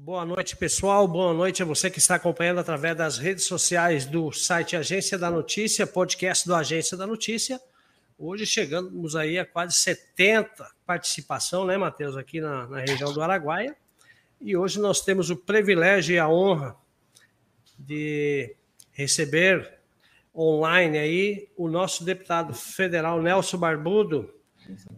[0.00, 1.08] Boa noite, pessoal.
[1.08, 5.28] Boa noite a você que está acompanhando através das redes sociais do site Agência da
[5.28, 7.60] Notícia, podcast do Agência da Notícia.
[8.16, 13.76] Hoje chegamos aí a quase 70 participação, né, Matheus, aqui na, na região do Araguaia.
[14.40, 16.76] E hoje nós temos o privilégio e a honra
[17.76, 18.54] de
[18.92, 19.80] receber
[20.34, 24.32] online aí o nosso deputado federal Nelson Barbudo,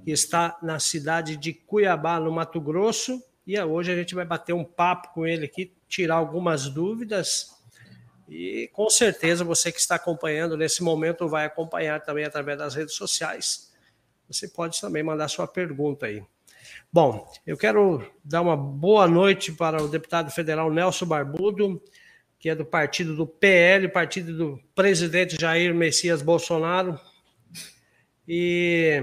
[0.05, 4.53] que está na cidade de Cuiabá, no Mato Grosso, e hoje a gente vai bater
[4.53, 7.51] um papo com ele aqui, tirar algumas dúvidas.
[8.29, 12.95] E com certeza você que está acompanhando nesse momento vai acompanhar também através das redes
[12.95, 13.73] sociais.
[14.29, 16.23] Você pode também mandar sua pergunta aí.
[16.93, 21.83] Bom, eu quero dar uma boa noite para o deputado federal Nelson Barbudo,
[22.39, 26.98] que é do partido do PL, partido do presidente Jair Messias Bolsonaro.
[28.27, 29.03] E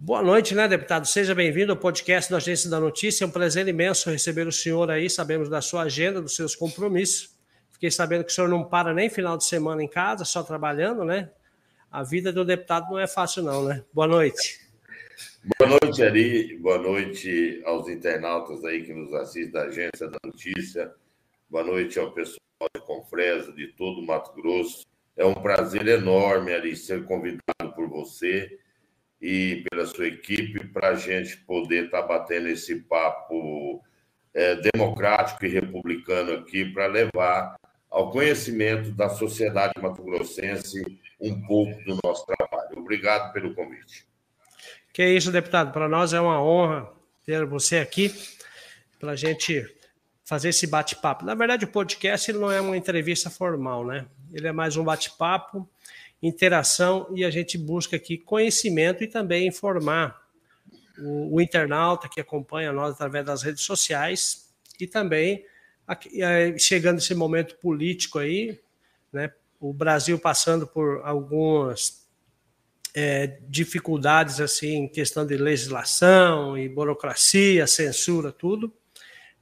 [0.00, 1.08] Boa noite, né, deputado?
[1.08, 3.24] Seja bem-vindo ao podcast da Agência da Notícia.
[3.24, 5.10] É um prazer imenso receber o senhor aí.
[5.10, 7.36] Sabemos da sua agenda, dos seus compromissos.
[7.72, 11.04] Fiquei sabendo que o senhor não para nem final de semana em casa, só trabalhando,
[11.04, 11.32] né?
[11.90, 13.84] A vida do deputado não é fácil, não, né?
[13.92, 14.60] Boa noite.
[15.58, 16.56] Boa noite, Ari.
[16.58, 20.94] Boa noite aos internautas aí que nos assistem da Agência da Notícia.
[21.50, 22.38] Boa noite ao pessoal
[22.72, 24.86] de Confresa, de todo o Mato Grosso.
[25.16, 28.60] É um prazer enorme, Ari, ser convidado por você
[29.20, 33.82] e pela sua equipe para a gente poder estar tá batendo esse papo
[34.32, 37.56] é, democrático e republicano aqui para levar
[37.90, 40.82] ao conhecimento da sociedade mato-grossense
[41.20, 42.78] um pouco do nosso trabalho.
[42.78, 44.06] Obrigado pelo convite.
[44.92, 45.72] Que é isso, deputado.
[45.72, 46.90] Para nós é uma honra
[47.24, 48.14] ter você aqui
[48.98, 49.64] para a gente
[50.24, 51.24] fazer esse bate-papo.
[51.24, 54.06] Na verdade, o podcast não é uma entrevista formal, né?
[54.32, 55.68] Ele é mais um bate-papo
[56.22, 60.20] interação e a gente busca aqui conhecimento e também informar
[60.98, 65.44] o, o internauta que acompanha nós através das redes sociais e também
[65.86, 66.20] aqui,
[66.58, 68.60] chegando esse momento político aí,
[69.12, 72.06] né, o Brasil passando por algumas
[72.94, 78.72] é, dificuldades assim em questão de legislação e burocracia, censura, tudo.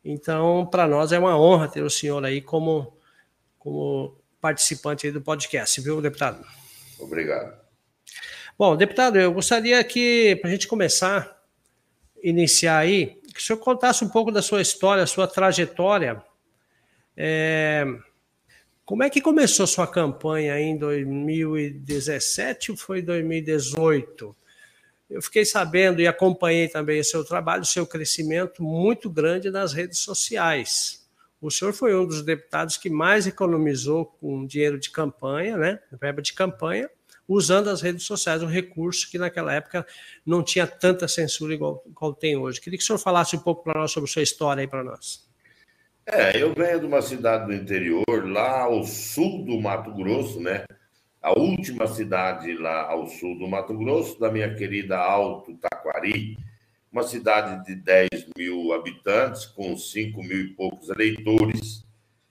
[0.05, 2.97] Então, para nós é uma honra ter o senhor aí como,
[3.59, 6.45] como participante do podcast, viu, deputado?
[6.99, 7.57] Obrigado.
[8.59, 11.43] Bom, deputado, eu gostaria que, para a gente começar,
[12.23, 16.23] iniciar aí, que o senhor contasse um pouco da sua história, sua trajetória.
[17.17, 17.85] É,
[18.85, 24.35] como é que começou a sua campanha em 2017 ou foi 2018?
[25.09, 29.73] Eu fiquei sabendo e acompanhei também o seu trabalho, o seu crescimento muito grande nas
[29.73, 31.06] redes sociais.
[31.41, 35.79] O senhor foi um dos deputados que mais economizou com dinheiro de campanha, né?
[36.01, 36.89] Verba de campanha,
[37.29, 39.87] usando as redes sociais, um recurso que naquela época
[40.25, 42.61] não tinha tanta censura igual, igual tem hoje.
[42.61, 44.83] Queria que o senhor falasse um pouco para nós sobre a sua história aí para
[44.83, 45.27] nós.
[46.07, 50.65] É, eu venho de uma cidade do interior, lá ao sul do Mato Grosso, né?
[51.21, 56.39] A última cidade lá ao sul do Mato Grosso, da minha querida Alto Taquari,
[56.93, 61.85] uma cidade de 10 mil habitantes, com 5 mil e poucos eleitores.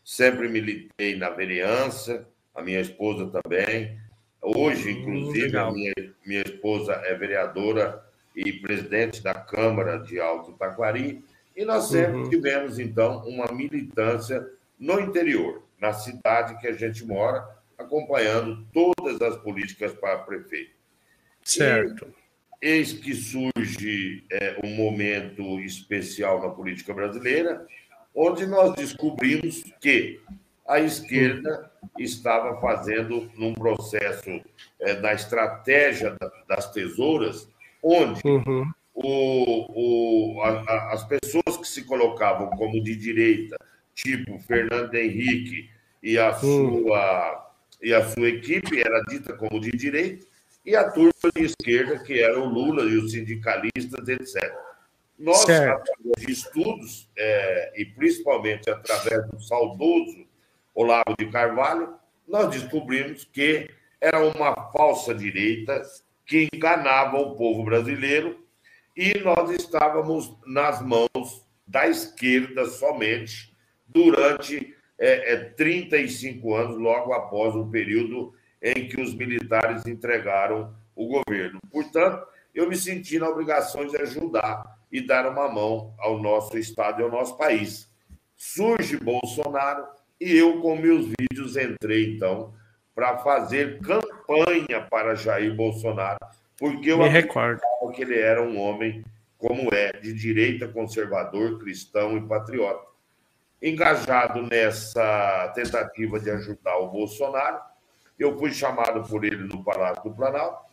[0.03, 3.97] Sempre militei na vereança, a minha esposa também.
[4.41, 5.93] Hoje, hum, inclusive, a minha,
[6.25, 8.03] minha esposa é vereadora
[8.35, 11.23] e presidente da Câmara de Alto Taquari.
[11.55, 12.29] E nós sempre uhum.
[12.29, 14.45] tivemos, então, uma militância
[14.77, 20.75] no interior, na cidade que a gente mora, acompanhando todas as políticas para prefeito.
[21.43, 22.07] Certo.
[22.07, 22.25] E
[22.61, 27.66] Eis que surge é, um momento especial na política brasileira,
[28.13, 30.19] onde nós descobrimos que
[30.67, 34.41] a esquerda estava fazendo num processo
[34.79, 36.17] é, da estratégia
[36.47, 37.47] das tesouras,
[37.83, 38.72] onde uhum.
[38.93, 43.57] o, o, a, as pessoas que se colocavam como de direita,
[43.93, 45.69] tipo Fernando Henrique
[46.01, 46.83] e a, uhum.
[46.83, 47.51] sua,
[47.81, 50.25] e a sua equipe, era dita como de direita,
[50.66, 54.53] e a turma de esquerda, que era o Lula e os sindicalistas, etc.
[55.18, 55.92] Nós, certo.
[55.92, 60.26] através de estudos, é, e principalmente através do saudoso
[60.73, 61.94] Olavo de Carvalho,
[62.28, 63.70] nós descobrimos que
[64.02, 65.82] era uma falsa direita
[66.26, 68.44] que enganava o povo brasileiro
[68.97, 73.56] e nós estávamos nas mãos da esquerda somente
[73.88, 81.07] durante é, é, 35 anos, logo após o período em que os militares entregaram o
[81.07, 81.59] governo.
[81.72, 87.02] Portanto, eu me senti na obrigação de ajudar e dar uma mão ao nosso Estado
[87.02, 87.90] e ao nosso país.
[88.35, 89.85] Surge Bolsonaro
[90.19, 92.53] e eu, com meus vídeos, entrei, então,
[92.93, 96.17] para fazer campanha para Jair Bolsonaro,
[96.58, 97.61] porque eu recordo
[97.93, 99.03] que ele era um homem,
[99.37, 102.85] como é, de direita, conservador, cristão e patriota.
[103.61, 107.59] engajado nessa tentativa de ajudar o Bolsonaro.
[108.17, 110.64] Eu fui chamado por ele no Palácio do Planalto,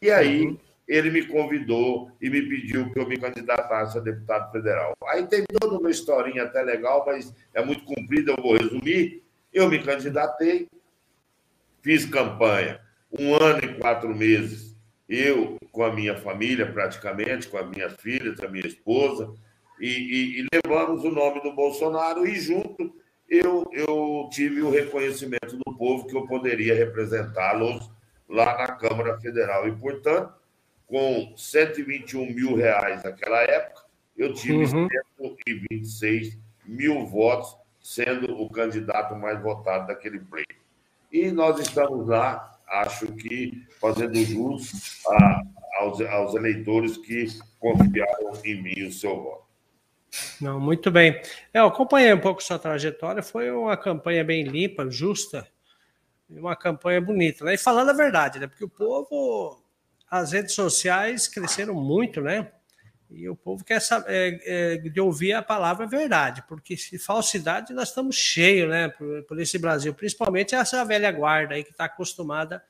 [0.00, 0.58] e aí uhum.
[0.88, 4.92] ele me convidou e me pediu que eu me candidatasse a deputado federal.
[5.08, 9.22] Aí tem toda uma historinha até legal, mas é muito comprida, eu vou resumir.
[9.52, 10.68] Eu me candidatei,
[11.82, 12.80] fiz campanha
[13.18, 14.76] um ano e quatro meses,
[15.08, 19.32] eu com a minha família, praticamente, com as minhas filhas, a minha esposa,
[19.80, 22.94] e, e, e levamos o nome do Bolsonaro, e junto
[23.28, 27.90] eu, eu tive o reconhecimento do povo que eu poderia representá-los
[28.28, 29.68] lá na Câmara Federal.
[29.68, 30.32] E, portanto,
[30.86, 33.82] com 121 mil reais naquela época,
[34.16, 34.88] eu tive uhum.
[35.18, 40.54] 126 mil votos, sendo o candidato mais votado daquele pleito.
[41.12, 45.42] E nós estamos lá, acho que fazendo jus a,
[45.78, 47.26] aos, aos eleitores que
[47.58, 49.45] confiaram em mim o seu voto.
[50.40, 51.20] Não, muito bem.
[51.52, 55.46] Eu acompanhei um pouco sua trajetória, foi uma campanha bem limpa, justa,
[56.28, 57.54] uma campanha bonita, né?
[57.54, 58.46] E falando a verdade, né?
[58.46, 59.62] Porque o povo,
[60.10, 62.50] as redes sociais cresceram muito, né?
[63.10, 67.72] E o povo quer saber, é, é, de ouvir a palavra verdade, porque se falsidade
[67.72, 68.88] nós estamos cheios, né?
[68.88, 72.62] Por, por esse Brasil, principalmente essa velha guarda aí que está acostumada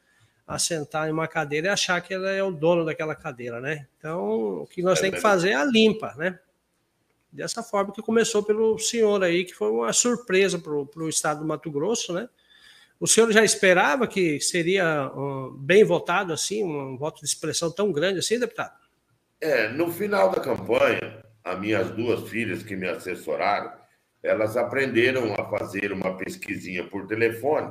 [0.47, 3.87] a sentar em uma cadeira e achar que ela é o dono daquela cadeira, né?
[3.99, 6.39] Então, o que nós é temos que fazer é a limpa, né?
[7.37, 11.47] Dessa forma que começou pelo senhor aí, que foi uma surpresa para o estado do
[11.47, 12.29] Mato Grosso, né?
[12.99, 15.11] O senhor já esperava que seria
[15.59, 18.75] bem votado assim, um voto de expressão tão grande assim, deputado?
[19.39, 23.71] É, no final da campanha, as minhas duas filhas que me assessoraram,
[24.23, 27.71] elas aprenderam a fazer uma pesquisinha por telefone.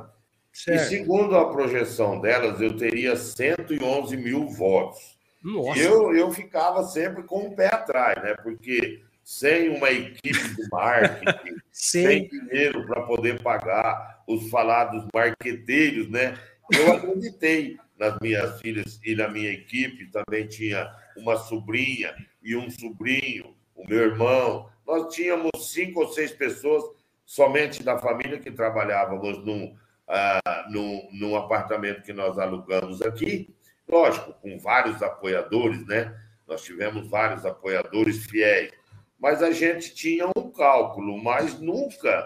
[0.52, 0.80] Certo.
[0.80, 5.18] E segundo a projeção delas, eu teria 111 mil votos.
[5.42, 5.78] Nossa.
[5.78, 8.34] E eu, eu ficava sempre com o pé atrás, né?
[8.42, 16.38] Porque sem uma equipe de marketing, sem dinheiro para poder pagar os falados marqueteiros, né?
[16.72, 20.12] Eu acreditei nas minhas filhas e na minha equipe.
[20.12, 24.70] Também tinha uma sobrinha e um sobrinho, o meu irmão.
[24.86, 26.84] Nós tínhamos cinco ou seis pessoas
[27.24, 29.76] somente da família que trabalhávamos num,
[30.08, 33.52] uh, num, num apartamento que nós alugamos aqui.
[33.88, 36.16] Lógico, com vários apoiadores, né?
[36.46, 38.70] Nós tivemos vários apoiadores fiéis
[39.18, 42.24] mas a gente tinha um cálculo, mas nunca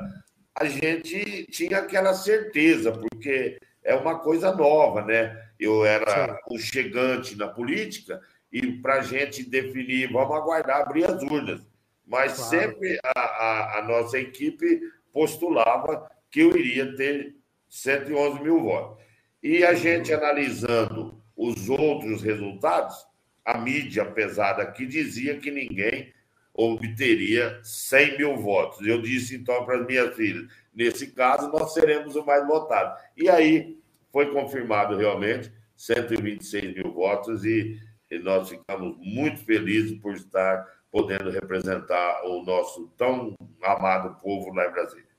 [0.54, 5.36] a gente tinha aquela certeza, porque é uma coisa nova, né?
[5.58, 8.20] Eu era o chegante na política
[8.52, 11.66] e para a gente definir, vamos aguardar abrir as urnas.
[12.06, 12.50] Mas claro.
[12.50, 14.80] sempre a, a, a, nossa equipe
[15.12, 17.36] postulava que eu iria ter
[17.68, 19.02] 111 mil votos.
[19.42, 23.06] E a gente analisando os outros resultados,
[23.44, 26.12] a mídia pesada aqui dizia que ninguém
[26.54, 28.86] obteria 100 mil votos.
[28.86, 32.98] Eu disse então para as minhas filhas: nesse caso, nós seremos o mais votado.
[33.16, 33.78] E aí
[34.12, 37.78] foi confirmado realmente 126 mil votos e,
[38.10, 44.66] e nós ficamos muito felizes por estar podendo representar o nosso tão amado povo lá
[44.66, 45.09] em Brasília.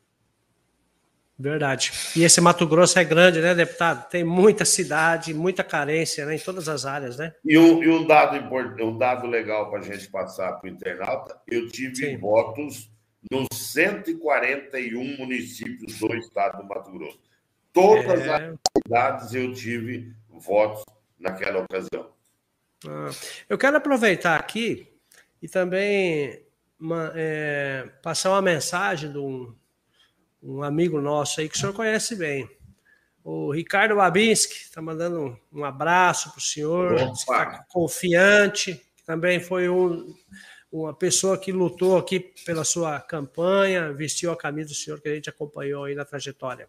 [1.42, 1.92] Verdade.
[2.16, 4.08] E esse Mato Grosso é grande, né, deputado?
[4.10, 7.34] Tem muita cidade, muita carência né, em todas as áreas, né?
[7.44, 10.72] E um, e um dado importante, um dado legal para a gente passar para o
[10.72, 12.18] internauta, eu tive Sim.
[12.18, 12.92] votos
[13.32, 17.20] nos 141 municípios do estado do Mato Grosso.
[17.74, 18.36] Todas é...
[18.36, 20.84] as cidades eu tive votos
[21.20, 22.12] naquela ocasião.
[22.88, 23.10] Ah,
[23.50, 24.88] eu quero aproveitar aqui
[25.42, 26.44] e também
[26.80, 29.54] uma, é, passar uma mensagem de um
[30.42, 32.50] um amigo nosso aí que o senhor conhece bem.
[33.24, 39.70] O Ricardo Babinski está mandando um abraço para o senhor, está confiante, que também foi
[39.70, 40.14] um,
[40.72, 45.14] uma pessoa que lutou aqui pela sua campanha, vestiu a camisa do senhor que a
[45.14, 46.68] gente acompanhou aí na trajetória.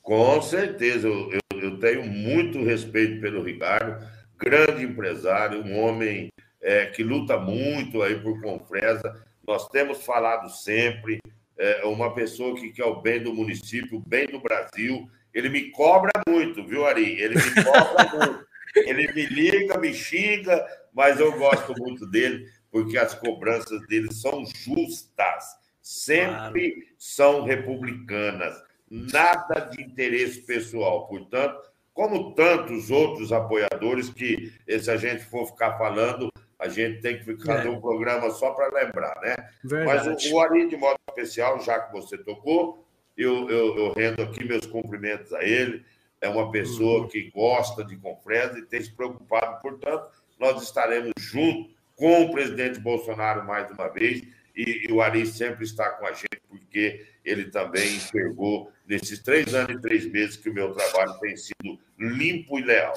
[0.00, 4.02] Com certeza, eu, eu tenho muito respeito pelo Ricardo,
[4.38, 6.30] grande empresário, um homem
[6.62, 9.22] é, que luta muito aí por Confresa.
[9.46, 11.20] Nós temos falado sempre,
[11.60, 15.08] é, uma pessoa que quer o bem do município, o bem do Brasil.
[15.32, 17.20] Ele me cobra muito, viu, Ari?
[17.20, 18.46] Ele me cobra muito.
[18.74, 24.44] Ele me liga, me xinga, mas eu gosto muito dele, porque as cobranças dele são
[24.46, 25.44] justas,
[25.82, 26.86] sempre claro.
[26.96, 28.56] são republicanas,
[28.90, 31.08] nada de interesse pessoal.
[31.08, 31.60] Portanto,
[31.92, 37.24] como tantos outros apoiadores que, se a gente for ficar falando, a gente tem que
[37.44, 37.70] fazer é.
[37.70, 39.34] um programa só para lembrar, né?
[39.64, 40.08] Verdade.
[40.08, 42.86] Mas o, o Ari, de modo especial, já que você tocou,
[43.16, 45.84] eu, eu, eu, rendo aqui meus cumprimentos a ele.
[46.20, 47.08] É uma pessoa uhum.
[47.08, 49.60] que gosta de Confresa e tem se preocupado.
[49.62, 54.22] Portanto, nós estaremos junto com o presidente Bolsonaro mais uma vez.
[54.54, 59.54] e, e o Ari sempre está com a gente, porque ele também enxergou nesses três
[59.54, 62.94] anos e três meses que o meu trabalho tem sido limpo e leal.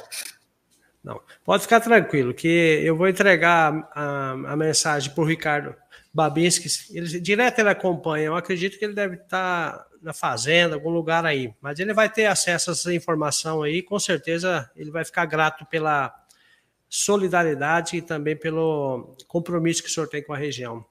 [1.04, 5.76] Não, pode ficar tranquilo, que eu vou entregar a, a mensagem para o Ricardo
[6.14, 6.70] Babinski.
[6.96, 11.54] Ele, direto ele acompanha, eu acredito que ele deve estar na fazenda, algum lugar aí,
[11.62, 15.66] mas ele vai ter acesso a essa informação aí, com certeza ele vai ficar grato
[15.66, 16.14] pela
[16.90, 20.86] solidariedade e também pelo compromisso que o senhor tem com a região.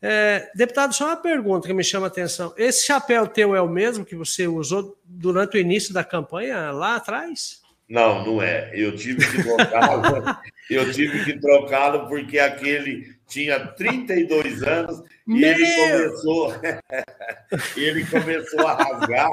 [0.00, 2.54] É, deputado, só uma pergunta que me chama a atenção.
[2.56, 6.96] Esse chapéu teu é o mesmo que você usou durante o início da campanha lá
[6.96, 7.57] atrás?
[7.88, 8.70] Não, não é.
[8.74, 10.24] Eu tive que trocá-lo.
[10.70, 15.50] eu tive que trocá-lo porque aquele tinha 32 anos e Meu...
[15.50, 16.54] ele começou
[17.76, 19.30] ele começou a rasgar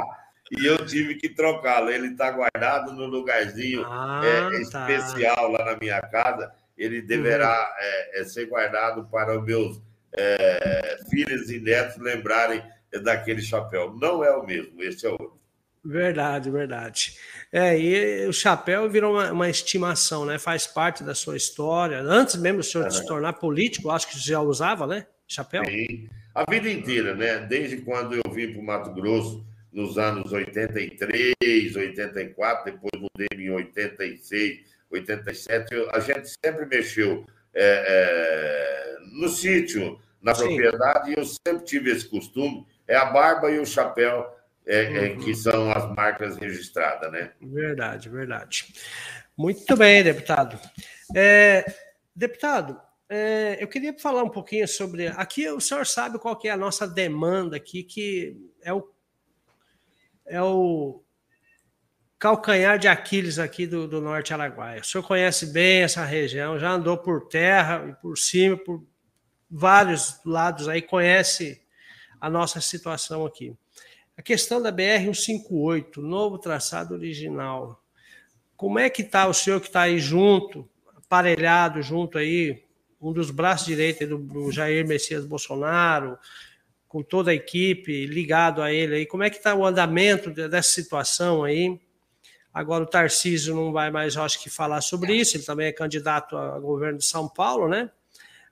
[0.52, 1.90] e eu tive que trocá-lo.
[1.90, 4.90] Ele está guardado no lugarzinho ah, é, tá.
[4.92, 6.52] especial lá na minha casa.
[6.78, 7.76] Ele deverá uhum.
[7.80, 9.82] é, é, ser guardado para os meus
[10.18, 12.64] é, filhos e netos lembrarem
[13.04, 13.94] daquele chapéu.
[14.00, 15.36] Não é o mesmo, esse é outro.
[15.84, 17.16] Verdade, verdade.
[17.58, 20.38] É, e o chapéu virou uma, uma, estimação, né?
[20.38, 22.02] Faz parte da sua história.
[22.02, 22.92] Antes mesmo do senhor uhum.
[22.92, 25.08] se tornar político, acho que já usava, né?
[25.26, 25.64] Chapéu?
[25.64, 26.10] Sim.
[26.34, 27.40] A vida inteira, né?
[27.40, 31.34] Desde quando eu vim para o Mato Grosso, nos anos 83,
[31.78, 34.60] 84, depois mudei em 86,
[34.92, 40.48] 87, a gente sempre mexeu é, é, no sítio, na Sim.
[40.48, 44.35] propriedade, e eu sempre tive esse costume, é a barba e o chapéu
[44.66, 45.20] é, é uhum.
[45.20, 47.32] que são as marcas registradas, né?
[47.42, 48.74] Verdade, verdade.
[49.38, 50.60] Muito bem, deputado.
[51.16, 51.66] É,
[52.16, 52.80] deputado,
[53.10, 55.08] é, eu queria falar um pouquinho sobre.
[55.08, 58.90] Aqui o senhor sabe qual que é a nossa demanda aqui, que é o,
[60.26, 61.04] é o
[62.18, 64.82] calcanhar de Aquiles aqui do, do Norte Araguaia.
[64.82, 68.84] O senhor conhece bem essa região, já andou por terra e por cima, por
[69.50, 71.62] vários lados aí, conhece
[72.20, 73.56] a nossa situação aqui.
[74.18, 77.82] A questão da BR-158, novo traçado original.
[78.56, 82.64] Como é que está o senhor que está aí junto, aparelhado junto aí,
[83.02, 86.18] um dos braços direitos do, do Jair Messias Bolsonaro,
[86.88, 90.72] com toda a equipe ligado a ele aí, como é que está o andamento dessa
[90.72, 91.78] situação aí?
[92.54, 96.38] Agora o Tarcísio não vai mais, acho que, falar sobre isso, ele também é candidato
[96.38, 97.92] a governo de São Paulo, né?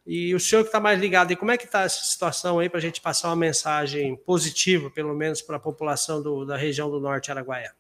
[0.06, 2.70] E o senhor que está mais ligado, e como é que está essa situação aí
[2.70, 6.92] para a gente passar uma mensagem positiva, pelo menos para a população do, da região
[6.92, 7.72] do Norte Araguaia?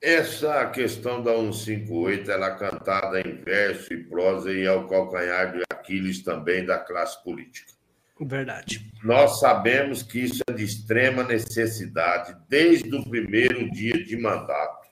[0.00, 5.52] Essa questão da 158, ela é cantada em verso e prosa e é o calcanhar
[5.52, 7.72] de Aquiles também da classe política.
[8.20, 8.92] Verdade.
[9.02, 14.88] Nós sabemos que isso é de extrema necessidade desde o primeiro dia de mandato.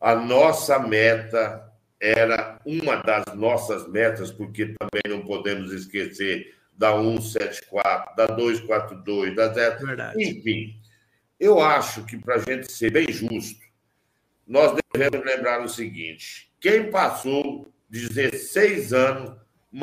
[0.00, 1.67] A nossa meta
[2.00, 9.52] era uma das nossas metas, porque também não podemos esquecer da 174, da 242, da
[9.52, 9.86] 0.
[9.86, 10.22] Verdade.
[10.22, 10.80] Enfim,
[11.38, 13.60] eu acho que para a gente ser bem justo,
[14.46, 19.36] nós devemos lembrar o seguinte: quem passou 16 anos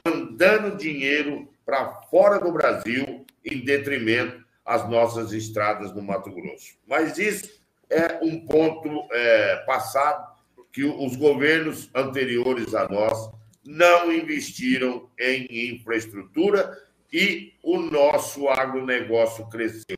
[0.05, 6.75] mandando dinheiro para fora do Brasil em detrimento às nossas estradas no Mato Grosso.
[6.87, 10.34] Mas isso é um ponto é, passado
[10.75, 13.31] que os governos anteriores a nós
[13.65, 16.77] não investiram em infraestrutura
[17.13, 19.95] e o nosso agronegócio cresceu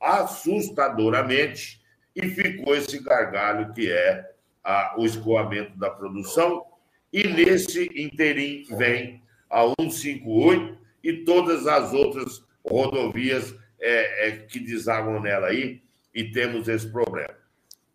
[0.00, 1.80] assustadoramente
[2.16, 4.28] e ficou esse gargalho que é
[4.64, 6.64] a, o escoamento da produção.
[7.12, 15.20] E nesse interim vem a 158 e todas as outras rodovias é, é, que desagam
[15.20, 15.80] nela aí,
[16.12, 17.45] e temos esse problema.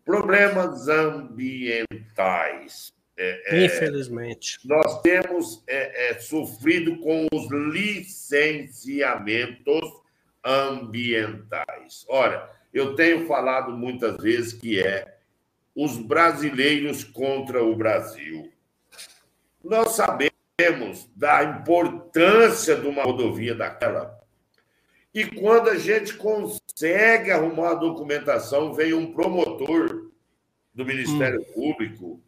[0.04, 2.92] Problemas ambientais.
[3.16, 4.58] É, é, Infelizmente.
[4.64, 10.02] Nós temos é, é, sofrido com os licenciamentos
[10.44, 12.04] ambientais.
[12.08, 15.18] Olha, eu tenho falado muitas vezes que é
[15.74, 18.50] os brasileiros contra o Brasil.
[19.62, 24.21] Nós sabemos da importância de uma rodovia daquela
[25.14, 30.10] e quando a gente consegue arrumar a documentação, vem um promotor
[30.74, 31.52] do Ministério uhum.
[31.52, 32.20] Público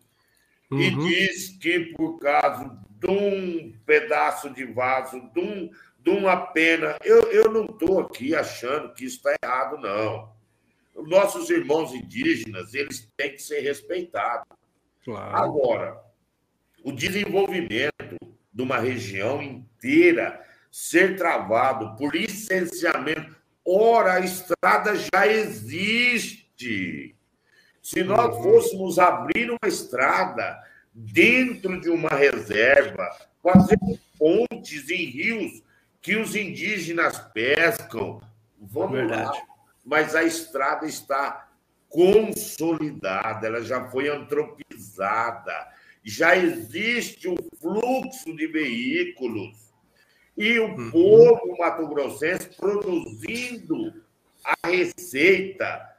[0.71, 0.81] uhum.
[0.81, 6.97] e diz que, por causa de um pedaço de vaso, de, um, de uma pena,
[7.03, 10.35] eu, eu não estou aqui achando que isso está errado, não.
[11.07, 14.47] Nossos irmãos indígenas, eles têm que ser respeitados.
[15.03, 15.37] Claro.
[15.37, 16.00] Agora,
[16.83, 18.17] o desenvolvimento
[18.53, 20.41] de uma região inteira
[20.75, 23.37] ser travado por licenciamento.
[23.64, 27.14] Ora, a estrada já existe.
[27.81, 28.43] Se nós uhum.
[28.43, 30.61] fôssemos abrir uma estrada
[30.93, 33.09] dentro de uma reserva,
[33.40, 33.78] fazer
[34.19, 35.62] pontes em rios
[36.02, 38.21] que os indígenas pescam.
[38.61, 39.26] Vamos Verdade.
[39.26, 39.43] lá.
[39.85, 41.50] Mas a estrada está
[41.88, 45.69] consolidada, ela já foi antropizada,
[46.02, 49.63] já existe um fluxo de veículos.
[50.37, 50.91] E o uhum.
[50.91, 54.03] povo mato-grossense produzindo
[54.45, 55.91] a receita.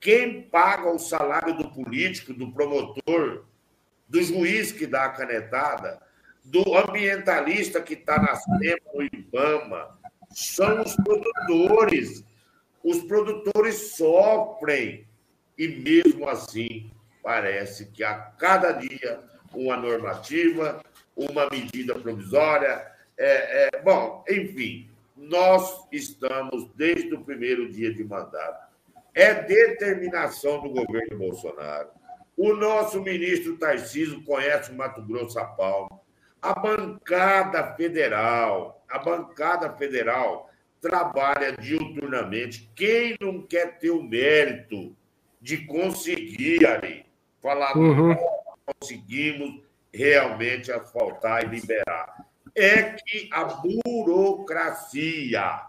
[0.00, 3.44] Quem paga o salário do político, do promotor,
[4.08, 6.00] do juiz que dá a canetada,
[6.44, 9.98] do ambientalista que está na SEMA, no IBAMA,
[10.30, 12.24] são os produtores.
[12.82, 15.06] Os produtores sofrem.
[15.58, 16.90] E mesmo assim,
[17.22, 19.20] parece que a cada dia
[19.52, 20.82] uma normativa,
[21.14, 22.89] uma medida provisória.
[23.22, 28.70] É, é, bom, enfim, nós estamos desde o primeiro dia de mandato.
[29.12, 31.90] É determinação do governo Bolsonaro.
[32.34, 36.00] O nosso ministro Tarcísio conhece o Mato Grosso a Paulo.
[36.40, 40.48] A bancada federal, a bancada federal
[40.80, 42.72] trabalha diuturnamente.
[42.74, 44.96] Quem não quer ter o mérito
[45.38, 47.04] de conseguir ali
[47.42, 48.16] falar, uhum.
[48.64, 49.60] conseguimos
[49.92, 52.29] realmente asfaltar e liberar?
[52.56, 55.60] É que a burocracia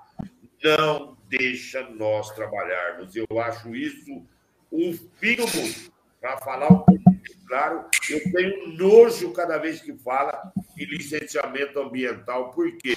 [0.63, 3.15] não deixa nós trabalharmos.
[3.15, 4.25] Eu acho isso
[4.71, 7.11] um filme, para falar um pouco
[7.51, 12.95] claro, eu tenho nojo cada vez que fala em licenciamento ambiental, porque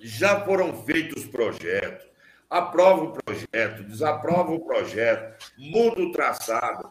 [0.00, 2.08] já foram feitos projetos,
[2.48, 6.90] aprova o projeto, desaprova o projeto, muda o traçado,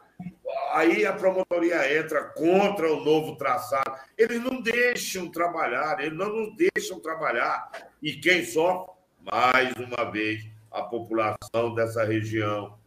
[0.72, 4.00] aí a promotoria entra contra o novo traçado.
[4.18, 7.70] Eles não deixam trabalhar, eles não nos deixam trabalhar.
[8.02, 8.96] E quem sofre?
[9.32, 12.78] Mais uma vez, a população dessa região.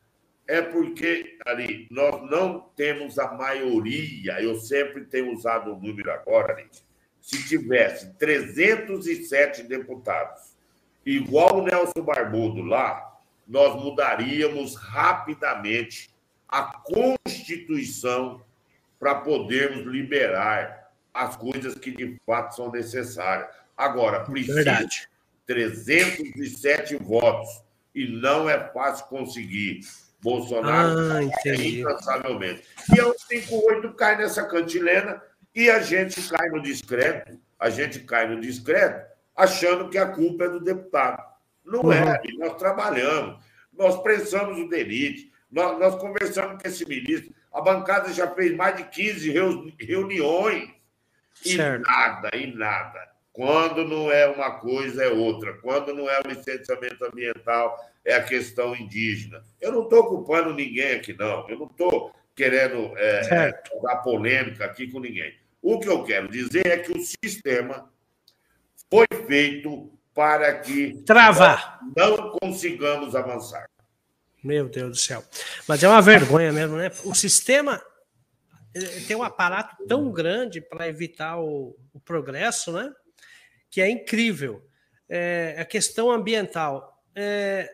[0.46, 6.54] É porque ali nós não temos a maioria, eu sempre tenho usado o número agora,
[6.54, 6.66] ali,
[7.20, 10.56] se tivesse 307 deputados,
[11.06, 16.10] igual o Nelson Barbudo lá, nós mudaríamos rapidamente
[16.50, 18.42] a Constituição
[18.98, 23.48] para podermos liberar as coisas que de fato são necessárias.
[23.76, 25.08] Agora, precisa Verdade.
[25.46, 27.62] 307 votos
[27.94, 29.80] e não é fácil conseguir.
[30.22, 32.62] Bolsonaro ah, é incansavelmente.
[32.94, 35.22] E o 58 cai nessa cantilena
[35.54, 40.44] e a gente cai no discreto, a gente cai no discreto, achando que a culpa
[40.44, 41.22] é do deputado.
[41.64, 41.92] Não uhum.
[41.92, 48.12] é, nós trabalhamos, nós prensamos o delite, nós, nós conversamos com esse ministro, a bancada
[48.12, 49.32] já fez mais de 15
[49.80, 50.70] reuniões
[51.44, 51.82] e certo.
[51.82, 53.10] nada, e nada.
[53.32, 55.54] Quando não é uma coisa, é outra.
[55.54, 59.42] Quando não é o licenciamento ambiental, é a questão indígena.
[59.60, 61.48] Eu não estou culpando ninguém aqui, não.
[61.48, 65.34] Eu não estou querendo é, dar polêmica aqui com ninguém.
[65.62, 67.90] O que eu quero dizer é que o sistema
[68.90, 71.78] foi feito para que Travar.
[71.96, 73.68] não consigamos avançar.
[74.42, 75.24] Meu Deus do céu.
[75.68, 76.90] Mas é uma vergonha mesmo, né?
[77.04, 77.82] O sistema
[79.06, 82.92] tem um aparato tão grande para evitar o, o, progresso, né?
[83.68, 84.64] Que é incrível.
[85.08, 87.02] É, a questão ambiental.
[87.14, 87.68] É,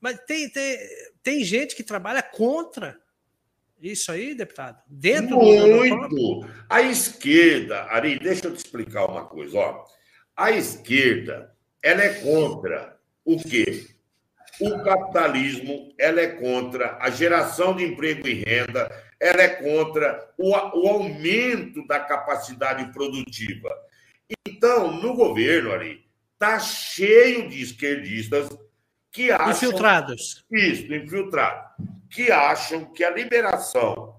[0.00, 0.78] mas tem, tem,
[1.22, 2.98] tem gente que trabalha contra
[3.80, 4.82] isso aí, deputado?
[4.88, 6.08] Dentro Muito.
[6.08, 6.46] Do...
[6.68, 9.56] A esquerda, Ari, deixa eu te explicar uma coisa.
[9.56, 9.84] Ó.
[10.36, 13.86] A esquerda, ela é contra o quê?
[14.60, 20.50] O capitalismo, ela é contra a geração de emprego e renda, ela é contra o,
[20.50, 23.74] o aumento da capacidade produtiva.
[24.46, 28.48] Então, no governo ali, está cheio de esquerdistas
[29.10, 29.50] que acham.
[29.50, 30.44] Infiltrados.
[30.50, 31.70] Isso, infiltrados.
[32.10, 34.18] Que acham que a liberação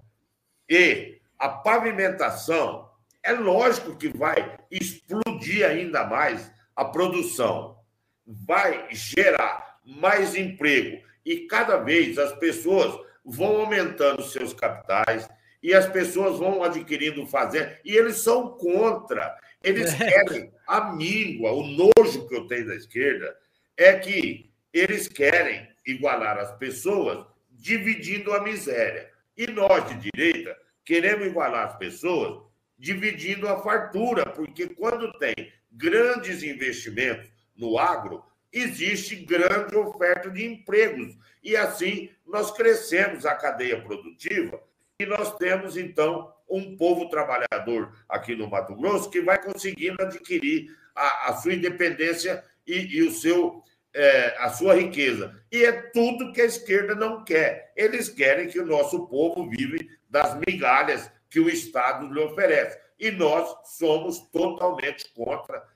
[0.68, 2.88] e a pavimentação
[3.22, 7.78] é lógico que vai explodir ainda mais a produção,
[8.26, 11.02] vai gerar mais emprego.
[11.24, 15.28] E cada vez as pessoas vão aumentando seus capitais
[15.62, 19.36] e as pessoas vão adquirindo fazer e eles são contra.
[19.62, 20.10] Eles é.
[20.10, 23.36] querem a míngua, o nojo que eu tenho da esquerda
[23.76, 29.10] é que eles querem igualar as pessoas dividindo a miséria.
[29.36, 32.42] E nós de direita queremos igualar as pessoas
[32.78, 41.16] dividindo a fartura, porque quando tem grandes investimentos no agro, existe grande oferta de empregos.
[41.42, 44.62] E assim nós crescemos a cadeia produtiva
[45.00, 50.76] e nós temos, então, um povo trabalhador aqui no Mato Grosso que vai conseguindo adquirir
[50.94, 53.62] a, a sua independência e, e o seu,
[53.94, 55.34] é, a sua riqueza.
[55.50, 57.72] E é tudo que a esquerda não quer.
[57.74, 62.78] Eles querem que o nosso povo vive das migalhas que o Estado lhe oferece.
[62.98, 65.66] E nós somos totalmente contra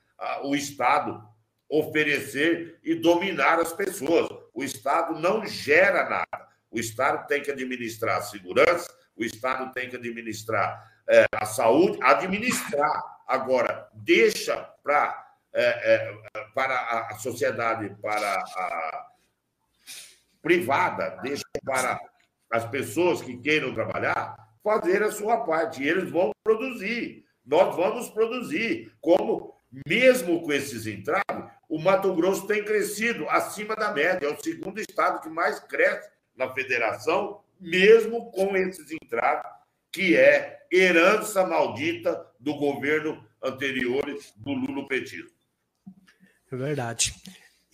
[0.44, 1.26] o Estado
[1.68, 4.28] oferecer e dominar as pessoas.
[4.54, 6.48] O Estado não gera nada.
[6.70, 11.98] O Estado tem que administrar a segurança, o Estado tem que administrar é, a saúde,
[12.02, 13.02] administrar.
[13.26, 16.14] Agora, deixa pra, é, é,
[16.54, 19.06] para a sociedade, para a
[20.42, 21.98] privada, deixa para
[22.50, 25.82] as pessoas que queiram trabalhar fazer a sua parte.
[25.82, 27.24] E eles vão produzir.
[27.44, 28.92] Nós vamos produzir.
[29.00, 29.54] Como,
[29.86, 31.25] mesmo com esses entraves,
[31.76, 34.26] o Mato Grosso tem crescido acima da média.
[34.26, 39.44] É o segundo estado que mais cresce na federação, mesmo com esses entraves,
[39.92, 44.06] que é herança maldita do governo anterior
[44.38, 45.36] do Lula Petismo.
[46.50, 47.14] É verdade.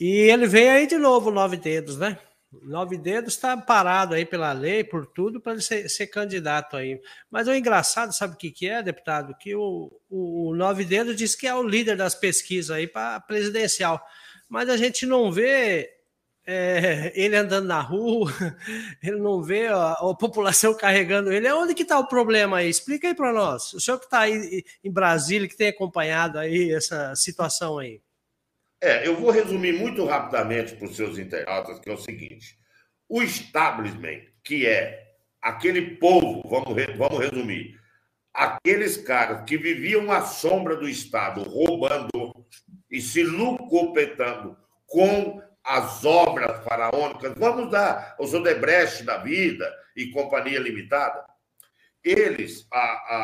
[0.00, 2.18] E ele vem aí de novo, nove dedos, né?
[2.60, 7.00] Nove Dedos está parado aí pela lei, por tudo, para ele ser, ser, candidato aí.
[7.30, 9.34] Mas o engraçado, sabe o que, que é, deputado?
[9.38, 13.20] Que o, o, o Nove Dedos diz que é o líder das pesquisas aí para
[13.20, 14.04] presidencial.
[14.48, 15.90] Mas a gente não vê
[16.46, 18.30] é, ele andando na rua,
[19.02, 21.50] ele não vê a, a população carregando ele.
[21.52, 22.68] Onde que está o problema aí?
[22.68, 23.72] Explica aí para nós.
[23.72, 28.00] O senhor que está aí em Brasília, que tem acompanhado aí essa situação aí.
[28.82, 32.58] É, eu vou resumir muito rapidamente para os seus internautas, que é o seguinte:
[33.08, 35.06] o establishment, que é
[35.40, 37.78] aquele povo, vamos, vamos resumir,
[38.34, 42.10] aqueles caras que viviam à sombra do Estado, roubando
[42.90, 50.58] e se lucopetando com as obras faraônicas, vamos dar os Odebrecht da vida e Companhia
[50.58, 51.24] Limitada,
[52.02, 53.20] eles, a, a,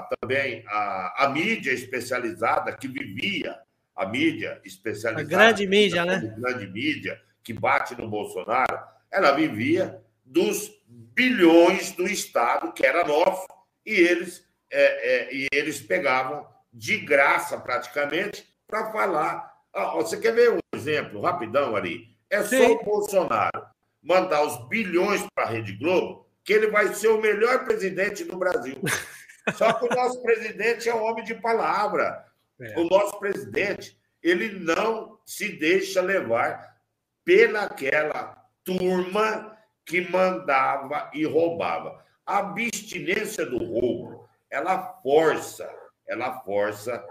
[0.00, 3.58] a também a mídia especializada que vivia
[3.98, 5.20] a mídia especializada.
[5.20, 6.14] A grande mídia, né?
[6.14, 8.78] A grande mídia que bate no Bolsonaro,
[9.10, 13.46] ela vivia dos bilhões do Estado, que era nosso,
[13.84, 19.52] e eles, é, é, e eles pegavam de graça, praticamente, para falar.
[19.74, 22.16] Ah, você quer ver um exemplo rapidão, Ari?
[22.30, 22.72] É só Sim.
[22.72, 23.66] o Bolsonaro
[24.02, 28.38] mandar os bilhões para a Rede Globo, que ele vai ser o melhor presidente do
[28.38, 28.76] Brasil.
[29.56, 32.27] Só que o nosso presidente é um homem de palavra.
[32.60, 32.78] É.
[32.78, 36.76] O nosso presidente, ele não se deixa levar
[37.24, 42.04] pelaquela turma que mandava e roubava.
[42.26, 45.70] A abstinência do roubo, ela força,
[46.06, 47.04] ela força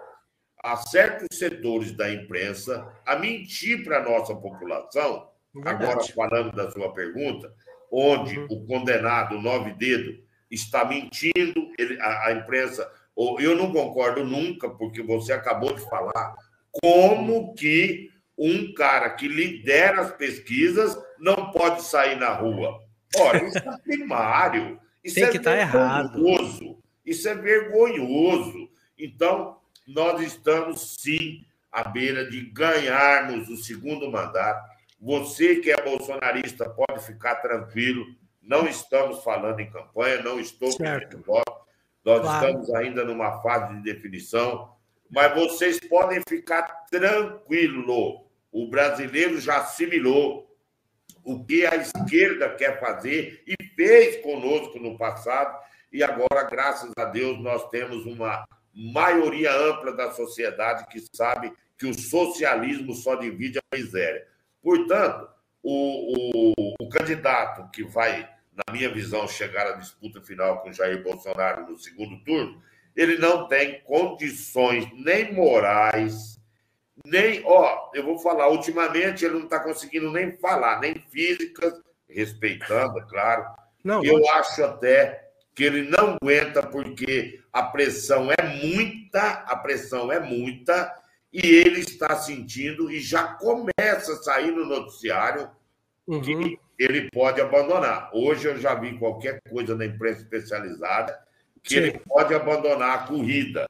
[0.64, 5.30] a certos setores da imprensa a mentir para a nossa população.
[5.54, 5.86] Verdade.
[5.86, 7.54] Agora, falando da sua pergunta,
[7.92, 8.48] onde uhum.
[8.50, 12.90] o condenado Nove Dedo está mentindo, ele, a, a imprensa
[13.40, 16.36] eu não concordo nunca, porque você acabou de falar
[16.72, 22.80] como que um cara que lidera as pesquisas não pode sair na rua.
[23.16, 24.80] Olha, isso é primário.
[25.04, 26.22] Isso Tem é que estar tá errado.
[27.06, 28.70] Isso é vergonhoso.
[29.00, 34.70] Então, nós estamos sim à beira de ganharmos o segundo mandato.
[35.00, 38.06] Você que é bolsonarista pode ficar tranquilo.
[38.42, 41.57] Não estamos falando em campanha, não estou pedindo voto.
[42.08, 42.48] Nós claro.
[42.48, 44.72] estamos ainda numa fase de definição,
[45.12, 48.26] mas vocês podem ficar tranquilo.
[48.50, 50.50] O brasileiro já assimilou
[51.22, 55.60] o que a esquerda quer fazer e fez conosco no passado,
[55.92, 61.88] e agora, graças a Deus, nós temos uma maioria ampla da sociedade que sabe que
[61.88, 64.26] o socialismo só divide a miséria.
[64.62, 65.28] Portanto,
[65.62, 71.04] o, o, o candidato que vai na minha visão, chegar à disputa final com Jair
[71.04, 72.62] Bolsonaro no segundo turno,
[72.96, 76.40] ele não tem condições nem morais,
[77.06, 77.44] nem.
[77.46, 81.74] Ó, eu vou falar, ultimamente ele não está conseguindo nem falar, nem físicas,
[82.10, 83.46] respeitando, é claro.
[83.84, 84.30] Não, eu não.
[84.32, 90.94] acho até que ele não aguenta porque a pressão é muita, a pressão é muita,
[91.32, 95.50] e ele está sentindo e já começa a sair no noticiário
[96.08, 96.22] uhum.
[96.22, 98.10] que ele pode abandonar.
[98.14, 101.18] Hoje eu já vi qualquer coisa na imprensa especializada
[101.64, 101.78] que Sim.
[101.78, 103.68] ele pode abandonar a corrida,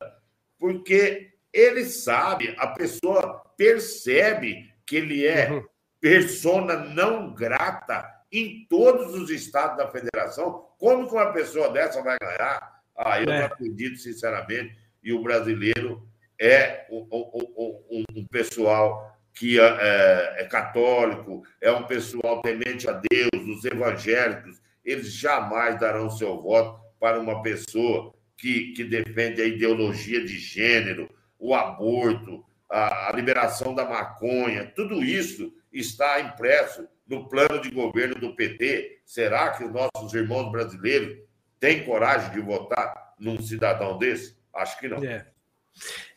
[0.60, 5.63] porque ele sabe, a pessoa percebe que ele é uhum.
[6.00, 10.67] persona não grata em todos os estados da federação.
[10.78, 12.82] Como que uma pessoa dessa vai ganhar?
[12.96, 13.39] Ah, eu é.
[13.39, 16.08] não acredito, sinceramente, e o brasileiro
[16.39, 22.89] é um, um, um, um pessoal que é, é, é, católico, é um pessoal temente
[22.89, 29.41] a Deus, os evangélicos, eles jamais darão seu voto para uma pessoa que, que defende
[29.41, 36.88] a ideologia de gênero, o aborto, a, a liberação da maconha, tudo isso está impresso
[37.08, 39.02] no plano de governo do PT.
[39.06, 41.17] Será que os nossos irmãos brasileiros
[41.60, 44.36] têm coragem de votar num cidadão desse?
[44.54, 45.04] Acho que não.
[45.04, 45.28] É.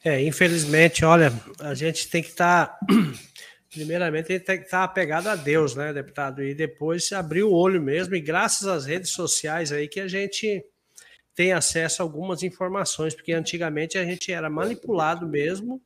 [0.04, 2.66] É, infelizmente, olha, a gente tem que estar.
[2.66, 2.78] Tá,
[3.70, 6.42] primeiramente, tem que estar tá apegado a Deus, né, deputado?
[6.42, 10.64] E depois abrir o olho mesmo, e graças às redes sociais aí que a gente
[11.34, 15.80] tem acesso a algumas informações, porque antigamente a gente era manipulado mesmo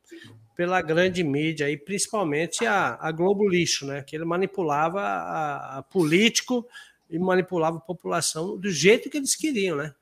[0.55, 4.01] pela grande mídia, e principalmente a, a Globo Lixo, né?
[4.01, 6.65] Que ele manipulava a, a político
[7.09, 9.93] e manipulava a população do jeito que eles queriam, né?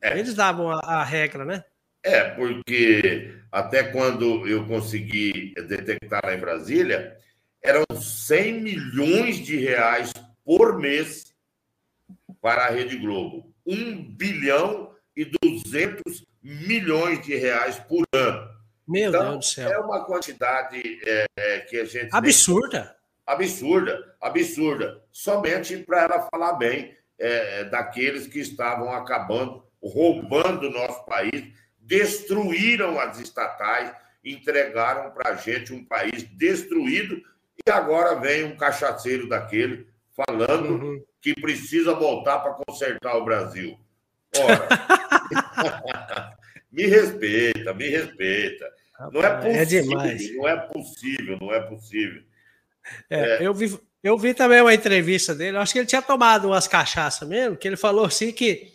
[0.00, 0.18] É.
[0.18, 1.64] Eles davam a, a, regra, né?
[2.04, 7.16] É, porque até quando eu consegui detectar lá em Brasília,
[7.62, 10.12] eram 100 milhões de reais
[10.44, 11.34] por mês
[12.42, 13.50] para a Rede Globo.
[13.66, 18.54] 1 bilhão e 200 milhões de reais por ano.
[18.86, 19.72] Meu então, Deus do céu.
[19.72, 22.10] É uma quantidade é, é, que a gente.
[22.12, 22.94] Absurda.
[23.26, 25.02] Absurda, absurda.
[25.10, 31.50] Somente para ela falar bem é, daqueles que estavam acabando, roubando o nosso país,
[31.84, 33.92] destruíram as estatais,
[34.24, 37.22] entregaram para a gente um país destruído,
[37.66, 41.04] e agora vem um cachaceiro daquele falando uhum.
[41.20, 43.78] que precisa voltar para consertar o Brasil.
[44.36, 44.68] Ora,
[46.72, 48.72] me respeita, me respeita.
[49.12, 50.36] Não é, é possível, é demais.
[50.36, 52.22] não é possível, não é possível.
[53.10, 53.46] É, é.
[53.46, 57.28] Eu, vi, eu vi também uma entrevista dele, acho que ele tinha tomado umas cachaças
[57.28, 58.72] mesmo, que ele falou assim que,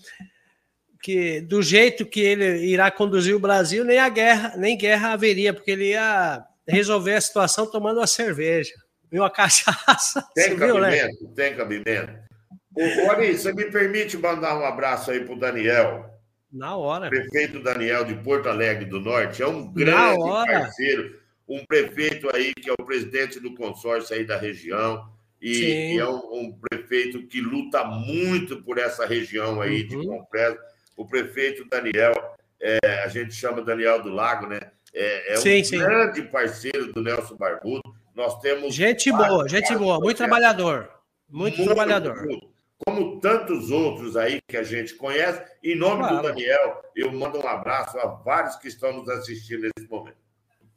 [1.02, 5.54] que do jeito que ele irá conduzir o Brasil, nem a guerra, nem guerra haveria,
[5.54, 8.74] porque ele ia resolver a situação tomando uma cerveja
[9.12, 10.28] e uma cachaça.
[10.36, 11.34] Tem cabimento, viu, né?
[11.36, 12.30] tem cabimento.
[12.76, 16.10] Ô, você me permite mandar um abraço aí para o Daniel.
[16.52, 17.10] Na hora.
[17.10, 19.42] Prefeito Daniel de Porto Alegre do Norte.
[19.42, 21.20] É um grande parceiro.
[21.48, 25.10] Um prefeito aí que é o presidente do consórcio aí da região.
[25.42, 29.88] E, e é um, um, prefeito que luta muito por essa região aí uhum.
[29.88, 30.60] de Compresa.
[31.00, 32.14] O prefeito Daniel,
[32.62, 34.60] é, a gente chama Daniel do Lago, né?
[34.94, 35.78] É, é sim, um sim.
[35.78, 37.82] grande parceiro do Nelson Barbudo.
[38.14, 38.76] Nós temos.
[38.76, 40.92] Gente boa, gente boa, muito trabalhador.
[41.30, 42.18] Muito, muito trabalhador.
[42.26, 42.50] Muito
[42.86, 45.42] como tantos outros aí que a gente conhece.
[45.64, 46.18] Em nome claro.
[46.18, 50.18] do Daniel, eu mando um abraço a vários que estão nos assistindo nesse momento.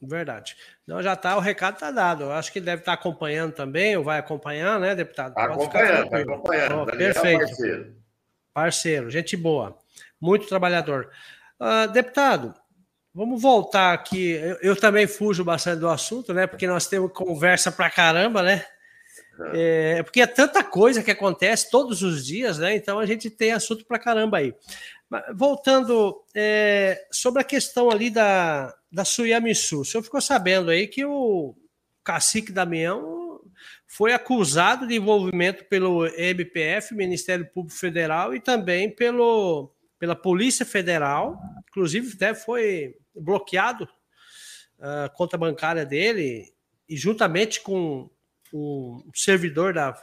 [0.01, 0.57] Verdade.
[0.87, 2.25] Não, já está, o recado está dado.
[2.25, 5.37] Eu acho que deve estar tá acompanhando também, ou vai acompanhar, né, deputado?
[5.37, 6.81] Acompanhando, está acompanhando.
[6.81, 7.39] Oh, Daniel é perfeito.
[7.39, 7.97] parceiro.
[8.55, 9.82] Parceiro, gente boa.
[10.23, 11.11] Muito trabalhador.
[11.61, 12.55] Uh, deputado,
[13.13, 14.31] vamos voltar aqui.
[14.31, 16.47] Eu, eu, também fujo bastante do assunto, né?
[16.47, 18.65] Porque nós temos conversa pra caramba, né?
[19.53, 22.77] É, é, porque é tanta coisa que acontece todos os dias, né?
[22.77, 24.55] Então a gente tem assunto para caramba aí.
[25.35, 31.05] Voltando é, sobre a questão ali da, da Suyamisu, o senhor ficou sabendo aí que
[31.05, 31.57] o
[32.05, 33.41] cacique Damião
[33.89, 39.72] foi acusado de envolvimento pelo MPF, Ministério Público Federal, e também pelo,
[40.03, 43.89] pela Polícia Federal, inclusive até foi bloqueado
[44.81, 46.53] a conta bancária dele,
[46.89, 48.11] e juntamente com
[48.53, 49.95] o servidor da,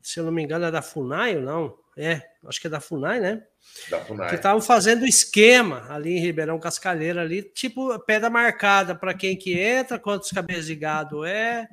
[0.00, 1.76] se eu não me engano, é da FUNAI ou não?
[1.96, 3.44] É, acho que é da FUNAI, né?
[3.90, 4.28] Da FUNAI.
[4.28, 9.58] Que estavam fazendo esquema ali em Ribeirão Cascalheira, ali, tipo pedra marcada para quem que
[9.58, 11.66] entra, quantos cabeças de gado é,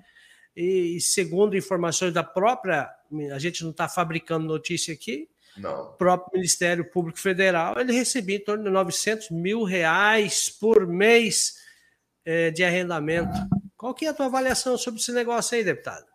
[0.56, 2.90] e segundo informações da própria,
[3.32, 5.84] a gente não está fabricando notícia aqui, não.
[5.84, 11.56] o próprio Ministério Público Federal, ele recebia em torno de 900 mil reais por mês
[12.24, 13.34] é, de arrendamento.
[13.78, 16.06] Qual que é a tua avaliação sobre esse negócio aí, deputado?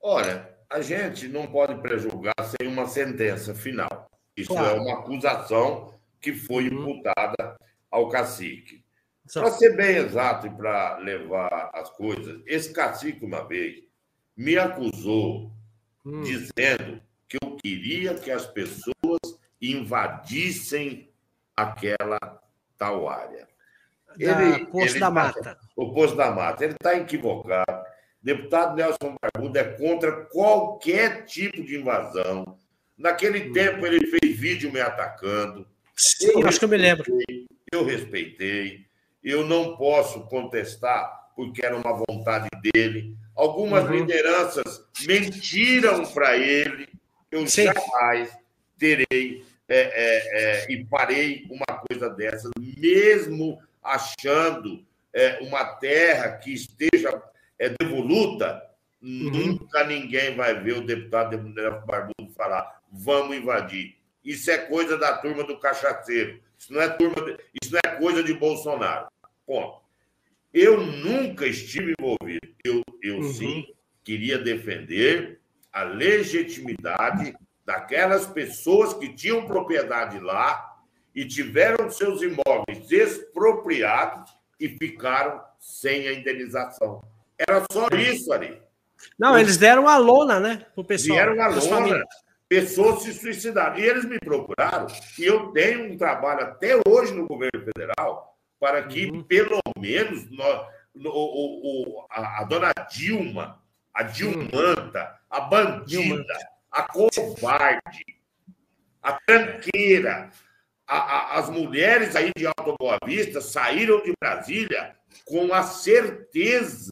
[0.00, 4.10] Olha, a gente não pode prejulgar sem uma sentença final.
[4.36, 4.76] Isso é claro.
[4.76, 6.90] é uma acusação que foi uhum.
[6.90, 7.56] imputada
[7.90, 8.84] ao cacique.
[9.32, 13.82] Para ser bem exato e para levar as coisas, esse cacique, uma vez,
[14.36, 15.50] me acusou
[16.04, 16.20] hum.
[16.20, 17.00] dizendo
[17.64, 18.92] queria que as pessoas
[19.58, 21.08] invadissem
[21.56, 22.18] aquela
[22.76, 23.48] tal área.
[24.18, 25.58] Ele, Poço ele da Mata.
[25.74, 26.62] O Poço da Mata.
[26.62, 27.86] Ele está equivocado.
[28.22, 32.58] Deputado Nelson Barbudo é contra qualquer tipo de invasão.
[32.98, 33.52] Naquele hum.
[33.54, 35.66] tempo ele fez vídeo me atacando.
[35.96, 37.04] Sim, eu acho que eu me lembro.
[37.72, 38.84] Eu respeitei.
[39.22, 43.16] Eu não posso contestar porque era uma vontade dele.
[43.34, 43.94] Algumas uhum.
[43.94, 46.88] lideranças mentiram para ele.
[47.34, 47.64] Eu Sim.
[47.64, 48.30] jamais
[48.78, 56.52] terei é, é, é, e parei uma coisa dessas, mesmo achando é, uma terra que
[56.52, 57.22] esteja
[57.58, 58.62] é, devoluta,
[59.02, 59.30] uhum.
[59.30, 61.36] nunca ninguém vai ver o deputado
[61.86, 63.96] Barbudo falar vamos invadir.
[64.24, 66.40] Isso é coisa da turma do cachaceiro.
[66.56, 69.08] Isso não é turma, de, isso não é coisa de Bolsonaro.
[69.44, 69.80] Ponto.
[70.52, 72.54] Eu nunca estive envolvido.
[72.64, 73.32] Eu, eu uhum.
[73.32, 75.40] sim queria defender
[75.74, 77.34] a legitimidade
[77.64, 80.76] daquelas pessoas que tinham propriedade lá
[81.14, 87.02] e tiveram seus imóveis expropriados e ficaram sem a indenização.
[87.36, 88.62] Era só isso ali.
[89.18, 90.64] Não, eles deram a lona, né?
[90.74, 91.18] Pro pessoal.
[91.18, 92.04] Deram a lona.
[92.48, 93.76] Pessoas se suicidaram.
[93.76, 94.86] E eles me procuraram,
[95.18, 99.22] e eu tenho um trabalho até hoje no governo federal para que, uhum.
[99.24, 103.60] pelo menos, nós, o, o, a, a, dona Dilma,
[103.94, 106.36] a Dilmanta, a bandida,
[106.70, 108.04] a covarde,
[109.00, 110.30] a tranqueira,
[110.86, 116.90] a, a, as mulheres aí de Alto Boa Vista saíram de Brasília com a certeza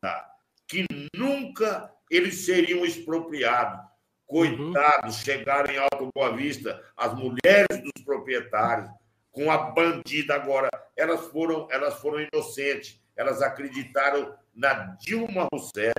[0.68, 3.80] que nunca eles seriam expropriados.
[4.26, 5.24] Coitados, uhum.
[5.24, 8.88] chegaram em Alto Boa Vista, as mulheres dos proprietários,
[9.30, 10.70] com a bandida agora.
[10.96, 15.92] Elas foram, elas foram inocentes, elas acreditaram na Dilma Rousseff,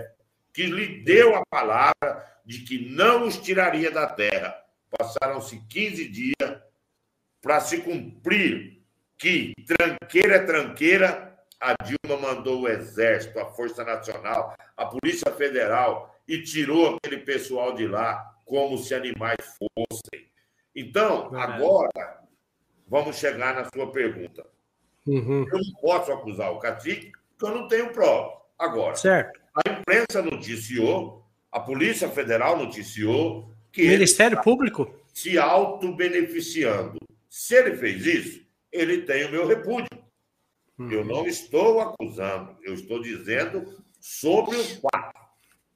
[0.53, 4.55] que lhe deu a palavra de que não os tiraria da terra.
[4.97, 6.61] Passaram-se 15 dias
[7.41, 8.83] para se cumprir
[9.17, 16.13] que tranqueira é tranqueira, a Dilma mandou o Exército, a Força Nacional, a Polícia Federal
[16.27, 20.27] e tirou aquele pessoal de lá como se animais fossem.
[20.75, 22.19] Então, agora,
[22.87, 24.45] vamos chegar na sua pergunta.
[25.07, 25.45] Uhum.
[25.47, 28.41] Eu não posso acusar o cacique porque eu não tenho prova.
[28.57, 29.42] Agora, certo.
[29.53, 33.83] A imprensa noticiou, a Polícia Federal noticiou que.
[33.83, 34.93] O Ministério Público?
[35.13, 36.99] Se auto-beneficiando.
[37.29, 39.89] Se ele fez isso, ele tem o meu repúdio.
[40.77, 40.91] Uhum.
[40.91, 45.21] Eu não estou acusando, eu estou dizendo sobre os fatos.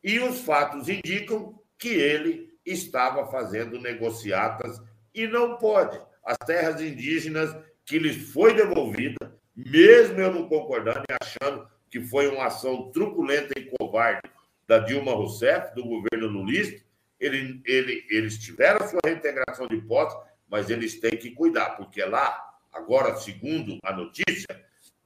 [0.04, 4.82] E os fatos indicam que ele estava fazendo negociatas
[5.14, 6.00] e não pode.
[6.24, 12.28] As terras indígenas que lhes foi devolvida, mesmo eu não concordando e achando que foi
[12.28, 14.22] uma ação truculenta e covarde
[14.68, 16.84] da Dilma Rousseff, do governo lulista,
[17.20, 20.18] ele, ele, eles tiveram sua reintegração de posse,
[20.50, 24.48] mas eles têm que cuidar, porque lá, agora, segundo a notícia,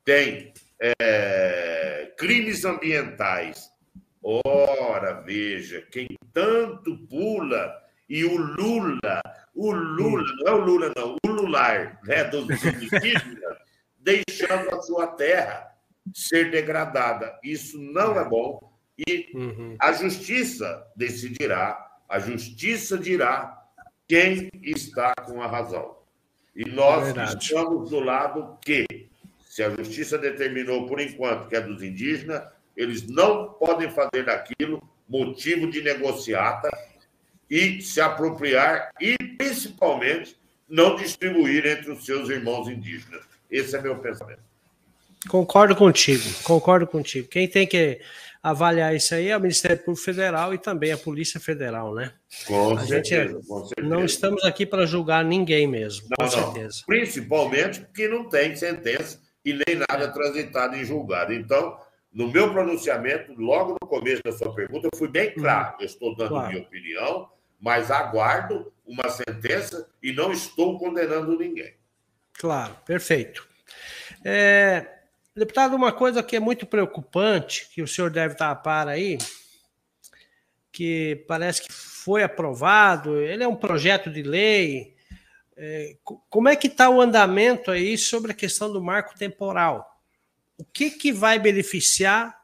[0.04, 3.72] tem é, crimes ambientais.
[4.22, 9.22] Ora, veja, quem tanto pula, e o Lula,
[9.56, 13.58] o Lula, não é o Lula, não, o Lular, né, dos indígenas,
[13.98, 15.71] deixando a sua terra
[16.14, 17.38] ser degradada.
[17.44, 18.72] Isso não é bom
[19.08, 19.76] e uhum.
[19.80, 23.58] a justiça decidirá, a justiça dirá
[24.08, 25.98] quem está com a razão.
[26.56, 28.86] E nós é estamos do lado que,
[29.48, 32.44] se a justiça determinou por enquanto que é dos indígenas,
[32.76, 36.70] eles não podem fazer daquilo motivo de negociata
[37.50, 40.38] e se apropriar e, principalmente,
[40.70, 43.24] não distribuir entre os seus irmãos indígenas.
[43.50, 44.51] Esse é meu pensamento.
[45.30, 47.28] Concordo contigo, concordo contigo.
[47.28, 48.02] Quem tem que
[48.42, 52.12] avaliar isso aí é o Ministério Público Federal e também a Polícia Federal, né?
[52.48, 53.88] Com a certeza, gente, com certeza.
[53.88, 56.54] Não estamos aqui para julgar ninguém mesmo, não, com não.
[56.54, 56.84] certeza.
[56.88, 61.34] Principalmente porque não tem sentença e nem nada transitado em julgado.
[61.34, 61.78] Então,
[62.12, 65.42] no meu pronunciamento, logo no começo da sua pergunta, eu fui bem hum.
[65.42, 65.76] claro.
[65.80, 66.50] Eu estou dando claro.
[66.50, 67.30] minha opinião,
[67.60, 71.76] mas aguardo uma sentença e não estou condenando ninguém.
[72.34, 73.48] Claro, perfeito.
[74.26, 75.01] É,
[75.34, 79.18] Deputado, uma coisa que é muito preocupante, que o senhor deve estar a par aí,
[80.72, 84.94] que parece que foi aprovado, ele é um projeto de lei.
[85.56, 85.96] É,
[86.30, 90.02] como é que está o andamento aí sobre a questão do marco temporal?
[90.58, 92.38] O que, que vai beneficiar?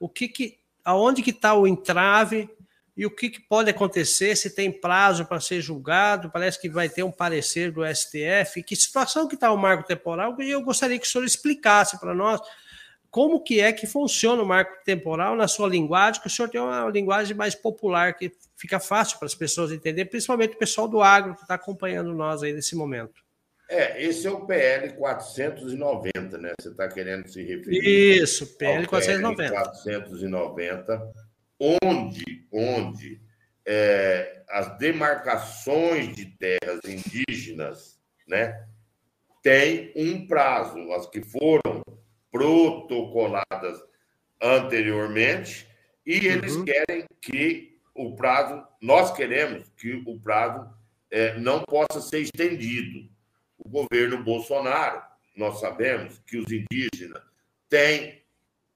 [0.00, 2.50] O que, que aonde que está o entrave?
[2.94, 6.88] E o que, que, pode acontecer, se tem prazo para ser julgado, parece que vai
[6.88, 10.98] ter um parecer do STF, que situação que está o marco temporal, e eu gostaria
[10.98, 12.40] que o senhor explicasse para nós
[13.10, 16.60] como que é que funciona o marco temporal na sua linguagem, que o senhor tem
[16.60, 21.00] uma linguagem mais popular, que fica fácil para as pessoas entenderem, principalmente o pessoal do
[21.00, 23.22] agro que está acompanhando nós aí nesse momento.
[23.70, 26.52] É, esse é o PL 490, né?
[26.60, 28.22] Você está querendo se referir.
[28.22, 29.36] Isso, PL 490.
[29.36, 31.31] PL 490
[31.62, 33.20] onde, onde
[33.64, 38.66] é, as demarcações de terras indígenas né,
[39.42, 41.82] têm um prazo, as que foram
[42.32, 43.80] protocoladas
[44.40, 45.68] anteriormente,
[46.04, 46.64] e eles uhum.
[46.64, 50.68] querem que o prazo, nós queremos que o prazo
[51.10, 53.08] é, não possa ser estendido.
[53.56, 55.00] O governo Bolsonaro,
[55.36, 57.22] nós sabemos que os indígenas
[57.68, 58.24] têm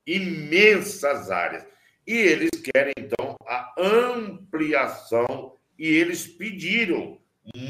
[0.06, 1.66] imensas áreas
[2.06, 7.18] e eles querem, então, a ampliação, e eles pediram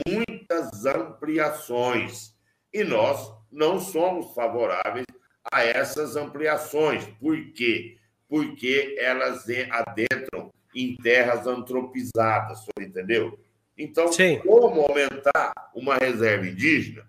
[0.06, 2.34] muitas ampliações.
[2.72, 5.06] E nós não somos favoráveis
[5.50, 7.04] a essas ampliações.
[7.20, 7.96] Por quê?
[8.28, 13.38] Porque elas adentram em terras antropizadas, entendeu?
[13.78, 14.38] Então, Sim.
[14.40, 17.06] como aumentar uma reserva indígena?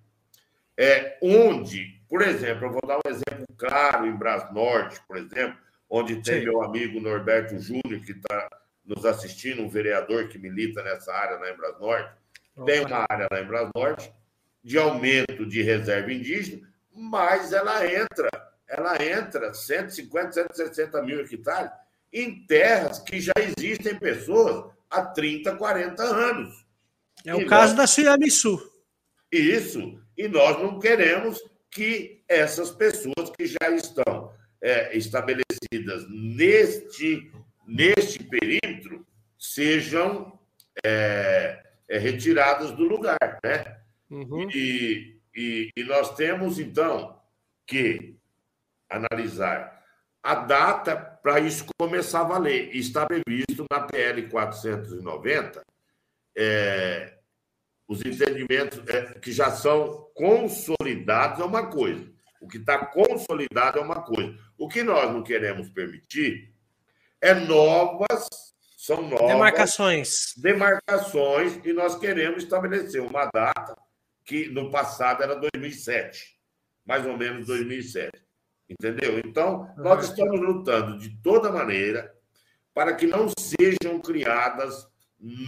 [0.77, 5.57] é, onde, por exemplo, eu vou dar um exemplo claro em Brás Norte, por exemplo,
[5.89, 6.45] onde tem Sim.
[6.45, 8.49] meu amigo Norberto Júnior, que está
[8.85, 12.15] nos assistindo, um vereador que milita nessa área lá em Brás Norte.
[12.65, 14.11] Tem uma área lá em Brás Norte
[14.63, 18.29] de aumento de reserva indígena, mas ela entra,
[18.67, 21.71] ela entra 150, 160 mil hectares
[22.11, 26.65] em terras que já existem pessoas há 30, 40 anos.
[27.25, 27.77] É o e caso nós...
[27.77, 28.71] da Suiamisu.
[29.31, 30.01] Isso.
[30.17, 34.31] E nós não queremos que essas pessoas que já estão
[34.61, 37.31] é, estabelecidas neste,
[37.65, 39.05] neste perímetro
[39.37, 40.37] sejam
[40.83, 43.17] é, é, retiradas do lugar.
[43.43, 43.77] Né?
[44.09, 44.49] Uhum.
[44.51, 47.19] E, e, e nós temos, então,
[47.65, 48.15] que
[48.89, 49.77] analisar
[50.23, 52.75] a data para isso começar a valer.
[52.75, 55.63] Está previsto na PL 490
[56.37, 57.17] é,
[57.87, 62.05] os entendimentos é, que já são consolidados é uma coisa.
[62.39, 64.37] O que está consolidado é uma coisa.
[64.57, 66.53] O que nós não queremos permitir
[67.21, 68.27] é novas,
[68.77, 70.33] são novas demarcações.
[70.37, 73.77] Demarcações, e nós queremos estabelecer uma data
[74.25, 76.37] que no passado era 2007,
[76.85, 78.11] mais ou menos 2007.
[78.69, 79.19] Entendeu?
[79.19, 82.13] Então, nós estamos lutando de toda maneira
[82.73, 84.87] para que não sejam criadas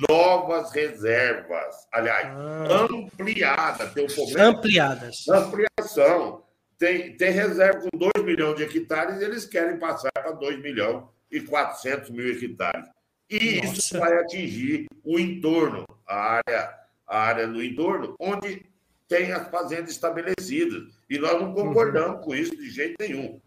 [0.09, 1.75] novas reservas.
[1.91, 2.87] Aliás, ah.
[2.89, 3.93] ampliadas.
[3.93, 4.49] Tem um problema.
[4.49, 5.27] Ampliadas.
[5.27, 6.43] Ampliação.
[6.79, 11.41] Tem, tem reserva com 2 milhões de hectares, eles querem passar para 2 milhões e
[11.41, 12.87] 400 mil hectares.
[13.29, 13.73] E Nossa.
[13.73, 16.73] isso vai atingir o entorno, a área,
[17.05, 18.65] a área no entorno, onde
[19.09, 20.83] tem as fazendas estabelecidas.
[21.09, 22.23] E nós não concordamos uhum.
[22.23, 23.41] com isso de jeito nenhum.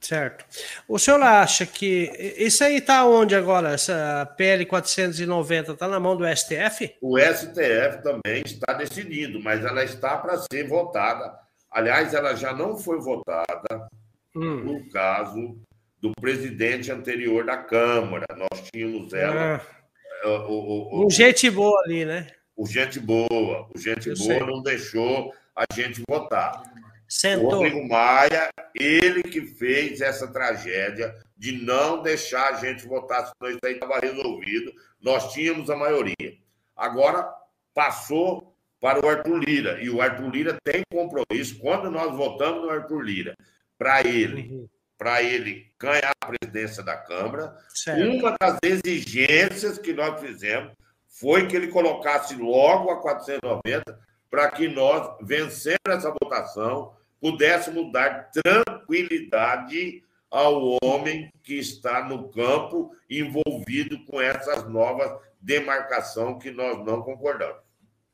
[0.00, 0.44] Certo.
[0.88, 3.70] O senhor acha que isso aí está onde agora?
[3.72, 6.96] Essa PL 490 está na mão do STF?
[7.00, 11.41] O STF também está decidindo, mas ela está para ser votada.
[11.72, 13.88] Aliás, ela já não foi votada
[14.34, 14.56] hum.
[14.56, 15.56] no caso
[16.00, 18.26] do presidente anterior da Câmara.
[18.36, 19.56] Nós tínhamos ela.
[19.56, 19.82] Ah.
[20.24, 22.28] O, o, o, gente boa ali, né?
[22.56, 23.68] O gente boa.
[23.74, 24.40] O gente Eu boa sei.
[24.40, 26.62] não deixou a gente votar.
[27.08, 27.48] Sentou.
[27.48, 33.50] O Rodrigo Maia, ele que fez essa tragédia de não deixar a gente votar, senão
[33.50, 34.72] isso aí estava resolvido.
[35.00, 36.38] Nós tínhamos a maioria.
[36.76, 37.28] Agora
[37.74, 38.51] passou
[38.82, 39.80] para o Arthur Lira.
[39.80, 43.36] E o Arthur Lira tem compromisso, quando nós votamos no Arthur Lira,
[43.78, 44.68] para ele, uhum.
[44.98, 48.02] para ele ganhar a presidência da Câmara, certo.
[48.02, 50.72] uma das exigências que nós fizemos
[51.06, 58.32] foi que ele colocasse logo a 490 para que nós, vencendo essa votação, pudéssemos dar
[58.32, 67.02] tranquilidade ao homem que está no campo envolvido com essas novas demarcações que nós não
[67.02, 67.62] concordamos.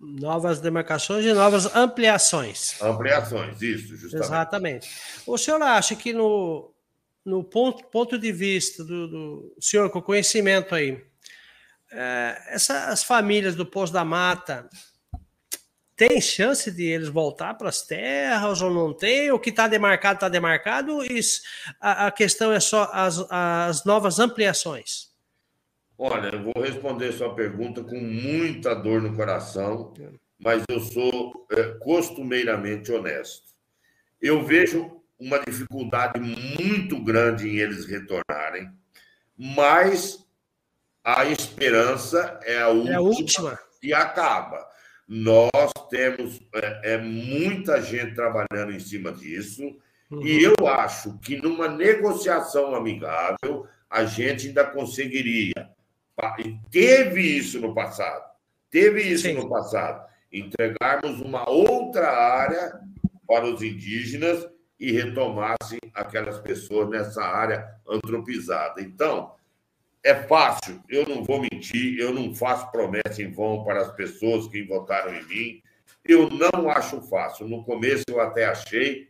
[0.01, 2.80] Novas demarcações e novas ampliações.
[2.80, 4.26] Ampliações, isso, justamente.
[4.26, 4.88] Exatamente.
[5.26, 6.72] O senhor acha que no,
[7.24, 11.05] no ponto, ponto de vista do, do senhor, com conhecimento aí,
[11.90, 14.68] é, essas famílias do Poço da Mata,
[15.99, 19.32] tem chance de eles voltar para as terras ou não tem?
[19.32, 21.03] O que está demarcado, está demarcado?
[21.05, 21.42] Isso,
[21.80, 25.07] a, a, questão é só as, as novas ampliações.
[26.01, 29.92] Olha, eu vou responder sua pergunta com muita dor no coração,
[30.38, 33.53] mas eu sou é, costumeiramente honesto.
[34.22, 38.70] Eu vejo uma dificuldade muito grande em eles retornarem,
[39.36, 40.24] mas
[41.03, 43.59] a esperança é a última, é a última.
[43.82, 44.68] e acaba.
[45.09, 49.62] Nós temos é, é, muita gente trabalhando em cima disso,
[50.11, 50.24] uhum.
[50.24, 55.76] e eu acho que numa negociação amigável a gente ainda conseguiria.
[56.38, 58.24] E teve isso no passado,
[58.70, 59.34] teve isso Sim.
[59.34, 60.06] no passado.
[60.32, 62.80] Entregarmos uma outra área
[63.26, 64.46] para os indígenas
[64.78, 68.80] e retomassem aquelas pessoas nessa área antropizada.
[68.80, 69.32] Então,
[70.04, 74.46] é fácil, eu não vou mentir, eu não faço promessa em vão para as pessoas
[74.48, 75.62] que votaram em mim.
[76.04, 77.48] Eu não acho fácil.
[77.48, 79.08] No começo eu até achei,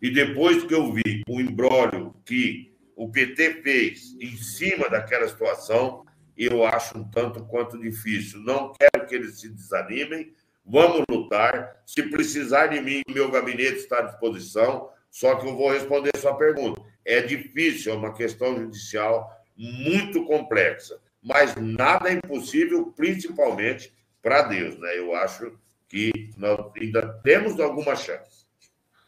[0.00, 6.05] e depois que eu vi o embrólio que o PT fez em cima daquela situação,
[6.44, 8.40] eu acho um tanto quanto difícil.
[8.40, 10.32] Não quero que eles se desanimem,
[10.64, 11.82] vamos lutar.
[11.86, 14.90] Se precisar de mim, meu gabinete está à disposição.
[15.10, 16.82] Só que eu vou responder sua pergunta.
[17.04, 24.78] É difícil, é uma questão judicial muito complexa, mas nada é impossível, principalmente para Deus,
[24.78, 24.98] né?
[24.98, 25.58] Eu acho
[25.88, 28.44] que nós ainda temos alguma chance.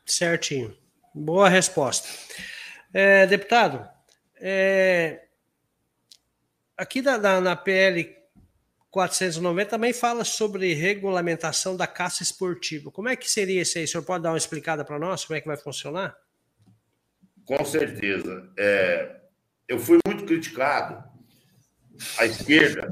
[0.07, 0.74] Certinho.
[1.14, 2.09] Boa resposta.
[2.95, 3.87] É, deputado,
[4.41, 5.28] é,
[6.79, 8.16] aqui da, da, na PL
[8.91, 12.91] 490 também fala sobre regulamentação da caça esportiva.
[12.91, 13.85] Como é que seria isso aí?
[13.85, 15.24] O senhor pode dar uma explicada para nós?
[15.24, 16.16] Como é que vai funcionar?
[17.45, 18.51] Com certeza.
[18.57, 19.20] É,
[19.66, 21.05] eu fui muito criticado.
[22.16, 22.89] A esquerda,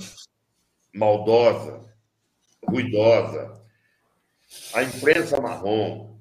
[0.92, 1.88] maldosa,
[2.68, 3.62] ruidosa,
[4.74, 6.18] a imprensa marrom,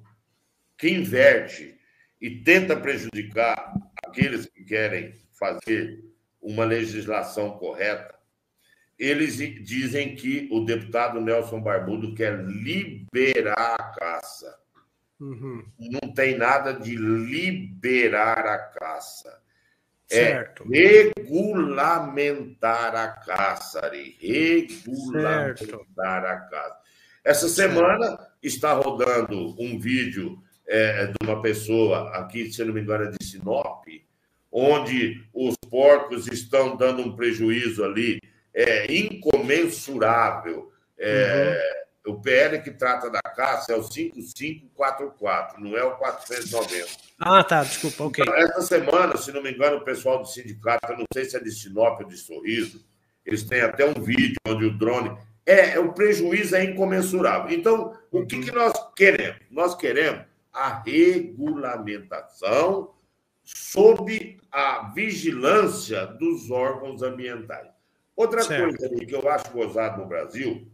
[0.78, 1.78] que inverte
[2.20, 6.04] e tenta prejudicar aqueles que querem fazer
[6.46, 8.14] uma legislação correta,
[8.96, 14.56] eles dizem que o deputado Nelson Barbudo quer liberar a caça.
[15.20, 15.64] Uhum.
[15.78, 19.42] Não tem nada de liberar a caça.
[20.08, 20.64] É certo.
[20.72, 24.16] É regulamentar a caça, Ari.
[24.20, 25.86] Regulamentar certo.
[26.04, 26.78] a caça.
[27.24, 33.04] Essa semana está rodando um vídeo é, de uma pessoa aqui, se não me engano,
[33.04, 33.84] é de Sinop,
[34.58, 38.18] onde os porcos estão dando um prejuízo ali
[38.54, 40.72] é, incomensurável.
[40.98, 41.60] É,
[42.06, 42.14] uhum.
[42.14, 46.86] O PL que trata da caça é o 5544, não é o 490.
[47.18, 48.22] Ah, tá, desculpa, ok.
[48.22, 51.40] Então, essa semana, se não me engano, o pessoal do sindicato, não sei se é
[51.40, 52.82] de Sinop ou de Sorriso,
[53.26, 55.14] eles têm até um vídeo onde o drone.
[55.44, 57.54] É, é o prejuízo é incomensurável.
[57.54, 59.42] Então, o que, que nós queremos?
[59.50, 62.95] Nós queremos a regulamentação
[63.46, 67.68] sob a vigilância dos órgãos ambientais.
[68.16, 68.76] Outra certo.
[68.76, 70.66] coisa que eu acho gozado no Brasil,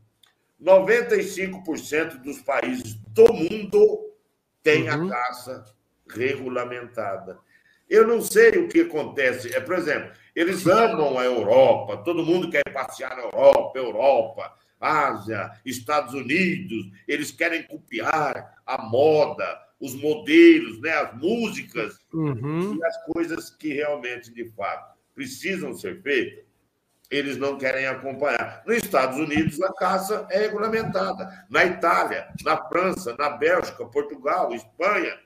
[0.61, 4.13] 95% dos países do mundo
[4.63, 5.07] têm uhum.
[5.07, 5.65] a caça
[6.09, 7.39] regulamentada.
[7.91, 9.55] Eu não sei o que acontece.
[9.55, 15.51] É, por exemplo, eles amam a Europa, todo mundo quer passear na Europa, Europa, Ásia,
[15.65, 22.77] Estados Unidos, eles querem copiar a moda, os modelos, né, as músicas uhum.
[22.77, 26.51] e as coisas que realmente, de fato, precisam ser feitas
[27.11, 28.63] eles não querem acompanhar.
[28.67, 31.45] Nos Estados Unidos, a caça é regulamentada.
[31.51, 35.21] Na Itália, na França, na Bélgica, Portugal, Espanha,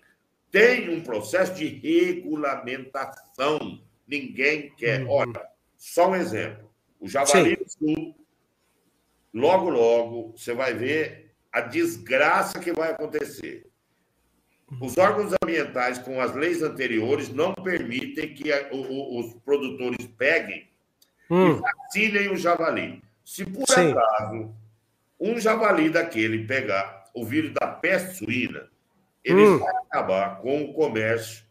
[0.51, 3.81] tem um processo de regulamentação.
[4.05, 5.03] Ninguém quer.
[5.03, 5.11] Uhum.
[5.11, 5.47] Olha,
[5.77, 6.69] só um exemplo.
[6.99, 8.17] O Javali do Sul,
[9.33, 13.71] logo, logo, você vai ver a desgraça que vai acontecer.
[14.81, 20.69] Os órgãos ambientais, com as leis anteriores, não permitem que os produtores peguem
[21.31, 21.51] hum.
[21.51, 23.03] e vacinem o javali.
[23.25, 23.93] Se por Sim.
[23.93, 24.55] acaso
[25.21, 28.69] um javali daquele pegar o vírus da peste suína,
[29.25, 29.59] ele hum.
[29.59, 31.45] vai acabar com o comércio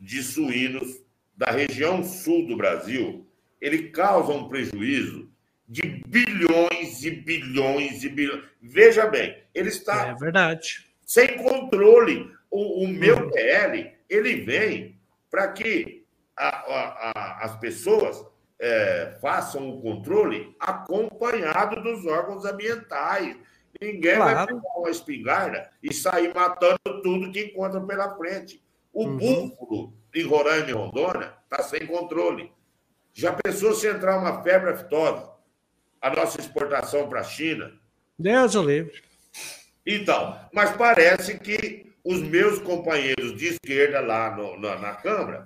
[0.00, 1.02] de suínos
[1.36, 3.26] da região sul do Brasil.
[3.60, 5.30] Ele causa um prejuízo
[5.68, 8.44] de bilhões e bilhões e bilhões.
[8.60, 10.86] Veja bem, ele está é verdade.
[11.04, 12.30] sem controle.
[12.52, 13.30] O, o meu.
[13.30, 15.00] PL ele vem
[15.30, 16.04] para que
[16.36, 18.22] a, a, a, as pessoas
[18.60, 23.36] é, façam o controle acompanhado dos órgãos ambientais.
[23.80, 24.34] Ninguém claro.
[24.34, 28.62] vai pegar uma espingarda e sair matando tudo que encontra pela frente.
[28.92, 29.16] O uhum.
[29.16, 32.52] búfalo em Roraima e Rondônia está sem controle.
[33.14, 35.32] Já pensou se entrar uma febre aftosa?
[36.00, 37.72] A nossa exportação para a China?
[38.18, 39.02] Deus o livre.
[39.86, 45.44] Então, mas parece que os meus companheiros de esquerda lá no, na, na Câmara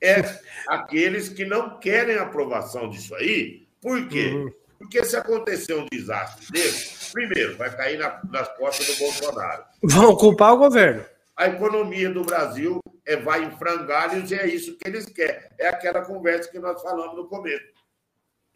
[0.00, 0.16] é
[0.68, 3.66] aqueles que não querem aprovação disso aí.
[3.80, 4.28] Por quê?
[4.28, 4.50] Uhum.
[4.78, 9.64] Porque se acontecer um desastre desse, primeiro, vai cair na, nas costas do Bolsonaro.
[9.82, 11.04] Vão culpar o governo.
[11.36, 15.42] A economia do Brasil é, vai em frangalhos e é isso que eles querem.
[15.58, 17.64] É aquela conversa que nós falamos no começo.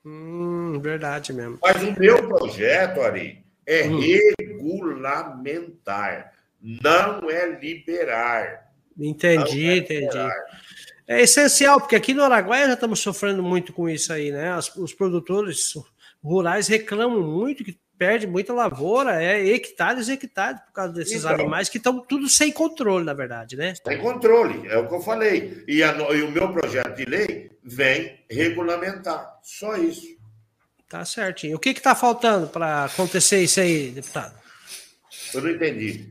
[0.04, 1.58] Hum, verdade mesmo.
[1.62, 4.00] Mas o meu projeto, Ari, é hum.
[4.38, 8.68] regulamentar, não é liberar.
[8.98, 10.04] Entendi, é entendi.
[10.04, 10.34] Liberar.
[11.06, 14.52] É essencial, porque aqui no Araguaia já estamos sofrendo muito com isso aí, né?
[14.52, 15.72] As, os produtores
[16.22, 21.30] rurais reclamam muito que perde muita lavoura, é hectares e hectares por causa desses então,
[21.34, 23.74] animais que estão tudo sem controle, na verdade, né?
[23.84, 25.64] Sem controle, é o que eu falei.
[25.66, 30.16] E, a, e o meu projeto de lei vem regulamentar, só isso.
[30.88, 31.56] Tá certinho.
[31.56, 34.34] O que está faltando para acontecer isso aí, deputado?
[35.34, 36.10] Eu não entendi.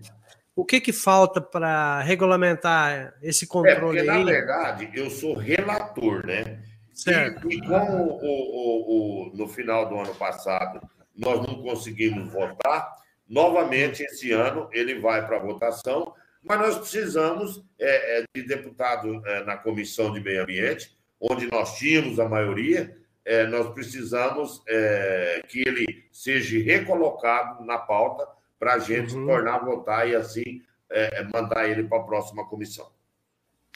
[0.58, 4.24] O que, que falta para regulamentar esse controle é porque, aí?
[4.24, 6.64] Na verdade, eu sou relator, né?
[6.91, 7.47] Certo.
[7.51, 10.82] E, e como o, o, o, no final do ano passado
[11.16, 12.91] nós não conseguimos votar,
[13.30, 19.43] novamente esse ano ele vai para votação, mas nós precisamos é, é, de deputado é,
[19.43, 25.60] na Comissão de Meio Ambiente, onde nós tínhamos a maioria, é, nós precisamos é, que
[25.68, 29.26] ele seja recolocado na pauta para a gente uhum.
[29.26, 32.89] tornar a votar e assim é, é mandar ele para a próxima comissão.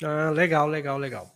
[0.04, 1.32] Ah, legal, legal, legal.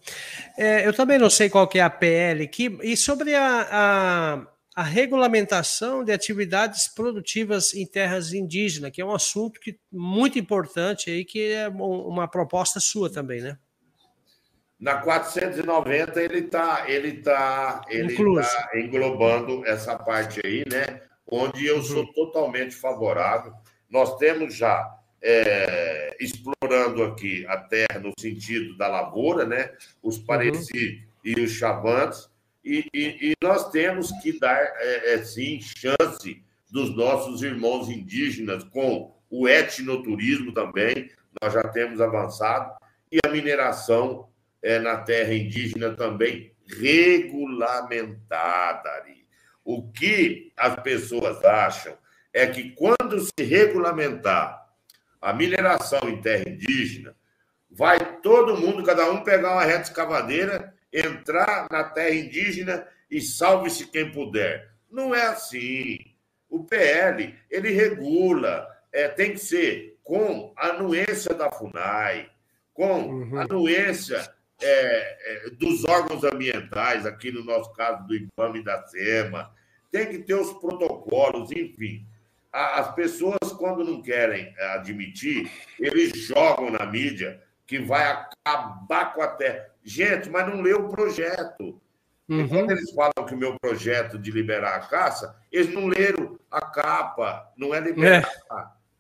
[0.57, 2.77] É, eu também não sei qual que é a PL aqui.
[2.81, 9.13] E sobre a, a, a regulamentação de atividades produtivas em terras indígenas, que é um
[9.13, 13.57] assunto que, muito importante aí, que é uma proposta sua também, né?
[14.79, 21.01] Na 490 ele está ele tá, ele tá englobando essa parte aí, né?
[21.29, 22.13] Onde eu sou uhum.
[22.13, 23.53] totalmente favorável.
[23.89, 24.87] Nós temos já
[25.21, 29.71] é, explorando aqui a terra no sentido da lavoura, né?
[30.03, 30.25] Os uhum.
[30.25, 31.31] pareci uhum.
[31.37, 32.29] e os chavantes,
[32.65, 38.63] e, e, e, nós temos que dar, é, é, sim, chance dos nossos irmãos indígenas
[38.63, 42.75] com o etnoturismo também, nós já temos avançado,
[43.11, 44.27] e a mineração
[44.63, 48.89] é, na terra indígena também regulamentada.
[48.89, 49.14] Ali.
[49.65, 51.97] O que as pessoas acham
[52.31, 54.63] é que quando se regulamentar
[55.19, 57.15] a mineração em terra indígena,
[57.71, 63.87] vai todo mundo, cada um pegar uma reta escavadeira, entrar na terra indígena e salve-se
[63.87, 64.71] quem puder.
[64.89, 65.97] Não é assim.
[66.47, 72.29] O PL, ele regula, é, tem que ser com a anuência da FUNAI,
[72.71, 73.37] com uhum.
[73.39, 78.85] a anuência é, é, dos órgãos ambientais, aqui no nosso caso do IBAMA e da
[78.87, 79.51] SEMA,
[79.91, 82.05] tem que ter os protocolos, enfim
[82.55, 89.21] as pessoas, quando não querem eh, admitir, eles jogam na mídia que vai acabar com
[89.21, 89.67] a terra.
[89.83, 91.81] Gente, mas não leu o projeto.
[92.29, 92.47] Uhum.
[92.47, 96.61] Quando eles falam que o meu projeto de liberar a caça, eles não leram a
[96.61, 97.51] capa.
[97.57, 98.25] Não é liberar,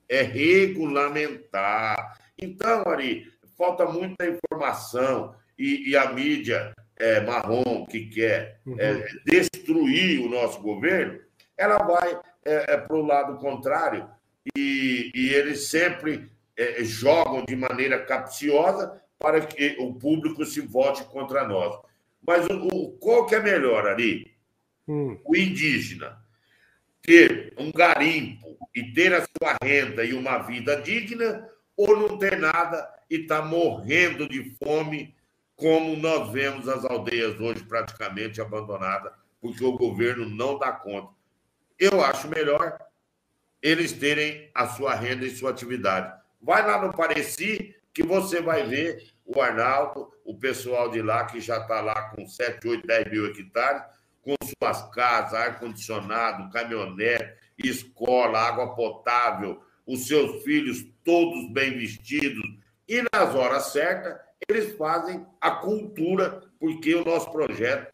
[0.09, 2.19] é, é regulamentar.
[2.37, 8.75] Então, Ari, falta muita informação e, e a mídia é, marrom que quer uhum.
[8.79, 11.19] é, destruir o nosso governo,
[11.57, 14.09] ela vai é, é para o lado contrário
[14.55, 21.03] e, e eles sempre é, jogam de maneira capciosa para que o público se vote
[21.05, 21.77] contra nós.
[22.25, 24.35] Mas o, o qual que é melhor ali?
[24.87, 25.17] Hum.
[25.25, 26.23] O indígena
[27.01, 31.47] ter um garimpo e ter a sua renda e uma vida digna,
[31.77, 35.15] ou não ter nada e estar tá morrendo de fome,
[35.55, 41.15] como nós vemos as aldeias hoje praticamente abandonadas, porque o governo não dá conta
[41.79, 42.77] eu acho melhor
[43.61, 46.13] eles terem a sua renda e sua atividade.
[46.41, 51.41] Vai lá no Pareci, que você vai ver o Arnaldo, o pessoal de lá, que
[51.41, 53.81] já está lá com 7, 8, 10 mil hectares,
[54.21, 62.43] com suas casas, ar-condicionado, caminhonete, escola, água potável, os seus filhos todos bem vestidos.
[62.87, 67.93] E nas horas certas, eles fazem a cultura, porque o nosso projeto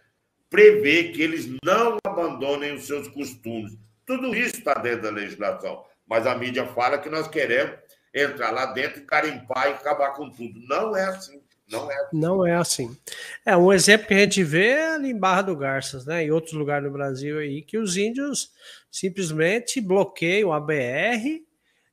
[0.49, 3.77] prevê que eles não abandonem os seus costumes.
[4.05, 5.83] Tudo isso está dentro da legislação.
[6.05, 7.77] Mas a mídia fala que nós queremos
[8.13, 10.59] entrar lá dentro e carimpar e acabar com tudo.
[10.67, 11.41] Não é assim.
[11.69, 12.19] Não é assim.
[12.19, 12.97] Não é assim.
[13.45, 16.25] É um exemplo que a gente vê ali em Barra do Garças, né?
[16.25, 18.51] Em outros lugares no Brasil aí, que os índios
[18.91, 21.41] simplesmente bloqueiam a BR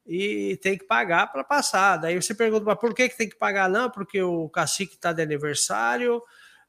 [0.08, 1.98] e tem que pagar para passar.
[1.98, 3.68] Daí você pergunta, mas por que, que tem que pagar?
[3.68, 6.22] Não, porque o cacique está de aniversário,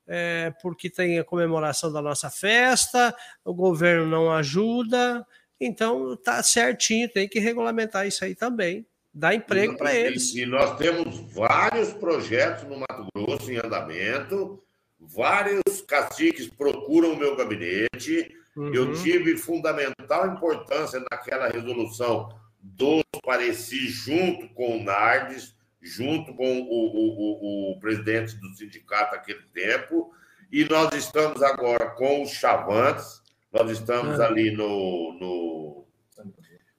[0.05, 3.15] é, porque tem a comemoração da nossa festa,
[3.45, 5.25] o governo não ajuda,
[5.57, 10.35] então tá certinho, tem que regulamentar isso aí também, dar emprego para eles.
[10.35, 14.61] E nós temos vários projetos no Mato Grosso em andamento,
[14.99, 18.35] vários caciques procuram o meu gabinete.
[18.57, 18.73] Uhum.
[18.73, 26.63] Eu tive fundamental importância naquela resolução dos Pareci junto com o Nardes junto com o,
[26.63, 30.13] o, o, o presidente do sindicato naquele tempo,
[30.51, 34.27] e nós estamos agora com os Chavantes, nós estamos ah.
[34.27, 35.85] ali no, no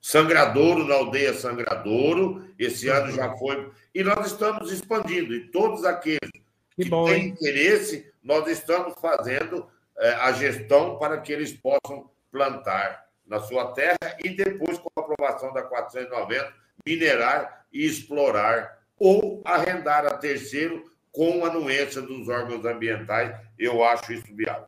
[0.00, 6.30] Sangradouro, na aldeia Sangradouro, esse ano já foi, e nós estamos expandindo, e todos aqueles
[6.76, 7.28] que, que bom, têm hein?
[7.28, 9.66] interesse, nós estamos fazendo
[9.98, 15.00] é, a gestão para que eles possam plantar na sua terra e depois, com a
[15.00, 16.52] aprovação da 490,
[16.84, 23.34] minerar e explorar ou arrendar a terceiro com anuência dos órgãos ambientais.
[23.56, 24.66] Eu acho isso viável.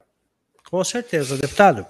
[0.71, 1.85] Com certeza, deputado.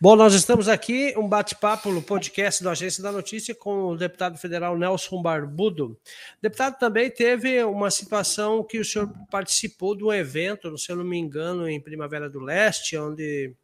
[0.00, 4.38] Bom, nós estamos aqui, um bate-papo no podcast da Agência da Notícia com o deputado
[4.38, 5.96] federal Nelson Barbudo.
[6.40, 11.04] Deputado também teve uma situação que o senhor participou de um evento, se eu não
[11.04, 13.54] me engano, em Primavera do Leste, onde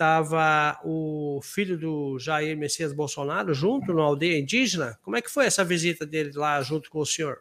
[0.00, 4.98] estava o filho do Jair Messias Bolsonaro junto na aldeia indígena.
[5.02, 7.40] Como é que foi essa visita dele lá junto com o senhor?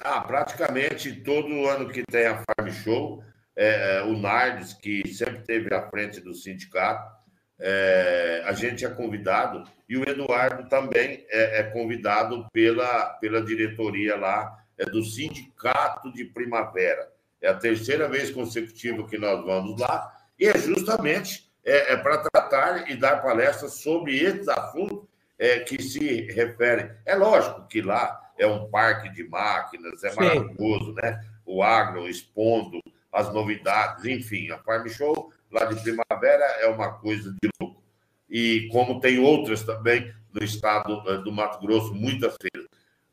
[0.00, 3.22] Ah, praticamente todo ano que tem a Farm Show,
[3.54, 7.12] é, é, o Nardes, que sempre esteve à frente do sindicato,
[7.60, 14.16] é, a gente é convidado, e o Eduardo também é, é convidado pela, pela diretoria
[14.16, 17.10] lá é do Sindicato de Primavera.
[17.42, 22.18] É a terceira vez consecutiva que nós vamos lá, e é justamente é, é para
[22.18, 25.06] tratar e dar palestras sobre esses assuntos
[25.38, 26.90] é, que se referem.
[27.04, 30.16] É lógico que lá é um parque de máquinas, é Sim.
[30.16, 31.22] maravilhoso, né?
[31.44, 32.80] O agro expondo
[33.12, 37.82] as novidades, enfim, a Farm Show lá de primavera é uma coisa de louco.
[38.28, 42.68] E como tem outras também no estado eh, do Mato Grosso, muitas feiras.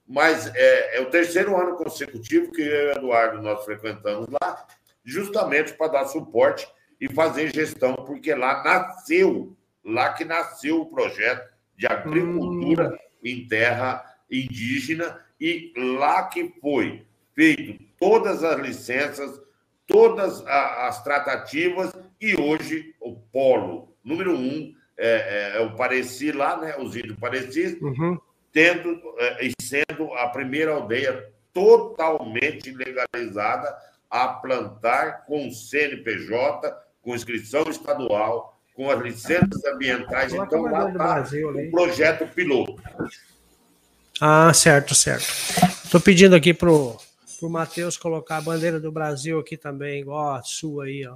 [0.06, 4.68] Mas é, é o terceiro ano consecutivo que eu e o Eduardo nós frequentamos lá,
[5.04, 6.68] justamente para dar suporte
[7.00, 12.98] e fazer gestão, porque lá nasceu, lá que nasceu o projeto de agricultura hum.
[13.24, 19.42] em terra indígena e lá que foi feito todas as licenças,
[19.86, 26.58] todas as tratativas e hoje o polo número um é, é, é o Pareci lá,
[26.58, 28.18] né, os índios Parecis, uhum.
[28.52, 33.76] tendo é, e sendo a primeira aldeia totalmente legalizada
[34.10, 36.74] a plantar com CNPJ,
[37.06, 40.34] com inscrição estadual, com as licenças ambientais.
[40.34, 42.82] Então, lá está o projeto piloto.
[44.20, 45.28] Ah, certo, certo.
[45.84, 46.98] Estou pedindo aqui para o
[47.44, 51.16] Matheus colocar a bandeira do Brasil aqui também, igual a sua aí, ó.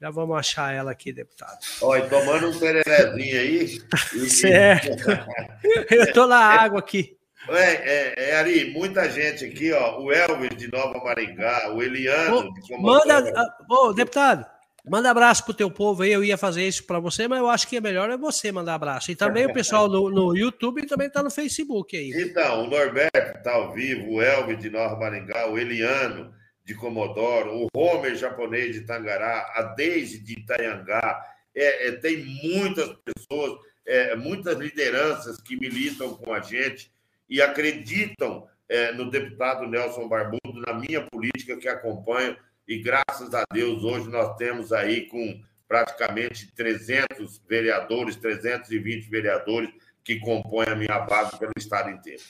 [0.00, 1.58] Já vamos achar ela aqui, deputado.
[1.80, 3.80] Olha, tomando um tererezinho aí.
[4.28, 5.10] certo.
[5.90, 7.16] Eu estou na água aqui.
[7.48, 10.00] É, é, é, Ari, muita gente aqui, ó.
[10.00, 12.52] O Elvis de Nova Maringá, o Eliano.
[12.70, 13.22] Ô, manda,
[13.68, 14.44] ô, deputado,
[14.86, 16.12] Manda abraço pro teu povo aí.
[16.12, 18.74] Eu ia fazer isso para você, mas eu acho que é melhor é você mandar
[18.74, 19.10] abraço.
[19.10, 22.12] E também o pessoal no, no YouTube e também tá no Facebook aí.
[22.14, 27.50] Então, o Norberto tá ao vivo, o Elvis de Nova Maringá, o Eliano de Comodoro,
[27.54, 31.22] o Homer japonês de Tangará, a Deise de Itaiangá.
[31.54, 36.92] É, é, tem muitas pessoas, é, muitas lideranças que militam com a gente
[37.28, 42.36] e acreditam é, no deputado Nelson Barbudo, na minha política que acompanho
[42.66, 49.70] e graças a Deus hoje nós temos aí com praticamente 300 vereadores, 320 vereadores
[50.02, 52.22] que compõem a minha base pelo estado inteiro.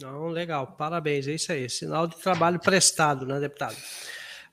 [0.00, 3.76] Não, legal, parabéns, é isso aí, sinal de trabalho prestado, né, deputado?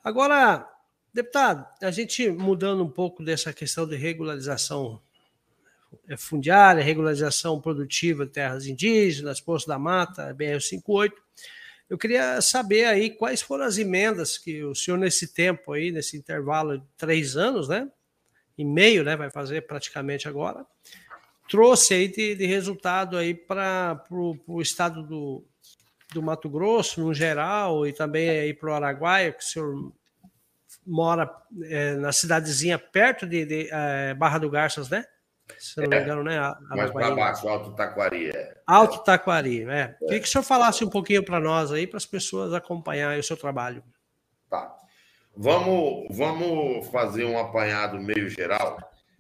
[0.04, 0.70] Agora,
[1.14, 5.02] deputado, a gente mudando um pouco dessa questão de regularização
[6.18, 11.12] fundiária, regularização produtiva de terras indígenas, Poço da Mata, BR-58,
[11.90, 16.18] eu queria saber aí quais foram as emendas que o senhor, nesse tempo aí, nesse
[16.18, 17.90] intervalo de três anos, né?
[18.58, 19.16] E meio, né?
[19.16, 20.66] Vai fazer praticamente agora,
[21.50, 25.46] trouxe aí de, de resultado aí para o estado do,
[26.14, 29.94] do Mato Grosso, no geral, e também aí para o Araguaia, que o senhor
[30.86, 31.30] mora
[31.64, 35.06] é, na cidadezinha perto de, de é, Barra do Garças, né?
[35.58, 36.02] Se não me é.
[36.02, 36.38] engano, né?
[36.40, 38.30] A, a Mais para baixo, Alto Taquari.
[38.30, 38.58] É.
[38.66, 39.96] Alto Taquari, é.
[40.00, 43.24] Queria que o senhor falasse um pouquinho para nós aí, para as pessoas acompanharem o
[43.24, 43.84] seu trabalho.
[44.50, 44.76] Tá.
[45.36, 48.78] Vamos, vamos fazer um apanhado meio geral.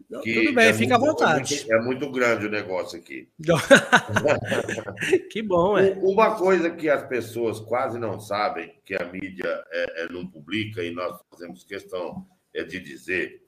[0.08, 1.54] Tudo bem, é fica muito, à vontade.
[1.54, 3.30] É muito, é muito, grande o negócio aqui.
[5.32, 5.94] que bom, é.
[6.02, 10.92] Uma coisa que as pessoas quase não sabem, que a mídia é, não publica e
[10.92, 13.43] nós fazemos questão é de dizer,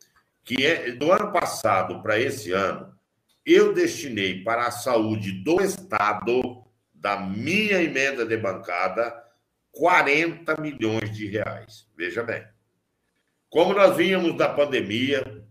[0.46, 2.93] que é, do ano passado para esse ano,
[3.43, 9.14] eu destinei para a saúde do Estado, da minha emenda de bancada,
[9.72, 11.88] 40 milhões de reais.
[11.98, 12.46] Veja bem.
[13.50, 15.43] Como nós vínhamos da pandemia,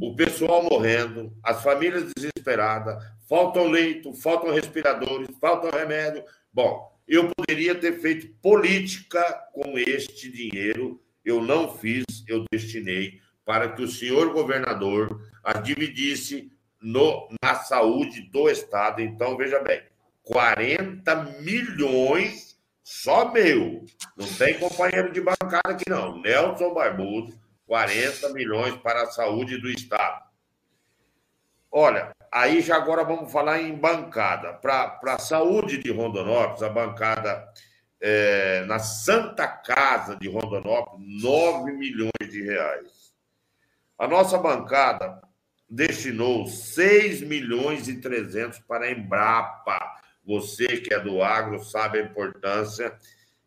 [0.00, 6.24] o pessoal morrendo, as famílias desesperadas, faltam leito, faltam respiradores, faltam remédio.
[6.52, 9.22] Bom, eu poderia ter feito política
[9.52, 16.52] com este dinheiro, eu não fiz, eu destinei para que o senhor governador as dividisse
[16.82, 19.00] no, na saúde do Estado.
[19.00, 19.80] Então, veja bem,
[20.24, 23.84] 40 milhões só meu.
[24.16, 26.20] Não tem companheiro de bancada aqui, não.
[26.20, 27.32] Nelson Barbudo,
[27.66, 30.26] 40 milhões para a saúde do Estado.
[31.70, 34.54] Olha, aí já agora vamos falar em bancada.
[34.54, 37.46] Para a saúde de Rondonópolis, a bancada
[38.00, 43.05] é, na Santa Casa de Rondonópolis, 9 milhões de reais.
[43.98, 45.22] A nossa bancada
[45.68, 49.78] destinou 6 milhões e 300 para a Embrapa.
[50.24, 52.94] Você que é do agro sabe a importância.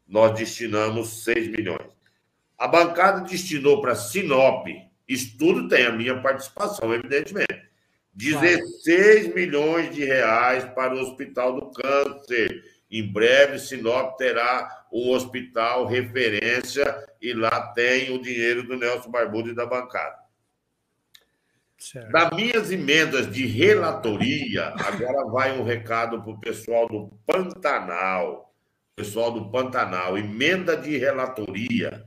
[0.07, 1.91] Nós destinamos 6 milhões.
[2.57, 4.67] A bancada destinou para Sinop,
[5.07, 7.69] isso tudo tem a minha participação, evidentemente.
[8.13, 12.63] 16 milhões de reais para o Hospital do Câncer.
[12.91, 19.51] Em breve, Sinop terá um hospital referência e lá tem o dinheiro do Nelson Barbudo
[19.51, 20.28] e da bancada.
[21.79, 22.11] Certo.
[22.11, 28.53] Das minhas emendas de relatoria, agora vai um recado para o pessoal do Pantanal.
[28.97, 32.05] Pessoal do Pantanal, emenda de relatoria.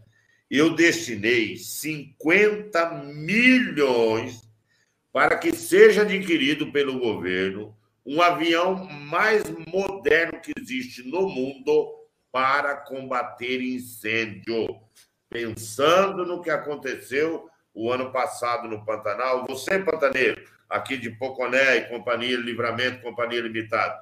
[0.50, 4.42] Eu destinei 50 milhões
[5.10, 9.42] para que seja adquirido pelo governo um avião mais
[9.72, 11.94] moderno que existe no mundo
[12.30, 14.66] para combater incêndio.
[15.30, 21.88] Pensando no que aconteceu o ano passado no Pantanal, você, pantaneiro, aqui de Poconé e
[21.88, 23.98] Companhia Livramento, Companhia Limitada,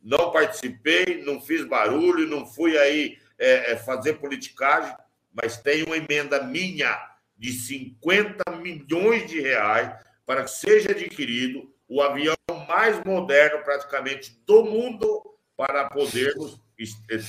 [0.00, 4.94] não participei, não fiz barulho, não fui aí é, é, fazer politicagem,
[5.32, 6.98] mas tem uma emenda minha
[7.36, 9.92] de 50 milhões de reais
[10.26, 12.36] para que seja adquirido o avião
[12.68, 15.22] mais moderno praticamente do mundo
[15.56, 16.60] para podermos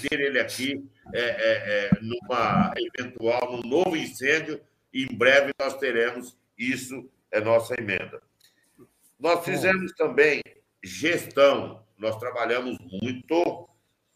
[0.09, 0.83] ter ele aqui
[1.13, 1.29] é, é,
[1.85, 4.61] é, numa eventual, num novo incêndio.
[4.93, 8.21] Em breve nós teremos isso, é nossa emenda.
[9.19, 10.41] Nós fizemos também
[10.83, 13.69] gestão, nós trabalhamos muito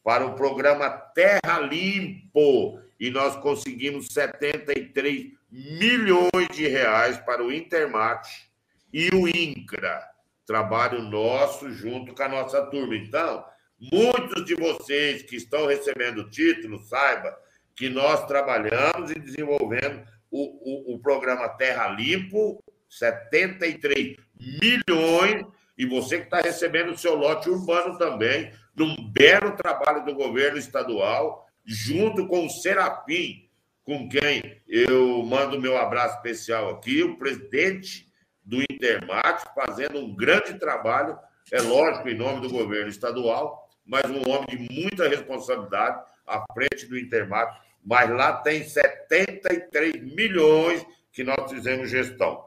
[0.03, 8.49] para o programa Terra Limpo e nós conseguimos 73 milhões de reais para o Intermate
[8.91, 10.13] e o INCRA
[10.45, 12.95] trabalho nosso junto com a nossa turma.
[12.95, 13.43] Então,
[13.79, 17.37] muitos de vocês que estão recebendo título, saiba
[17.75, 25.45] que nós trabalhamos e desenvolvendo o, o, o programa Terra Limpo, 73 milhões,
[25.77, 30.57] e você que está recebendo o seu lote urbano também, num belo trabalho do governo
[30.57, 33.47] estadual, junto com o Serafim,
[33.83, 38.11] com quem eu mando meu abraço especial aqui, o presidente
[38.43, 41.17] do Intermax, fazendo um grande trabalho,
[41.51, 46.87] é lógico, em nome do governo estadual, mas um homem de muita responsabilidade à frente
[46.87, 47.55] do Intermax.
[47.85, 52.45] Mas lá tem 73 milhões que nós fizemos gestão.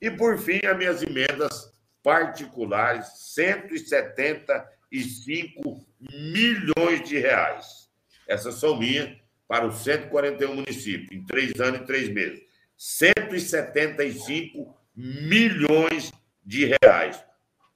[0.00, 1.70] E, por fim, as minhas emendas
[2.02, 7.88] particulares, 175 milhões de reais.
[8.26, 12.40] Essas são minhas para os 141 municípios, em três anos e três meses.
[12.76, 16.12] 175 milhões
[16.44, 17.22] de reais.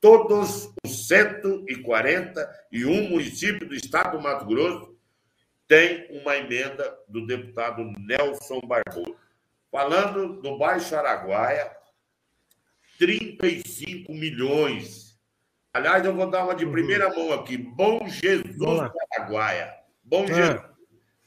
[0.01, 4.94] Todos os 141 municípios do estado do Mato Grosso
[5.67, 9.15] têm uma emenda do deputado Nelson Barbosa.
[9.71, 11.71] Falando do Baixo Araguaia,
[12.99, 15.19] 35 milhões.
[15.73, 17.57] Aliás, eu vou dar uma de primeira mão aqui.
[17.57, 19.75] Bom Jesus Araguaia.
[20.03, 20.35] Bom é.
[20.35, 20.75] Jesus.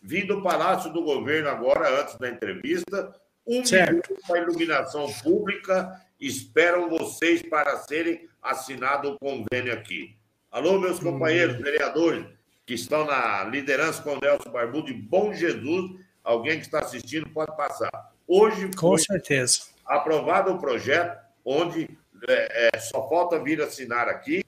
[0.01, 3.13] Vim do Palácio do Governo agora, antes da entrevista,
[3.45, 3.91] um certo.
[3.91, 6.01] milhão para iluminação pública.
[6.17, 10.17] Esperam vocês para serem assinado o convênio aqui.
[10.49, 11.61] Alô, meus companheiros hum.
[11.61, 12.36] vereadores
[12.68, 15.99] que estão na liderança com o Nelson Barbudo de Bom Jesus.
[16.24, 17.89] Alguém que está assistindo pode passar.
[18.28, 21.89] Hoje com certeza aprovado o projeto onde
[22.28, 24.43] é, é, só falta vir assinar aqui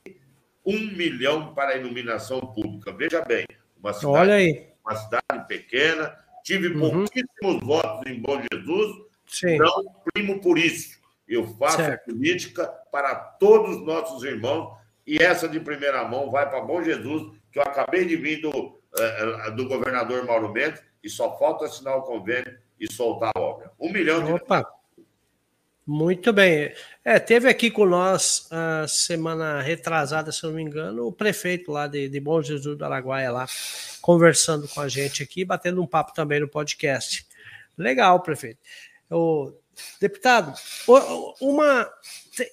[0.66, 2.92] um milhão para a iluminação pública.
[2.92, 3.46] Veja bem,
[3.82, 6.14] uma cidade, uma cidade pequena,
[6.44, 7.06] Tive uhum.
[7.06, 8.96] pouquíssimos votos em Bom Jesus,
[9.28, 9.58] Sim.
[9.58, 10.98] não primo por isso.
[11.28, 12.06] Eu faço certo.
[12.06, 17.38] política para todos os nossos irmãos e essa de primeira mão vai para Bom Jesus,
[17.52, 21.98] que eu acabei de vir do, eh, do governador Mauro Mendes e só falta assinar
[21.98, 23.72] o convênio e soltar a obra.
[23.80, 24.32] Um milhão de.
[24.32, 24.66] Opa!
[25.86, 26.72] Muito bem.
[27.04, 31.88] É, teve aqui com nós a semana retrasada, se não me engano, o prefeito lá
[31.88, 33.48] de, de Bom Jesus do Araguaia lá,
[34.00, 37.26] conversando com a gente aqui, batendo um papo também no podcast.
[37.76, 38.60] Legal, prefeito.
[39.10, 39.52] O
[40.00, 40.54] deputado,
[41.42, 41.90] uma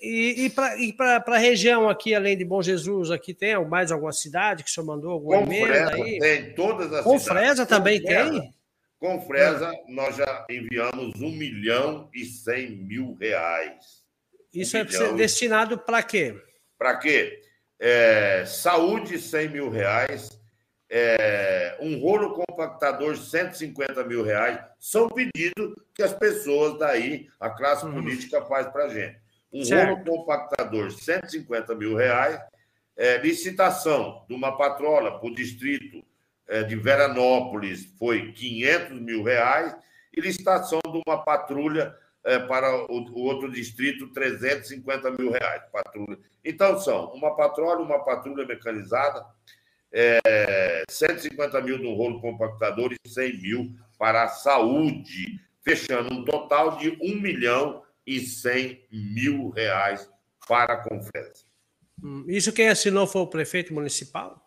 [0.01, 0.47] e,
[0.78, 4.70] e para a região aqui, além de Bom Jesus, aqui tem mais alguma cidade que
[4.70, 6.18] o senhor mandou alguma emenda aí?
[6.18, 7.66] Tem todas as Com cidades.
[7.66, 8.55] Também com tem?
[8.99, 14.07] Com Fresa, nós já enviamos um milhão e cem mil reais.
[14.53, 16.34] Isso um é destinado para quê?
[16.78, 17.43] Para quê?
[17.78, 20.28] É, saúde, 100 mil reais.
[20.89, 24.59] É, um rolo compactador, 150 mil reais.
[24.78, 27.95] São pedidos que as pessoas daí, a classe uhum.
[27.95, 29.18] política, faz para a gente.
[29.57, 29.95] Um certo.
[29.95, 32.39] rolo compactador, 150 mil reais.
[32.97, 36.03] É, licitação de uma patrola para o distrito
[36.49, 39.75] é, de Veranópolis foi 500 mil reais
[40.15, 41.95] e licitação de uma patrulha
[42.25, 45.63] é, para o, outro distrito 350 mil reais.
[45.73, 46.19] Patrulha.
[46.45, 49.25] Então são uma patrulha, uma patrulha mecanizada,
[49.93, 56.77] é, 150 mil no rolo compactador e 100 mil para a saúde, fechando um total
[56.77, 60.09] de 1 milhão e 100 mil reais
[60.47, 61.47] para a conferência.
[62.03, 64.47] Hum, isso quem assinou foi o prefeito municipal?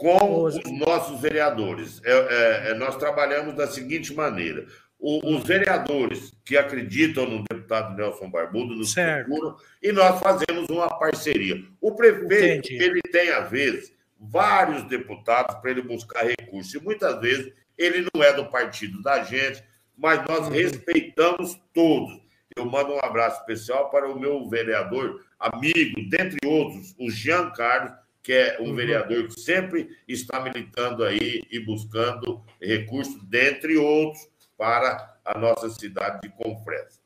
[0.00, 2.00] com os nossos vereadores.
[2.02, 4.66] É, é, é, nós trabalhamos da seguinte maneira:
[4.98, 9.26] o, os vereadores que acreditam no deputado Nelson Barbudo nos certo.
[9.26, 11.62] procuram e nós fazemos uma parceria.
[11.80, 12.82] O prefeito Entendi.
[12.82, 18.22] ele tem às vezes vários deputados para ele buscar recursos e muitas vezes ele não
[18.22, 19.62] é do partido da gente,
[19.96, 20.52] mas nós uhum.
[20.52, 22.18] respeitamos todos.
[22.56, 27.92] Eu mando um abraço especial para o meu vereador, amigo, dentre outros, o Jean Carlos,
[28.22, 28.74] que é um uhum.
[28.74, 36.20] vereador que sempre está militando aí e buscando recursos, dentre outros, para a nossa cidade
[36.22, 37.00] de Confresa.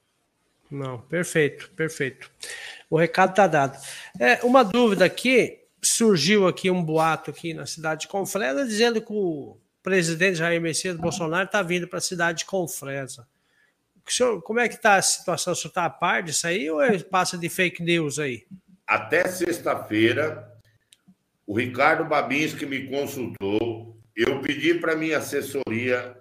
[0.71, 2.31] Não, perfeito, perfeito.
[2.91, 3.79] O recado está dado.
[4.19, 9.13] É, uma dúvida aqui, surgiu aqui um boato aqui na cidade de Confresa, dizendo que
[9.13, 13.29] o presidente Jair Messias Bolsonaro está vindo para a cidade de Confresa.
[14.13, 15.53] Senhor, como é que está a situação?
[15.53, 18.45] O senhor está a par disso aí ou é passa de fake news aí?
[18.87, 20.47] Até sexta-feira,
[21.47, 26.17] o Ricardo Babins que me consultou, eu pedi para minha assessoria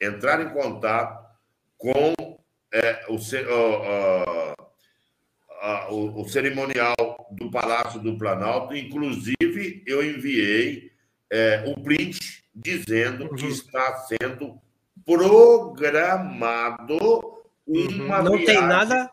[0.00, 1.26] entrar em contato
[1.76, 2.14] com
[2.72, 3.16] é, o,
[5.90, 6.94] o, o, cerimonial
[7.30, 8.74] do Palácio do Planalto.
[8.74, 10.90] Inclusive, eu enviei
[11.30, 13.34] é, o print dizendo uhum.
[13.34, 14.60] que está sendo
[15.06, 16.98] programado
[17.66, 18.24] uma uhum.
[18.24, 19.10] Não tem nada?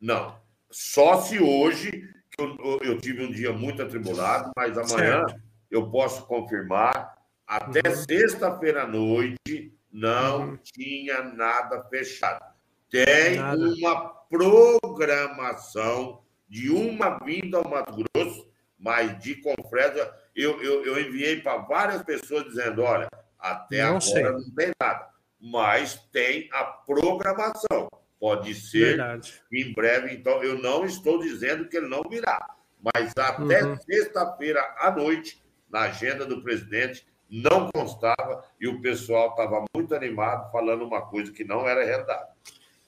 [0.00, 0.36] Não.
[0.70, 5.40] Só se hoje, eu, eu, tive um dia muito atribulado, mas amanhã certo.
[5.70, 7.16] eu posso confirmar.
[7.46, 7.94] Até uhum.
[7.96, 10.58] sexta-feira à noite não uhum.
[10.62, 12.44] tinha nada fechado.
[12.90, 13.58] Tem nada.
[13.58, 18.48] uma programação de uma vinda ao Mato Grosso,
[18.78, 23.08] mas de Confresa, eu, eu, eu enviei para várias pessoas dizendo: olha,
[23.38, 24.22] até não agora sei.
[24.22, 25.08] não tem nada,
[25.40, 27.88] mas tem a programação.
[28.20, 29.34] Pode ser Verdade.
[29.52, 32.38] em breve, então eu não estou dizendo que ele não virá,
[32.82, 33.76] mas até uhum.
[33.78, 40.50] sexta-feira à noite, na agenda do presidente, não constava e o pessoal estava muito animado
[40.50, 42.28] falando uma coisa que não era realidade.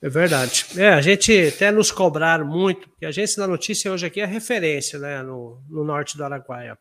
[0.02, 0.66] É verdade.
[0.78, 4.24] É, a gente até nos cobraram muito, porque a agência da notícia hoje aqui é
[4.24, 6.78] referência né, no, no norte do Araguaia.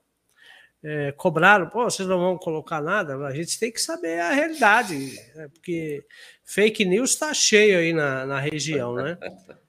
[0.82, 5.14] É, cobraram, pô, vocês não vão colocar nada, a gente tem que saber a realidade,
[5.36, 6.06] né, porque
[6.46, 9.18] fake news está cheio aí na, na região, né?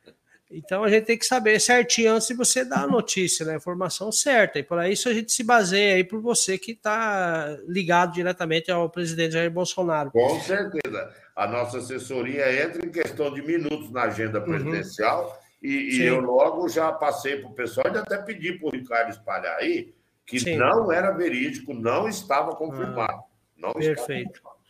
[0.53, 3.53] Então a gente tem que saber certinho antes de você dar a notícia, né?
[3.53, 4.59] A informação certa.
[4.59, 8.91] E para isso a gente se baseia aí por você que está ligado diretamente ao
[8.91, 10.11] presidente Jair Bolsonaro.
[10.11, 11.15] Com certeza.
[11.37, 14.45] A nossa assessoria entra em questão de minutos na agenda uhum.
[14.47, 15.69] presidencial uhum.
[15.71, 19.11] e, e eu logo já passei para o pessoal e até pedi para o Ricardo
[19.11, 19.95] espalhar aí
[20.31, 20.57] que Sim.
[20.57, 23.13] não era verídico, não estava confirmado.
[23.13, 23.25] Ah,
[23.57, 24.37] não perfeito.
[24.37, 24.61] Estava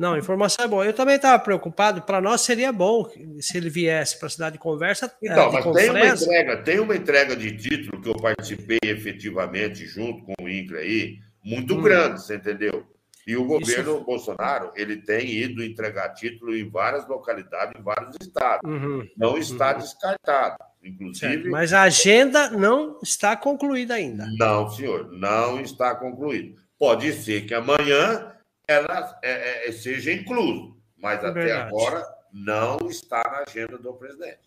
[0.00, 0.86] não, informação é boa.
[0.86, 2.00] Eu também estava preocupado.
[2.00, 3.06] Para nós seria bom
[3.38, 5.14] se ele viesse para a cidade de conversa.
[5.22, 9.84] Então, é, mas tem uma, entrega, tem uma entrega de título que eu participei efetivamente
[9.84, 11.82] junto com o INCRA aí, muito hum.
[11.82, 12.86] grande, você entendeu?
[13.26, 14.04] E o governo Isso...
[14.04, 18.62] Bolsonaro ele tem ido entregar título em várias localidades, em vários estados.
[18.64, 19.06] Uhum.
[19.18, 19.80] Não está uhum.
[19.80, 20.56] descartado.
[20.82, 21.18] Inclusive.
[21.18, 21.50] Certo.
[21.50, 24.26] Mas a agenda não está concluída ainda.
[24.38, 26.58] Não, senhor, não está concluída.
[26.78, 28.32] Pode ser que amanhã
[28.66, 31.68] ela é, é, seja incluso, mas é até verdade.
[31.68, 34.38] agora não está na agenda do presidente.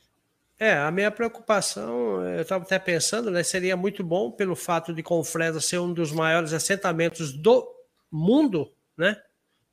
[0.60, 5.04] É, a minha preocupação, eu estava até pensando, né, seria muito bom pelo fato de
[5.04, 7.68] Confresa ser um dos maiores assentamentos do
[8.10, 9.18] mundo, né?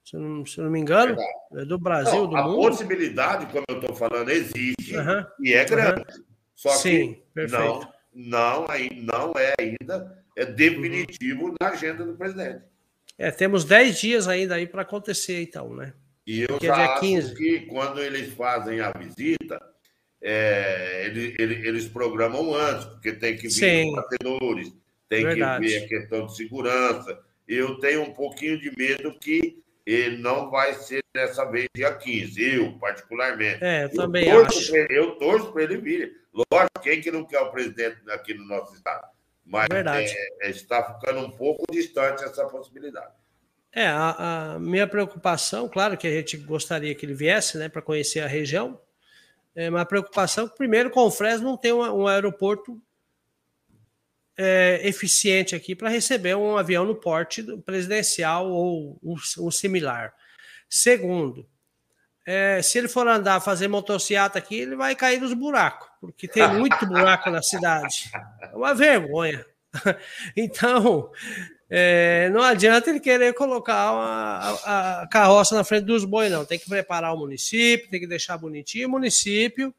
[0.05, 1.17] Se não, se não me engano,
[1.53, 2.67] é do Brasil, não, do a mundo.
[2.67, 5.25] A possibilidade, como eu estou falando, existe uhum.
[5.41, 6.01] e é grande.
[6.01, 6.30] Uhum.
[6.61, 7.89] Só Sim, que perfeito.
[8.13, 8.67] não, não,
[9.03, 11.55] não é ainda é definitivo uhum.
[11.59, 12.61] na agenda do presidente.
[13.17, 15.95] É, temos 10 dias ainda aí para acontecer, então, né?
[16.27, 17.35] E eu Porque já é acho 15.
[17.35, 19.59] que quando eles fazem a visita,
[20.21, 23.89] é, eles, eles, programam antes, porque tem que vir Sim.
[23.89, 24.73] os batedores,
[25.09, 25.65] tem Verdade.
[25.65, 27.19] que ver a questão de segurança.
[27.49, 32.57] Eu tenho um pouquinho de medo que ele não vai ser dessa vez dia 15,
[32.57, 33.63] eu, particularmente.
[33.63, 34.77] É, eu também eu acho.
[34.77, 36.21] Ele, eu torço para ele vir.
[36.33, 39.09] Lógico, quem que não quer o presidente aqui no nosso estado?
[39.45, 43.13] Mas é, é, está ficando um pouco distante essa possibilidade.
[43.73, 47.83] É, a, a, minha preocupação, claro que a gente gostaria que ele viesse, né, para
[47.83, 48.81] conhecer a região,
[49.55, 52.81] é uma preocupação que, primeiro, com o Fresno não tem um, um aeroporto
[54.43, 60.15] é, eficiente aqui para receber um avião no porte presidencial ou um, um similar.
[60.67, 61.47] Segundo,
[62.27, 66.49] é, se ele for andar, fazer motocicleta aqui, ele vai cair nos buracos, porque tem
[66.57, 68.11] muito buraco na cidade.
[68.41, 69.45] É uma vergonha.
[70.37, 71.13] Então,
[71.69, 76.45] é, não adianta ele querer colocar uma, a, a, carroça na frente dos bois, não.
[76.45, 79.73] Tem que preparar o município, tem que deixar bonitinho o município,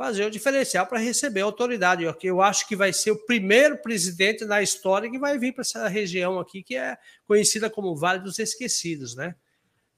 [0.00, 2.04] fazer o diferencial para receber autoridade.
[2.04, 5.60] Eu, eu acho que vai ser o primeiro presidente da história que vai vir para
[5.60, 6.96] essa região aqui, que é
[7.26, 9.34] conhecida como Vale dos Esquecidos, né?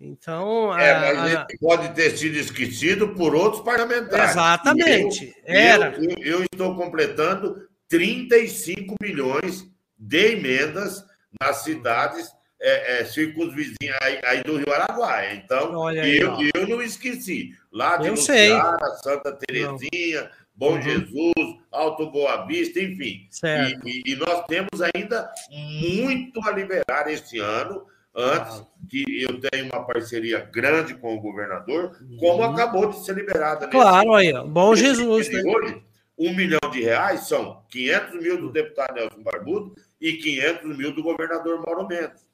[0.00, 0.76] Então.
[0.76, 1.46] É, mas a...
[1.48, 4.32] ele pode ter sido esquecido por outros parlamentares.
[4.32, 5.36] Exatamente.
[5.46, 5.94] Eu, Era.
[5.96, 9.64] Eu, eu, estou completando 35 milhões
[9.96, 11.05] de emendas
[11.40, 12.28] nas cidades
[12.62, 13.06] é, é,
[14.02, 15.34] aí, aí, do Rio Araguaia.
[15.34, 17.50] Então, aí, eu, eu não esqueci.
[17.72, 20.42] Lá de Luciara, Santa Terezinha, não.
[20.54, 20.82] Bom uhum.
[20.82, 23.26] Jesus, Alto Boa Vista, enfim.
[23.42, 27.84] E, e, e, nós temos ainda muito a liberar este ano,
[28.14, 32.52] antes que eu tenha uma parceria grande com o governador, como uhum.
[32.52, 33.66] acabou de ser liberada.
[33.66, 35.30] Claro, aí, bom Jesus.
[35.30, 35.42] Né?
[35.44, 35.82] Hoje,
[36.18, 41.02] um milhão de reais são 500 mil do deputado Nelson Barbudo e 500 mil do
[41.02, 42.30] governador Mauro Mendes.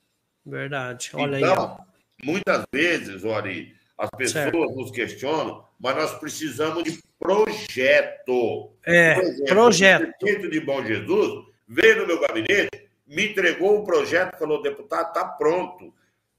[0.48, 2.26] Verdade, olha então, aí.
[2.26, 4.74] muitas vezes, Ori, as pessoas certo.
[4.74, 8.72] nos questionam, mas nós precisamos de projeto.
[8.86, 10.08] É, exemplo, projeto.
[10.08, 15.08] O prefeito de Bom Jesus veio no meu gabinete me entregou o projeto, falou, deputado,
[15.08, 15.92] está pronto.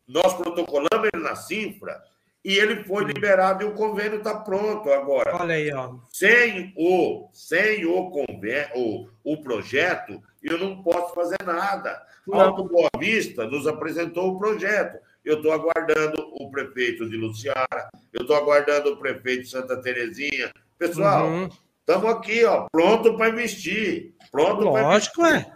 [0.08, 2.02] Nós protocolamos ele na Cifra
[2.46, 5.36] e ele foi liberado e o convênio está pronto agora.
[5.36, 5.96] Olha aí, ó.
[6.10, 12.02] Sem o, sem o, convênio, o, o projeto, eu não posso fazer nada.
[12.28, 12.40] Não.
[12.40, 15.00] Alto Boa Vista nos apresentou o projeto.
[15.24, 20.52] Eu estou aguardando o prefeito de Luciara, eu estou aguardando o prefeito de Santa Terezinha.
[20.78, 22.18] Pessoal, estamos uhum.
[22.18, 24.14] aqui, ó, pronto para investir.
[24.32, 25.52] Pronto Lógico, é.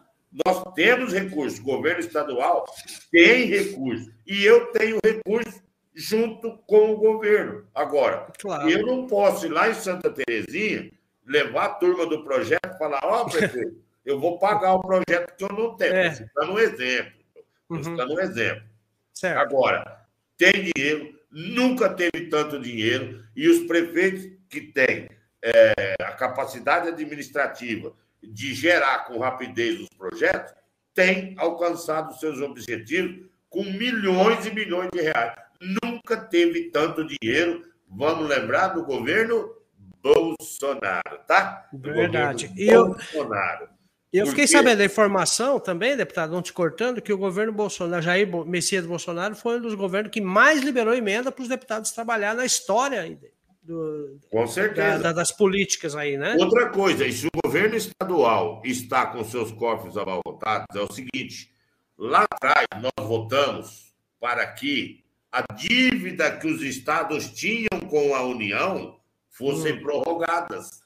[0.46, 2.66] Nós temos recursos, o governo estadual
[3.12, 5.62] tem recursos, e eu tenho recursos
[5.94, 7.66] junto com o governo.
[7.74, 8.68] Agora, claro.
[8.68, 10.92] eu não posso ir lá em Santa Terezinha,
[11.26, 15.36] levar a turma do projeto e falar: Ó, oh, prefeito, eu vou pagar o projeto
[15.36, 15.94] que eu não tenho.
[15.94, 16.08] É.
[16.08, 17.14] Estou dando um exemplo.
[17.70, 17.96] Uhum.
[17.96, 18.64] dando um exemplo.
[19.14, 19.40] Certo.
[19.40, 20.06] Agora,
[20.38, 25.10] tem dinheiro, nunca teve tanto dinheiro, e os prefeitos que têm
[25.42, 30.54] é, a capacidade administrativa de gerar com rapidez os projetos,
[30.94, 35.34] tem alcançado seus objetivos com milhões e milhões de reais.
[35.84, 39.54] Nunca teve tanto dinheiro, vamos lembrar, do governo
[40.02, 41.68] Bolsonaro, tá?
[41.72, 42.52] Do Verdade.
[42.56, 43.70] E eu, Bolsonaro.
[44.14, 48.30] Eu fiquei sabendo da informação também, deputado, não te cortando, que o governo Bolsonaro, Jair
[48.46, 52.46] Messias Bolsonaro, foi um dos governos que mais liberou emenda para os deputados trabalhar na
[52.46, 53.18] história
[53.64, 55.00] do, com certeza.
[55.00, 56.36] Da, das políticas aí, né?
[56.38, 61.50] Outra coisa, e se o governo estadual está com seus cofres abarrotados, é o seguinte:
[61.98, 69.00] lá atrás nós votamos para que a dívida que os estados tinham com a União
[69.30, 69.82] fossem hum.
[69.82, 70.83] prorrogadas.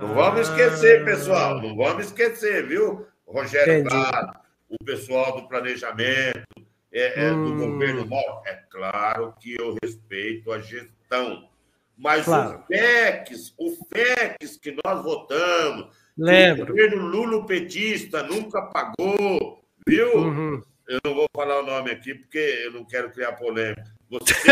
[0.00, 0.14] Não ah.
[0.14, 3.06] vamos esquecer, pessoal, não vamos esquecer, viu?
[3.26, 4.38] Rogério Prado,
[4.68, 6.44] o pessoal do planejamento,
[6.92, 7.44] é, é, hum.
[7.44, 8.08] do governo.
[8.46, 11.48] É claro que eu respeito a gestão
[11.96, 12.58] mas claro.
[12.58, 16.64] o FEX, o FEX que nós votamos, Lembro.
[16.64, 20.16] o governo Lula petista nunca pagou, viu?
[20.16, 20.62] Uhum.
[20.88, 23.84] Eu não vou falar o nome aqui porque eu não quero criar polêmica.
[24.10, 24.34] Você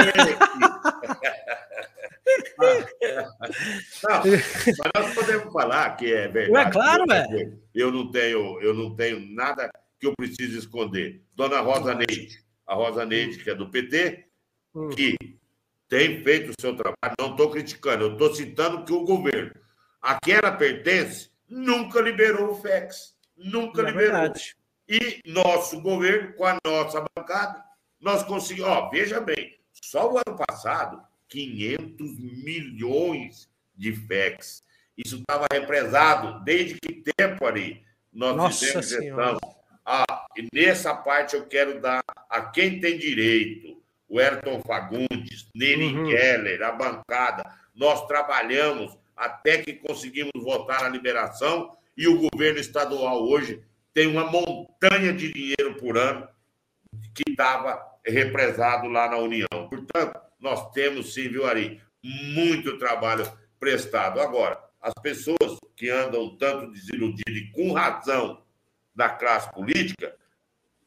[4.02, 6.68] não, mas nós podemos falar que é verdade.
[6.68, 7.62] É claro, velho.
[7.74, 11.22] Eu não tenho, eu não tenho nada que eu precise esconder.
[11.34, 14.26] Dona Rosa Neide, a Rosa Neide, que é do PT,
[14.74, 14.88] hum.
[14.90, 15.16] que
[15.88, 19.52] tem feito o seu trabalho, não estou criticando, eu estou citando que o governo,
[20.00, 23.14] a quem ela pertence, nunca liberou o FEX.
[23.36, 24.12] Nunca é liberou.
[24.12, 24.56] Verdade.
[24.88, 27.62] E nosso governo, com a nossa bancada,
[28.00, 28.70] nós conseguimos.
[28.70, 31.02] Ó, veja bem, só o ano passado,
[31.32, 34.62] 500 milhões de FEX.
[34.96, 39.38] Isso estava represado desde que tempo ali nós Nossa fizemos gestão.
[39.84, 45.86] Ah, e nessa parte eu quero dar a quem tem direito o Ayrton Fagundes, Neri
[45.86, 46.04] uhum.
[46.04, 47.42] Keller, a bancada.
[47.74, 53.62] Nós trabalhamos até que conseguimos votar a liberação e o governo estadual hoje
[53.94, 56.28] tem uma montanha de dinheiro por ano
[57.14, 59.48] que estava represado lá na União.
[59.70, 64.20] Portanto, nós temos sim, viu, Ari, muito trabalho prestado.
[64.20, 68.42] Agora, as pessoas que andam tanto desiludidas e com razão
[68.94, 70.14] da classe política,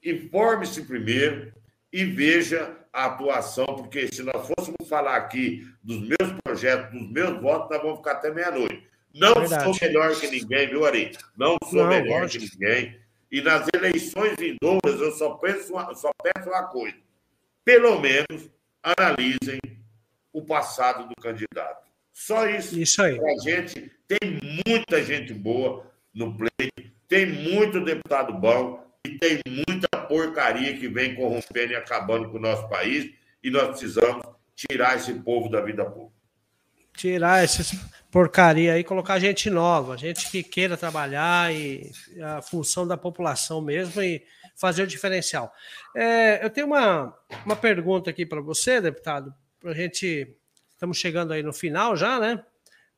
[0.03, 1.53] informe-se primeiro
[1.91, 7.41] e veja a atuação, porque se nós fôssemos falar aqui dos meus projetos, dos meus
[7.41, 8.85] votos, nós vamos ficar até meia-noite.
[9.13, 9.63] Não Verdade.
[9.63, 11.11] sou melhor que ninguém, viu, Ari?
[11.37, 12.99] Não sou Não, melhor que ninguém.
[13.31, 16.97] E nas eleições vindouras, eu só, penso uma, só peço uma coisa:
[17.63, 18.49] pelo menos
[18.85, 19.59] analisem
[20.31, 21.85] o passado do candidato.
[22.13, 22.79] Só isso.
[22.79, 23.19] Isso aí.
[23.19, 29.87] A gente tem muita gente boa no pleito, tem muito deputado bom, e tem muita
[30.07, 33.11] porcaria que vem corrompendo e acabando com o nosso país,
[33.43, 34.23] e nós precisamos
[34.55, 36.15] tirar esse povo da vida pública.
[36.95, 37.63] Tirar essa
[38.09, 41.91] porcaria aí, colocar gente nova, gente que queira trabalhar e
[42.21, 44.23] a função da população mesmo e
[44.55, 45.53] fazer o diferencial.
[45.95, 47.15] É, eu tenho uma,
[47.45, 49.33] uma pergunta aqui para você, deputado,
[49.63, 50.35] a gente.
[50.71, 52.43] Estamos chegando aí no final já, né?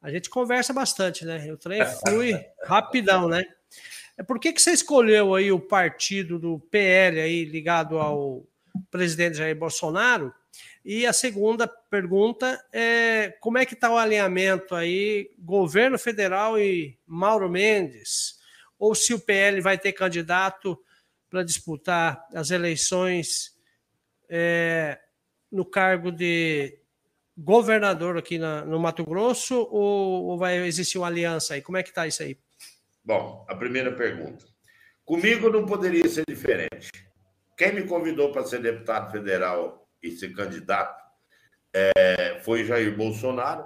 [0.01, 1.51] A gente conversa bastante, né?
[1.51, 3.43] O trem flui rapidão, né?
[4.17, 8.43] É por que, que você escolheu aí o partido do PL aí ligado ao
[8.89, 10.33] presidente Jair Bolsonaro?
[10.83, 16.97] E a segunda pergunta é como é que está o alinhamento aí, governo federal e
[17.05, 18.37] Mauro Mendes?
[18.79, 20.79] Ou se o PL vai ter candidato
[21.37, 23.55] para disputar as eleições
[24.27, 24.99] é,
[25.51, 26.79] no cargo de
[27.37, 31.61] governador aqui na, no Mato Grosso ou, ou, vai existir uma aliança aí?
[31.61, 32.39] Como é que está isso aí?
[33.05, 34.47] Bom, a primeira pergunta.
[35.05, 36.89] Comigo não poderia ser diferente.
[37.55, 41.03] Quem me convidou para ser deputado federal e ser candidato
[41.71, 43.63] é, foi Jair Bolsonaro.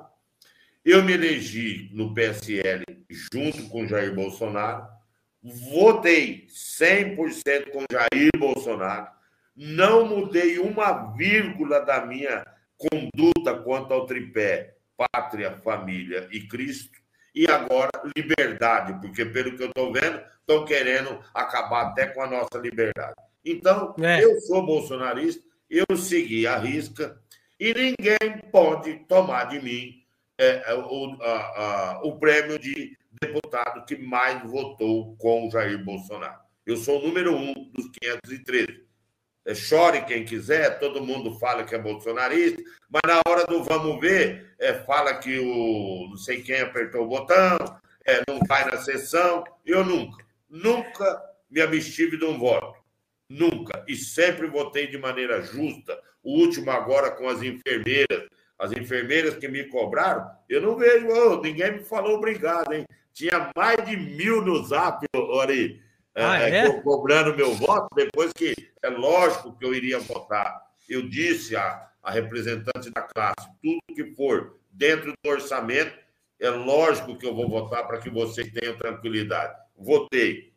[0.83, 5.00] Eu me elegi no PSL junto com Jair Bolsonaro.
[5.43, 9.07] Votei 100% com Jair Bolsonaro.
[9.55, 12.45] Não mudei uma vírgula da minha
[12.77, 16.99] conduta quanto ao tripé pátria, família e Cristo.
[17.33, 22.27] E agora, liberdade, porque pelo que eu estou vendo, estão querendo acabar até com a
[22.27, 23.15] nossa liberdade.
[23.43, 24.23] Então, é.
[24.23, 27.17] eu sou bolsonarista, eu segui a risca
[27.59, 30.01] e ninguém pode tomar de mim
[30.37, 36.39] é, é o, a, a, o prêmio de deputado que mais votou com Jair Bolsonaro.
[36.65, 38.83] Eu sou o número um dos 513.
[39.45, 43.99] É, chore quem quiser, todo mundo fala que é bolsonarista, mas na hora do vamos
[43.99, 47.57] ver, é, fala que o não sei quem apertou o botão,
[48.05, 49.43] é, não vai na sessão.
[49.65, 52.79] Eu nunca, nunca me abstive de um voto.
[53.27, 53.83] Nunca.
[53.87, 55.99] E sempre votei de maneira justa.
[56.21, 58.27] O último agora com as enfermeiras.
[58.59, 62.85] As enfermeiras que me cobraram, eu não vejo, oh, ninguém me falou obrigado, hein?
[63.13, 65.81] Tinha mais de mil no zap, Ori
[66.13, 66.81] é, ah, é, é?
[66.81, 70.61] cobrando meu voto, depois que é lógico que eu iria votar.
[70.89, 75.97] Eu disse à, à representante da classe, tudo que for dentro do orçamento,
[76.39, 79.55] é lógico que eu vou votar para que vocês tenham tranquilidade.
[79.77, 80.51] Votei.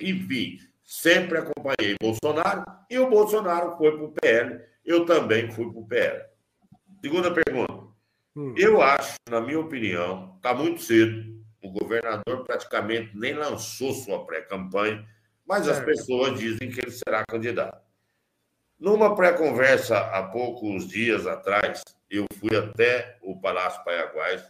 [0.00, 4.60] Enfim, sempre acompanhei Bolsonaro e o Bolsonaro foi para o PL.
[4.84, 6.24] Eu também fui para o PL.
[7.00, 7.86] Segunda pergunta.
[8.36, 8.54] Hum.
[8.56, 15.06] Eu acho, na minha opinião, está muito cedo o governador praticamente nem lançou sua pré-campanha,
[15.46, 17.80] mas as pessoas dizem que ele será candidato.
[18.78, 24.44] Numa pré-conversa há poucos dias atrás, eu fui até o Palácio Paiaguás,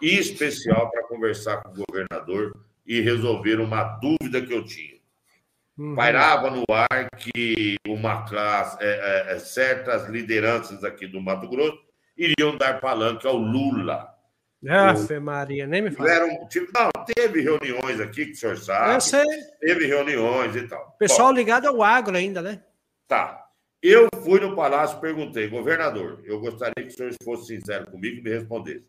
[0.00, 2.56] em especial para conversar com o governador
[2.86, 5.00] e resolver uma dúvida que eu tinha.
[5.76, 5.94] Uhum.
[5.96, 11.78] Pairava no ar que uma classe, é, é, é certas lideranças aqui do Mato Grosso
[12.16, 14.11] iriam dar palanque ao Lula
[14.68, 16.20] Afe Maria, nem me fala.
[16.20, 18.94] Não, teve reuniões aqui que o senhor sabe.
[18.94, 19.24] Eu sei.
[19.60, 20.94] Teve reuniões e tal.
[20.98, 22.62] Pessoal Bom, ligado ao agro ainda, né?
[23.08, 23.44] Tá.
[23.82, 28.18] Eu fui no palácio e perguntei, governador, eu gostaria que o senhor fosse sincero comigo
[28.18, 28.86] e me respondesse.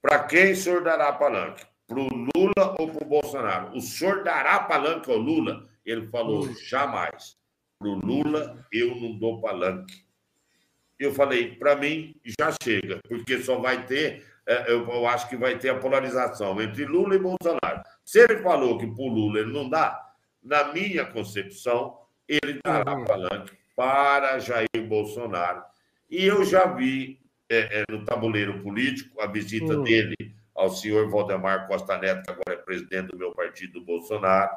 [0.00, 1.66] Para quem o senhor dará palanque?
[1.86, 3.76] Para o Lula ou para o Bolsonaro?
[3.76, 5.68] O senhor dará palanque ao Lula?
[5.84, 6.54] Ele falou, hum.
[6.54, 7.36] jamais.
[7.78, 10.06] Para o Lula, eu não dou palanque.
[10.98, 15.58] Eu falei, para mim, já chega, porque só vai ter eu, eu, acho que vai
[15.58, 17.82] ter a polarização entre Lula e Bolsonaro.
[18.04, 20.00] Se ele falou que por Lula ele não dá,
[20.42, 21.98] na minha concepção,
[22.28, 23.04] ele dará uhum.
[23.04, 25.62] palanque para Jair Bolsonaro.
[26.08, 29.82] E eu já vi é, é, no tabuleiro político a visita uhum.
[29.82, 30.16] dele
[30.54, 34.50] ao senhor Valdemar Costa Neto, que agora é presidente do meu partido, Bolsonaro.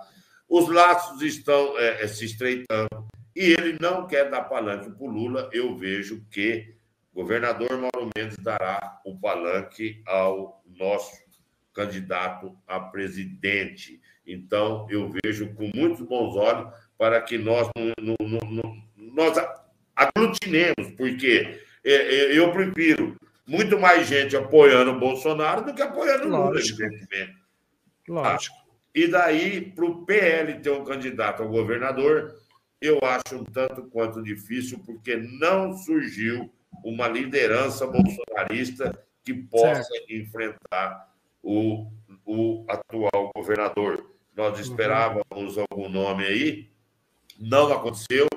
[0.47, 5.09] Os laços estão é, é, se estreitando e ele não quer dar palanque para o
[5.09, 5.49] Lula.
[5.51, 6.73] Eu vejo que
[7.19, 11.11] governador Mauro Mendes dará o palanque ao nosso
[11.73, 13.99] candidato a presidente.
[14.25, 19.37] Então, eu vejo com muitos bons olhos para que nós, no, no, no, nós
[19.93, 26.25] aglutinemos, porque é, é, eu prefiro muito mais gente apoiando o Bolsonaro do que apoiando
[26.25, 27.35] o Lula, evidentemente.
[28.07, 28.55] Lógico.
[28.55, 28.63] Tá?
[28.95, 32.33] E daí, para o PL ter um candidato ao governador,
[32.79, 36.49] eu acho um tanto quanto difícil, porque não surgiu
[36.83, 40.13] uma liderança bolsonarista que possa certo.
[40.13, 41.13] enfrentar
[41.43, 41.91] o,
[42.25, 44.05] o atual governador.
[44.35, 44.61] Nós uhum.
[44.61, 45.65] esperávamos uhum.
[45.69, 46.69] algum nome aí,
[47.39, 48.27] não aconteceu.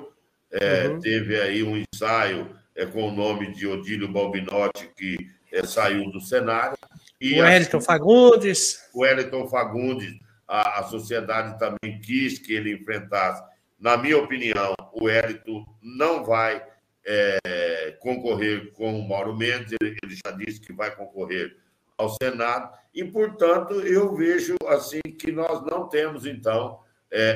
[0.50, 1.00] É, uhum.
[1.00, 5.16] Teve aí um ensaio é, com o nome de Odílio Balbinotti, que
[5.50, 6.76] é, saiu do cenário.
[7.20, 8.90] E o Wellington assim, Fagundes.
[8.92, 10.14] O Wellington Fagundes,
[10.46, 13.42] a, a sociedade também quis que ele enfrentasse.
[13.78, 16.62] Na minha opinião, o Wellington não vai
[17.04, 21.56] é, concorrer com o Mauro Mendes, ele, ele, já disse que vai concorrer
[21.96, 26.80] ao Senado, e, portanto, eu vejo assim que nós não temos, então,
[27.10, 27.34] é,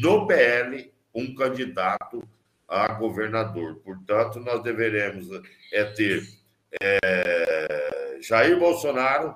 [0.00, 2.22] no PL, um candidato
[2.68, 3.76] a governador.
[3.76, 5.26] Portanto, nós deveremos
[5.72, 6.22] é, ter
[6.80, 9.34] é, Jair Bolsonaro,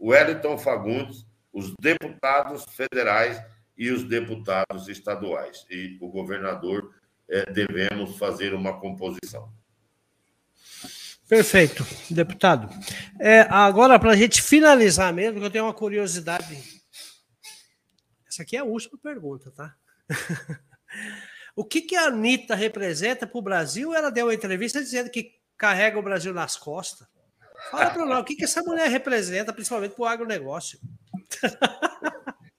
[0.00, 3.40] Wellington Fagundes, os deputados federais
[3.76, 5.66] e os deputados estaduais.
[5.70, 6.94] E o governador
[7.34, 9.52] é, devemos fazer uma composição.
[11.28, 12.68] Perfeito, deputado.
[13.18, 16.62] É, agora, para a gente finalizar mesmo, eu tenho uma curiosidade.
[18.28, 19.74] Essa aqui é a última pergunta, tá?
[21.56, 23.92] o que, que a Anitta representa para o Brasil?
[23.92, 27.08] Ela deu uma entrevista dizendo que carrega o Brasil nas costas.
[27.70, 30.78] Fala para nós, o que, que essa mulher representa, principalmente para o agronegócio?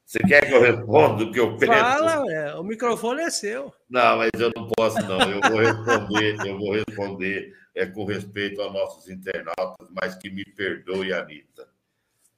[0.05, 1.73] Você quer que eu responda o que eu penso?
[1.73, 3.73] Fala, é, o microfone é seu.
[3.89, 5.19] Não, mas eu não posso, não.
[5.19, 10.45] Eu vou responder, eu vou responder é, com respeito aos nossos internautas, mas que me
[10.45, 11.67] perdoe, Anitta.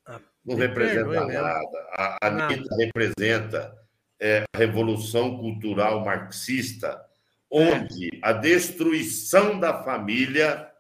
[0.06, 1.88] Ah, não representa nada.
[1.91, 3.77] A Anitta representa
[4.18, 7.06] é, a revolução cultural marxista,
[7.52, 10.72] onde a destruição da família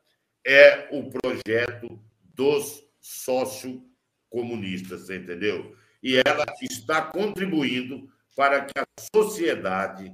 [0.45, 1.99] é o projeto
[2.33, 5.75] dos sociocomunistas, entendeu?
[6.01, 10.13] E ela está contribuindo para que a sociedade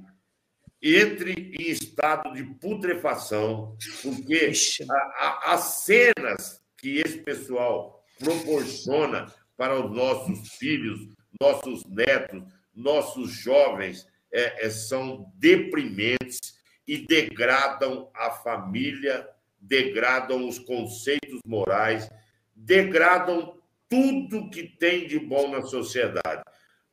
[0.82, 4.52] entre em estado de putrefação, porque
[4.90, 11.00] a, a, as cenas que esse pessoal proporciona para os nossos filhos,
[11.40, 12.42] nossos netos,
[12.74, 16.38] nossos jovens, é, é, são deprimentes
[16.86, 19.26] e degradam a família,
[19.58, 22.10] degradam os conceitos morais,
[22.54, 23.56] degradam
[23.88, 26.42] tudo que tem de bom na sociedade.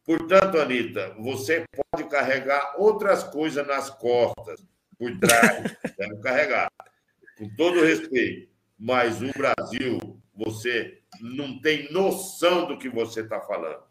[0.03, 4.65] Portanto, Anitta, você pode carregar outras coisas nas costas,
[4.97, 6.71] por trás, deve carregar,
[7.37, 8.49] com todo respeito.
[8.77, 13.83] Mas o Brasil, você não tem noção do que você está falando.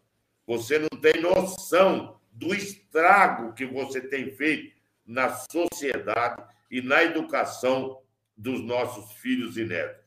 [0.45, 4.75] Você não tem noção do estrago que você tem feito
[5.05, 8.01] na sociedade e na educação
[8.35, 10.01] dos nossos filhos e netos.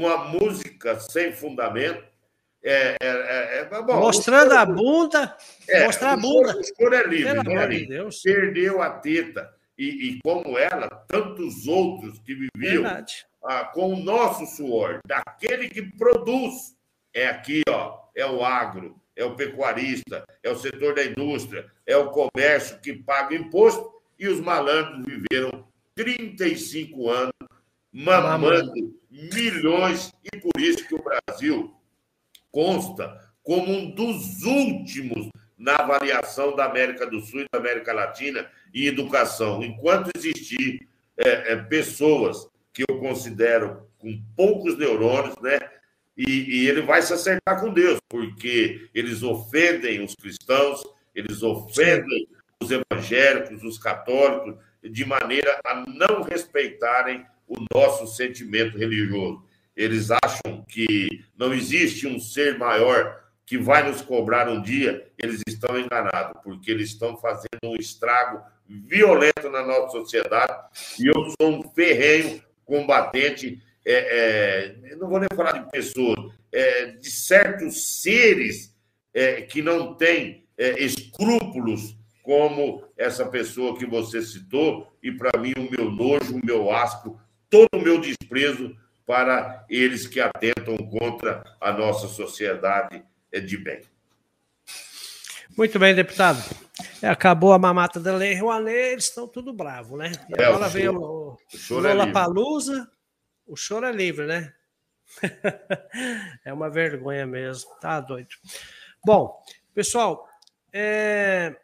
[0.00, 2.07] Uma música sem fundamento
[2.62, 5.36] é, é, é, é bom, Mostrando a bunda,
[5.68, 6.58] é, mostrar a bunda.
[6.58, 8.20] O senhor é livre, Pelo né, de Deus.
[8.20, 9.50] Perdeu a teta.
[9.76, 12.84] E, e, como ela, tantos outros que viviam
[13.44, 16.76] ah, com o nosso suor, daquele que produz.
[17.14, 21.96] É aqui, ó, é o agro, é o pecuarista, é o setor da indústria, é
[21.96, 27.32] o comércio que paga imposto, e os malandros viveram 35 anos
[27.92, 31.77] mamando milhões, e por isso que o Brasil
[32.50, 38.48] consta como um dos últimos na avaliação da América do Sul e da América Latina
[38.72, 39.62] em educação.
[39.62, 45.58] Enquanto existir é, é, pessoas que eu considero com poucos neurônios, né?
[46.16, 50.82] E, e, ele vai se acertar com Deus, porque eles ofendem os cristãos,
[51.14, 52.28] eles ofendem
[52.60, 59.47] os evangélicos, os católicos, de maneira a não respeitarem o nosso sentimento religioso
[59.78, 65.40] eles acham que não existe um ser maior que vai nos cobrar um dia, eles
[65.46, 70.52] estão enganados, porque eles estão fazendo um estrago violento na nossa sociedade.
[70.98, 76.86] E eu sou um ferrenho combatente, é, é, não vou nem falar de pessoas, é,
[76.86, 78.76] de certos seres
[79.14, 85.54] é, que não têm é, escrúpulos, como essa pessoa que você citou, e para mim
[85.56, 87.18] o meu nojo, o meu asco,
[87.48, 88.76] todo o meu desprezo
[89.08, 93.02] para eles que atentam contra a nossa sociedade
[93.32, 93.80] de bem.
[95.56, 96.38] Muito bem, deputado.
[97.02, 100.12] Acabou a mamata da Lei Rouanet, eles estão tudo bravo, né?
[100.28, 101.38] E é, agora veio o, o,
[101.70, 102.86] o Lola é Palusa,
[103.46, 104.52] o choro é livre, né?
[106.44, 108.36] é uma vergonha mesmo, tá doido.
[109.02, 109.42] Bom,
[109.74, 110.28] pessoal,
[110.70, 111.56] é...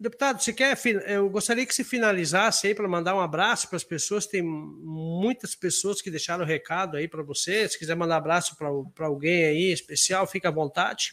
[0.00, 0.78] Deputado, você quer.
[1.06, 4.26] Eu gostaria que você finalizasse aí para mandar um abraço para as pessoas.
[4.26, 7.68] Tem muitas pessoas que deixaram recado aí para você.
[7.68, 11.12] Se quiser mandar abraço para alguém aí especial, fica à vontade.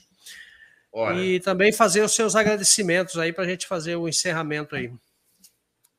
[0.90, 4.90] Olha, e também fazer os seus agradecimentos aí para a gente fazer o encerramento aí.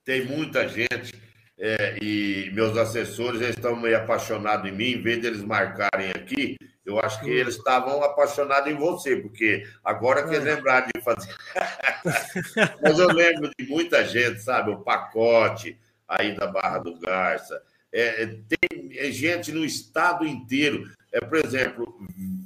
[0.03, 1.13] Tem muita gente
[1.59, 4.93] é, e meus assessores estão meio apaixonados em mim.
[4.93, 6.57] Em vez deles marcarem aqui,
[6.89, 10.39] eu acho que eles estavam apaixonados em você, porque agora que é.
[10.39, 11.37] lembrar de fazer.
[12.83, 14.71] Mas eu lembro de muita gente, sabe?
[14.71, 15.79] O pacote
[16.09, 17.63] aí da Barra do Garça.
[17.93, 20.91] É, tem gente no estado inteiro.
[21.13, 21.95] É, por exemplo,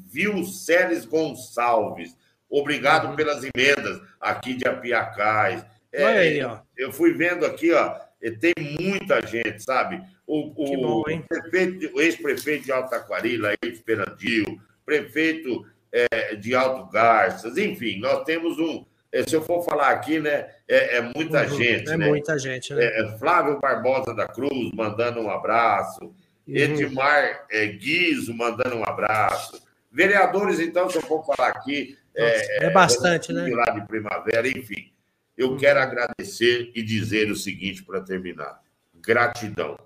[0.09, 2.17] Viu Celes Gonçalves.
[2.51, 3.17] Obrigado uhum.
[3.17, 5.65] pelas emendas aqui de Apiacás.
[5.93, 6.59] É, aí, ó.
[6.77, 7.95] Eu fui vendo aqui, ó.
[8.31, 10.01] Tem muita gente, sabe?
[10.27, 17.99] O, o, prefeito, o ex-prefeito de Alta Aquarila, ex-Perandil, prefeito é, de Alto Garças, enfim,
[17.99, 18.85] nós temos um.
[19.11, 21.91] É, se eu for falar aqui, né, é, é muita uhum, gente.
[21.91, 22.07] É né?
[22.07, 22.85] muita gente, né?
[22.85, 26.05] É, Flávio Barbosa da Cruz mandando um abraço.
[26.05, 26.57] Uhum.
[26.57, 29.63] Edmar é, Guizo mandando um abraço.
[29.91, 33.49] Vereadores, então, se eu for falar aqui, é, é, bastante, né?
[33.51, 34.92] Lá de primavera, enfim.
[35.37, 38.63] Eu quero agradecer e dizer o seguinte para terminar:
[38.95, 39.79] gratidão.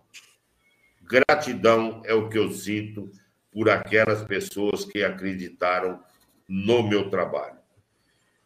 [1.02, 3.10] Gratidão é o que eu sinto
[3.52, 6.00] por aquelas pessoas que acreditaram
[6.48, 7.56] no meu trabalho.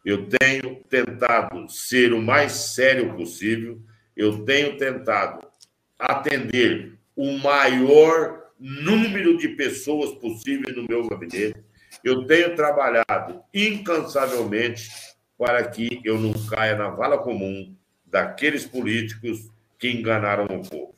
[0.05, 3.81] Eu tenho tentado ser o mais sério possível,
[4.17, 5.47] eu tenho tentado
[5.99, 11.57] atender o maior número de pessoas possível no meu gabinete.
[12.05, 14.89] Eu tenho trabalhado incansavelmente
[15.41, 20.95] para que eu não caia na vala comum daqueles políticos que enganaram o povo.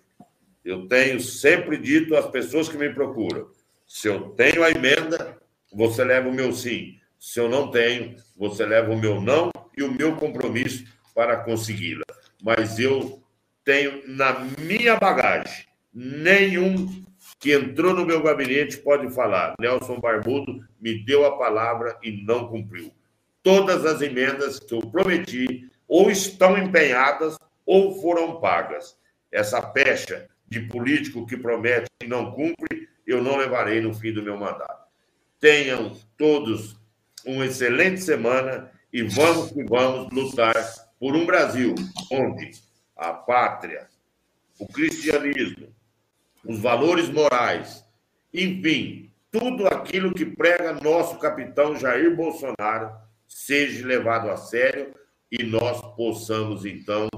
[0.64, 3.48] Eu tenho sempre dito às pessoas que me procuram:
[3.86, 5.38] se eu tenho a emenda,
[5.72, 6.98] você leva o meu sim.
[7.20, 12.04] Se eu não tenho, você leva o meu não e o meu compromisso para consegui-la.
[12.42, 13.22] Mas eu
[13.64, 17.04] tenho na minha bagagem nenhum
[17.38, 19.54] que entrou no meu gabinete pode falar.
[19.60, 22.92] Nelson Barbudo me deu a palavra e não cumpriu.
[23.42, 27.36] Todas as emendas que eu prometi ou estão empenhadas
[27.66, 28.96] ou foram pagas.
[29.30, 34.22] Essa pecha de político que promete e não cumpre, eu não levarei no fim do
[34.22, 34.86] meu mandato.
[35.40, 36.78] Tenham todos
[37.24, 40.54] uma excelente semana e vamos que vamos lutar
[41.00, 41.74] por um Brasil
[42.10, 42.52] onde
[42.96, 43.88] a pátria,
[44.58, 45.68] o cristianismo,
[46.44, 47.84] os valores morais,
[48.32, 52.92] enfim, tudo aquilo que prega nosso capitão Jair Bolsonaro
[53.32, 54.94] seja levado a sério
[55.30, 57.08] e nós possamos, então,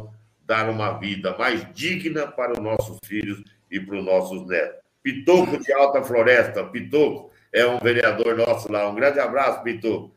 [0.46, 4.78] dar uma vida mais digna para os nossos filhos e para os nossos netos.
[5.02, 8.88] Pitoco de Alta Floresta, Pitoco é um vereador nosso lá.
[8.88, 10.14] Um grande abraço, Pitoco.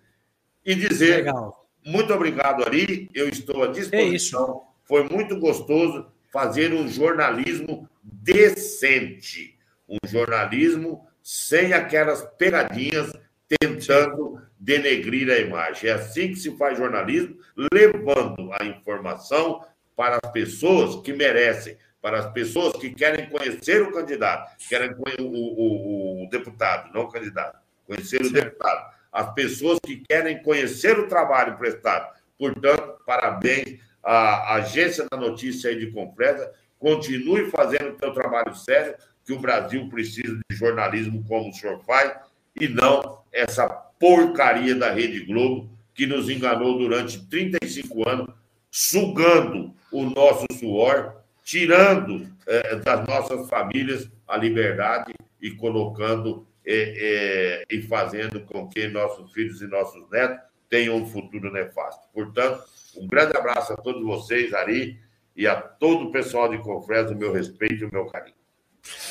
[0.63, 1.67] E dizer Legal.
[1.83, 3.09] muito obrigado, Ari.
[3.13, 4.63] Eu estou à disposição.
[4.63, 9.57] É Foi muito gostoso fazer um jornalismo decente,
[9.89, 13.11] um jornalismo sem aquelas pegadinhas
[13.59, 15.89] tentando denegrir a imagem.
[15.89, 17.37] É assim que se faz jornalismo,
[17.71, 19.63] levando a informação
[19.95, 25.23] para as pessoas que merecem, para as pessoas que querem conhecer o candidato, querem o,
[25.23, 31.07] o, o deputado, não o candidato, conhecer o deputado, as pessoas que querem conhecer o
[31.07, 32.15] trabalho prestado.
[32.37, 38.95] Portanto, parabéns à Agência da Notícia aí de Confresa, continue fazendo o seu trabalho sério,
[39.25, 42.15] que o Brasil precisa de jornalismo como o senhor faz,
[42.59, 48.27] e não essa porcaria da Rede Globo, que nos enganou durante 35 anos,
[48.71, 57.75] sugando o nosso suor, tirando eh, das nossas famílias a liberdade e colocando eh, eh,
[57.75, 60.39] e fazendo com que nossos filhos e nossos netos
[60.69, 62.07] tenham um futuro nefasto.
[62.13, 62.63] Portanto,
[62.97, 64.99] um grande abraço a todos vocês, Ari,
[65.35, 68.35] e a todo o pessoal de Confresa, o meu respeito e o meu carinho.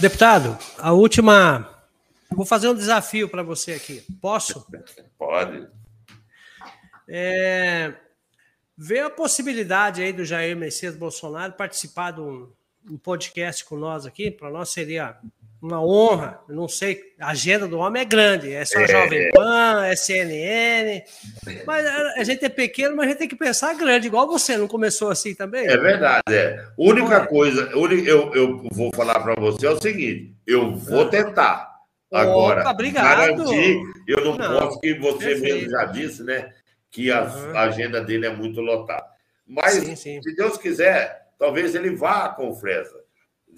[0.00, 1.75] Deputado, a última.
[2.30, 4.04] Vou fazer um desafio para você aqui.
[4.20, 4.66] Posso?
[5.18, 5.68] Pode.
[7.08, 7.94] É,
[8.78, 12.46] Vê a possibilidade aí do Jair Messias Bolsonaro participar de um,
[12.90, 14.30] um podcast com nós aqui.
[14.30, 15.16] Para nós seria
[15.62, 16.40] uma honra.
[16.46, 18.52] não sei, a agenda do homem é grande.
[18.52, 18.86] É só é.
[18.86, 21.02] Jovem Pan, é CNN.
[21.66, 24.58] Mas a gente é pequeno, mas a gente tem que pensar grande, igual você.
[24.58, 25.66] Não começou assim também?
[25.66, 26.22] É verdade.
[26.28, 26.58] É.
[26.58, 31.08] A única coisa, eu, eu vou falar para você é o seguinte: eu vou ah.
[31.08, 31.75] tentar.
[32.16, 33.36] Agora, Opa, obrigado.
[33.36, 35.54] garantir, eu não, não posso, que você perfeito.
[35.54, 36.52] mesmo já disse, né?
[36.96, 37.58] que a, uhum.
[37.58, 39.06] agenda dele é muito lotada.
[39.46, 40.22] Mas, sim, sim.
[40.22, 43.04] se Deus quiser, talvez ele vá com o Fresa.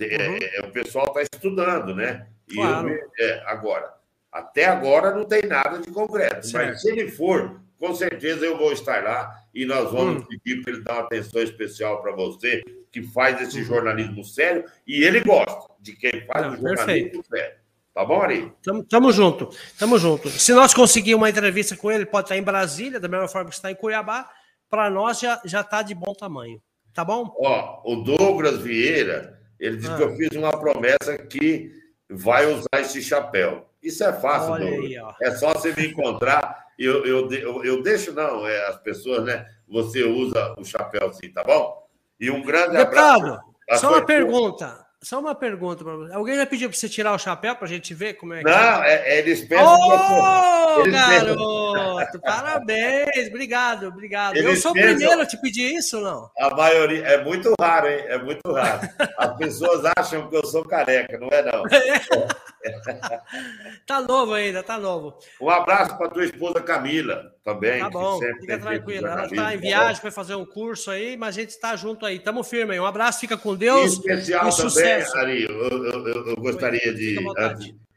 [0.01, 0.39] É, uhum.
[0.41, 2.27] É, o pessoal está estudando, né?
[2.49, 2.89] E claro.
[2.89, 3.95] eu, é, agora,
[4.33, 6.49] até agora não tem nada de concreto.
[6.49, 6.67] Certo.
[6.69, 10.27] Mas se ele for, com certeza eu vou estar lá e nós vamos hum.
[10.27, 12.61] pedir para ele dar uma atenção especial para você,
[12.91, 13.65] que faz esse uhum.
[13.65, 17.25] jornalismo sério, e ele gosta de quem faz não, o jornalismo perfeito.
[17.29, 17.58] sério.
[17.99, 18.53] Tá bom, Ari?
[18.63, 20.29] Tamo, tamo junto, tamo junto.
[20.29, 23.57] Se nós conseguirmos uma entrevista com ele, pode estar em Brasília, da mesma forma que
[23.57, 24.31] está em Cuiabá,
[24.71, 26.63] para nós já, já tá de bom tamanho.
[26.95, 27.35] Tá bom?
[27.41, 29.97] Ó, o Douglas Vieira, ele disse ah.
[29.97, 31.73] que eu fiz uma promessa que
[32.09, 33.69] vai usar esse chapéu.
[33.83, 34.93] Isso é fácil, Olha Douglas.
[35.21, 36.67] Aí, é só você me encontrar.
[36.79, 39.45] Eu, eu, eu, eu deixo, não, é, as pessoas, né?
[39.67, 41.85] Você usa o chapéu sim, tá bom?
[42.21, 43.81] E um grande Deputado, abraço.
[43.81, 44.87] Só uma pergunta.
[45.01, 46.13] Só uma pergunta para você.
[46.13, 48.51] Alguém já pediu para você tirar o chapéu para a gente ver como é que
[48.51, 49.65] Não, é, é eles pensam.
[49.65, 52.21] Ô, oh, garoto!
[52.21, 53.29] Parabéns!
[53.29, 54.37] Obrigado, obrigado.
[54.37, 54.91] Eles eu sou pensam...
[54.91, 56.29] o primeiro a te pedir isso, não?
[56.37, 57.07] A maioria.
[57.07, 58.05] É muito raro, hein?
[58.09, 58.89] É muito raro.
[59.17, 61.63] As pessoas acham que eu sou careca, não é, não.
[63.87, 65.19] tá novo ainda, tá novo.
[65.41, 67.81] Um abraço para tua esposa Camila também.
[67.81, 69.09] Tá bom, fica tranquila.
[69.09, 72.05] Ela está em tá viagem, vai fazer um curso aí, mas a gente está junto
[72.05, 72.19] aí.
[72.19, 72.81] Tamo firme aí.
[72.81, 73.93] Um abraço, fica com Deus.
[73.93, 77.17] Em especial também, Ari, eu, eu, eu, eu gostaria de.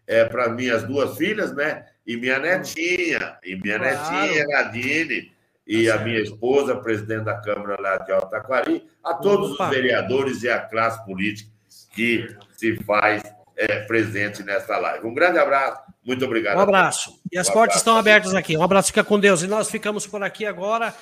[0.08, 1.86] É, para minhas duas filhas, né?
[2.06, 4.28] E minha netinha, e minha claro.
[4.28, 5.32] netinha, Nadine,
[5.66, 9.66] e tá a minha esposa, presidente da Câmara lá de Altaquari, a todos Opa.
[9.66, 11.50] os vereadores e a classe política
[11.94, 12.28] que
[12.58, 13.24] se faz
[13.62, 15.06] é, presente nesta live.
[15.06, 16.58] Um grande abraço, muito obrigado.
[16.58, 17.22] Um abraço.
[17.32, 17.78] E as um portas abraço.
[17.78, 18.58] estão abertas aqui.
[18.58, 19.44] Um abraço, fica com Deus.
[19.44, 20.94] E nós ficamos por aqui agora.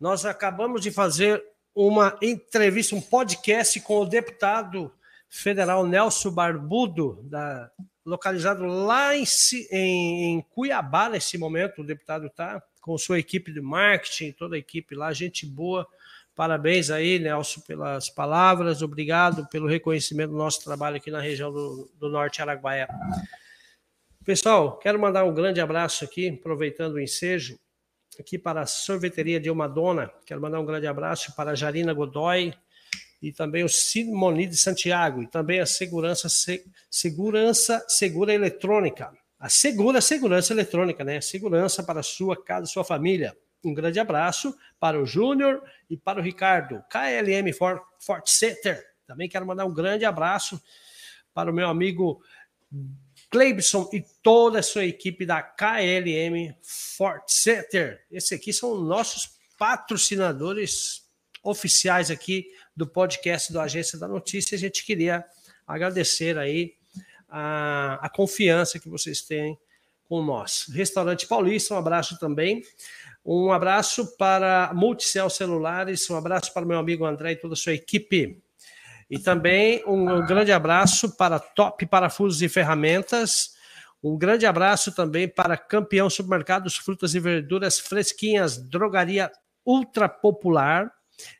[0.00, 1.42] Nós acabamos de fazer
[1.74, 4.92] uma entrevista, um podcast com o deputado
[5.28, 7.70] federal Nelson Barbudo, da,
[8.04, 9.24] localizado lá em,
[9.70, 11.82] em, em Cuiabá nesse momento.
[11.82, 15.86] O deputado está com sua equipe de marketing, toda a equipe lá, gente boa.
[16.34, 18.82] Parabéns aí, Nelson, pelas palavras.
[18.82, 22.88] Obrigado pelo reconhecimento do nosso trabalho aqui na região do, do Norte Araguaia.
[24.24, 27.56] Pessoal, quero mandar um grande abraço aqui, aproveitando o ensejo,
[28.18, 30.10] aqui para a sorveteria de uma dona.
[30.26, 32.52] Quero mandar um grande abraço para a Jarina Godoy
[33.22, 36.28] e também o Simoni de Santiago e também a segurança
[36.90, 39.12] segurança segura eletrônica.
[39.38, 41.20] A segura segurança eletrônica, né?
[41.20, 43.36] Segurança para a sua casa, sua família.
[43.68, 46.82] Um grande abraço para o Júnior e para o Ricardo.
[46.90, 48.84] KLM Fort, Center.
[49.06, 50.60] Também quero mandar um grande abraço
[51.32, 52.22] para o meu amigo
[53.30, 58.04] Cleibson e toda a sua equipe da KLM Fort Center.
[58.10, 61.04] Esses aqui são nossos patrocinadores
[61.42, 64.56] oficiais aqui do podcast do Agência da Notícia.
[64.56, 65.24] A gente queria
[65.66, 66.74] agradecer aí
[67.28, 69.58] a, a confiança que vocês têm
[70.08, 70.66] com nós.
[70.72, 72.62] Restaurante Paulista, um abraço também.
[73.24, 77.72] Um abraço para Multicel Celulares, um abraço para meu amigo André e toda a sua
[77.72, 78.42] equipe.
[79.08, 83.54] E também um grande abraço para Top Parafusos e Ferramentas.
[84.02, 89.30] Um grande abraço também para Campeão Supermercados Frutas e Verduras Fresquinhas, Drogaria
[89.64, 90.92] Ultra Popular.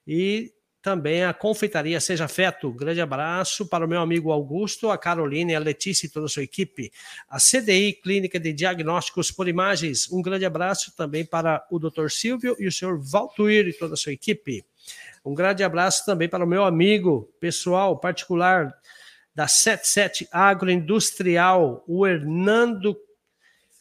[0.07, 0.53] E
[0.85, 2.71] também a confeitaria Seja Feto.
[2.71, 6.43] Grande abraço para o meu amigo Augusto, a Carolina, a Letícia e toda a sua
[6.43, 6.93] equipe.
[7.27, 10.13] A CDI, Clínica de Diagnósticos por Imagens.
[10.13, 12.11] Um grande abraço também para o Dr.
[12.11, 14.63] Silvio e o senhor Valtuir e toda a sua equipe.
[15.25, 18.71] Um grande abraço também para o meu amigo pessoal particular
[19.35, 22.95] da 77 Agroindustrial, o Hernando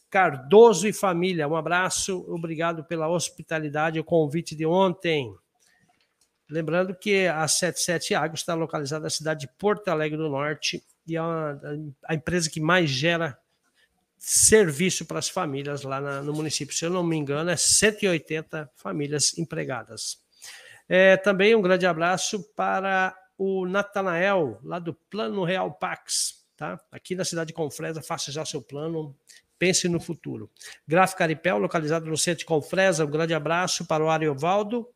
[0.09, 1.49] Cardoso e família.
[1.49, 5.35] Um abraço, obrigado pela hospitalidade e o convite de ontem.
[6.53, 11.15] Lembrando que a 77 Agro está localizada na cidade de Porto Alegre do Norte e
[11.15, 11.59] é uma,
[12.07, 13.35] a empresa que mais gera
[14.19, 16.75] serviço para as famílias lá na, no município.
[16.75, 20.21] Se eu não me engano, é 180 famílias empregadas.
[20.88, 26.80] É, também um grande abraço para o Natanael, lá do Plano Real Pax, tá?
[26.91, 29.17] Aqui na cidade de Confresa, faça já seu plano,
[29.57, 30.51] pense no futuro.
[30.88, 34.88] Gráfica Aripel, localizado no centro de Confresa, um grande abraço para o Ariovaldo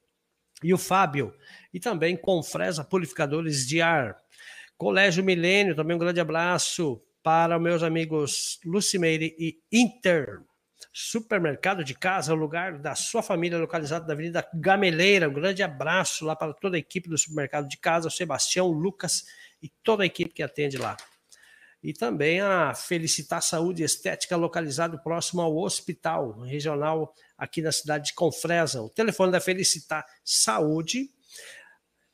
[0.63, 1.33] e o Fábio.
[1.73, 4.17] E também Confresa Purificadores de Ar.
[4.77, 10.41] Colégio Milênio, também um grande abraço para meus amigos Lucimeire e Inter.
[10.93, 15.29] Supermercado de Casa, lugar da sua família, localizado na Avenida Gameleira.
[15.29, 18.71] Um grande abraço lá para toda a equipe do Supermercado de Casa, o Sebastião, o
[18.71, 19.25] Lucas
[19.61, 20.97] e toda a equipe que atende lá.
[21.81, 28.13] E também a Felicitar Saúde Estética, localizado próximo ao hospital regional aqui na cidade de
[28.13, 28.81] Confresa.
[28.81, 31.11] O telefone da Felicitar Saúde,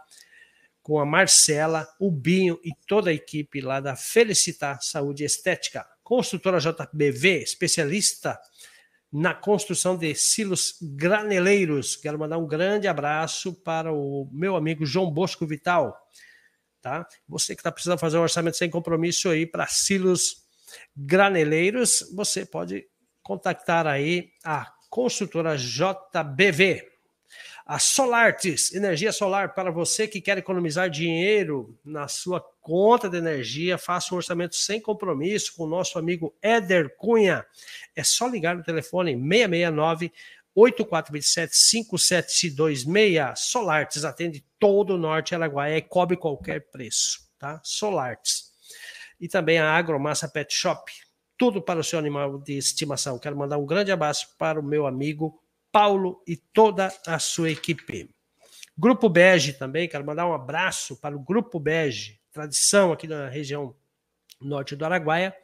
[0.83, 5.87] com a Marcela, o Binho e toda a equipe lá da Felicitar Saúde Estética.
[6.03, 8.39] Construtora JBV, especialista
[9.13, 11.97] na construção de silos graneleiros.
[11.97, 15.97] Quero mandar um grande abraço para o meu amigo João Bosco Vital.
[16.81, 17.07] Tá?
[17.29, 20.43] Você que está precisando fazer um orçamento sem compromisso aí para silos
[20.97, 22.87] graneleiros, você pode
[23.23, 26.92] contactar aí a construtora JBV.
[27.65, 33.79] A Solartes, energia solar para você que quer economizar dinheiro na sua conta de energia,
[33.79, 37.47] faça um orçamento sem compromisso com o nosso amigo Éder Cunha.
[37.95, 40.13] É só ligar no telefone 669
[40.55, 43.39] 8427 5726.
[43.39, 47.61] Solartes atende todo o norte Araguaia e cobre qualquer preço, tá?
[47.63, 48.53] Solartes
[49.23, 50.93] e também a Agromassa Pet Shop.
[51.39, 53.21] Tudo para o seu animal de estimação.
[53.21, 55.41] Quero mandar um grande abraço para o meu amigo
[55.73, 58.15] Paulo e toda a sua equipe.
[58.77, 63.75] Grupo Bege também, quero mandar um abraço para o Grupo Bege, tradição aqui na região
[64.41, 65.35] norte do Araguaia.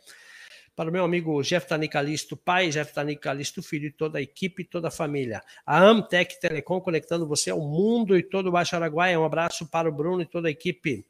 [0.77, 4.89] Para o meu amigo Jeff Tanicalisto, pai, Jeff Tanicalisto, filho e toda a equipe toda
[4.89, 5.43] a família.
[5.67, 9.19] A Amtec Telecom conectando você ao mundo e todo o Baixo Araguaia.
[9.19, 11.05] Um abraço para o Bruno e toda a equipe.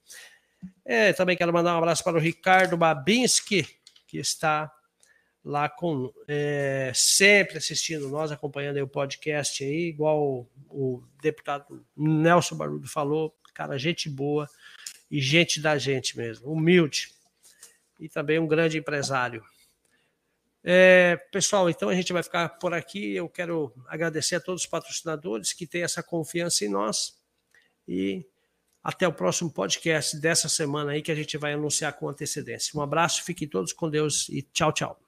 [0.85, 3.67] É, também quero mandar um abraço para o Ricardo Babinski,
[4.07, 4.73] que está
[5.45, 12.57] lá com é, sempre assistindo nós, acompanhando o podcast aí, igual o, o deputado Nelson
[12.57, 14.49] Barulho falou, cara, gente boa
[15.11, 17.13] e gente da gente mesmo, humilde
[17.99, 19.43] e também um grande empresário.
[20.63, 23.15] É, pessoal, então a gente vai ficar por aqui.
[23.15, 27.17] Eu quero agradecer a todos os patrocinadores que têm essa confiança em nós
[27.87, 28.25] e
[28.83, 32.79] até o próximo podcast dessa semana aí que a gente vai anunciar com antecedência.
[32.79, 35.08] Um abraço, fiquem todos com Deus e tchau, tchau.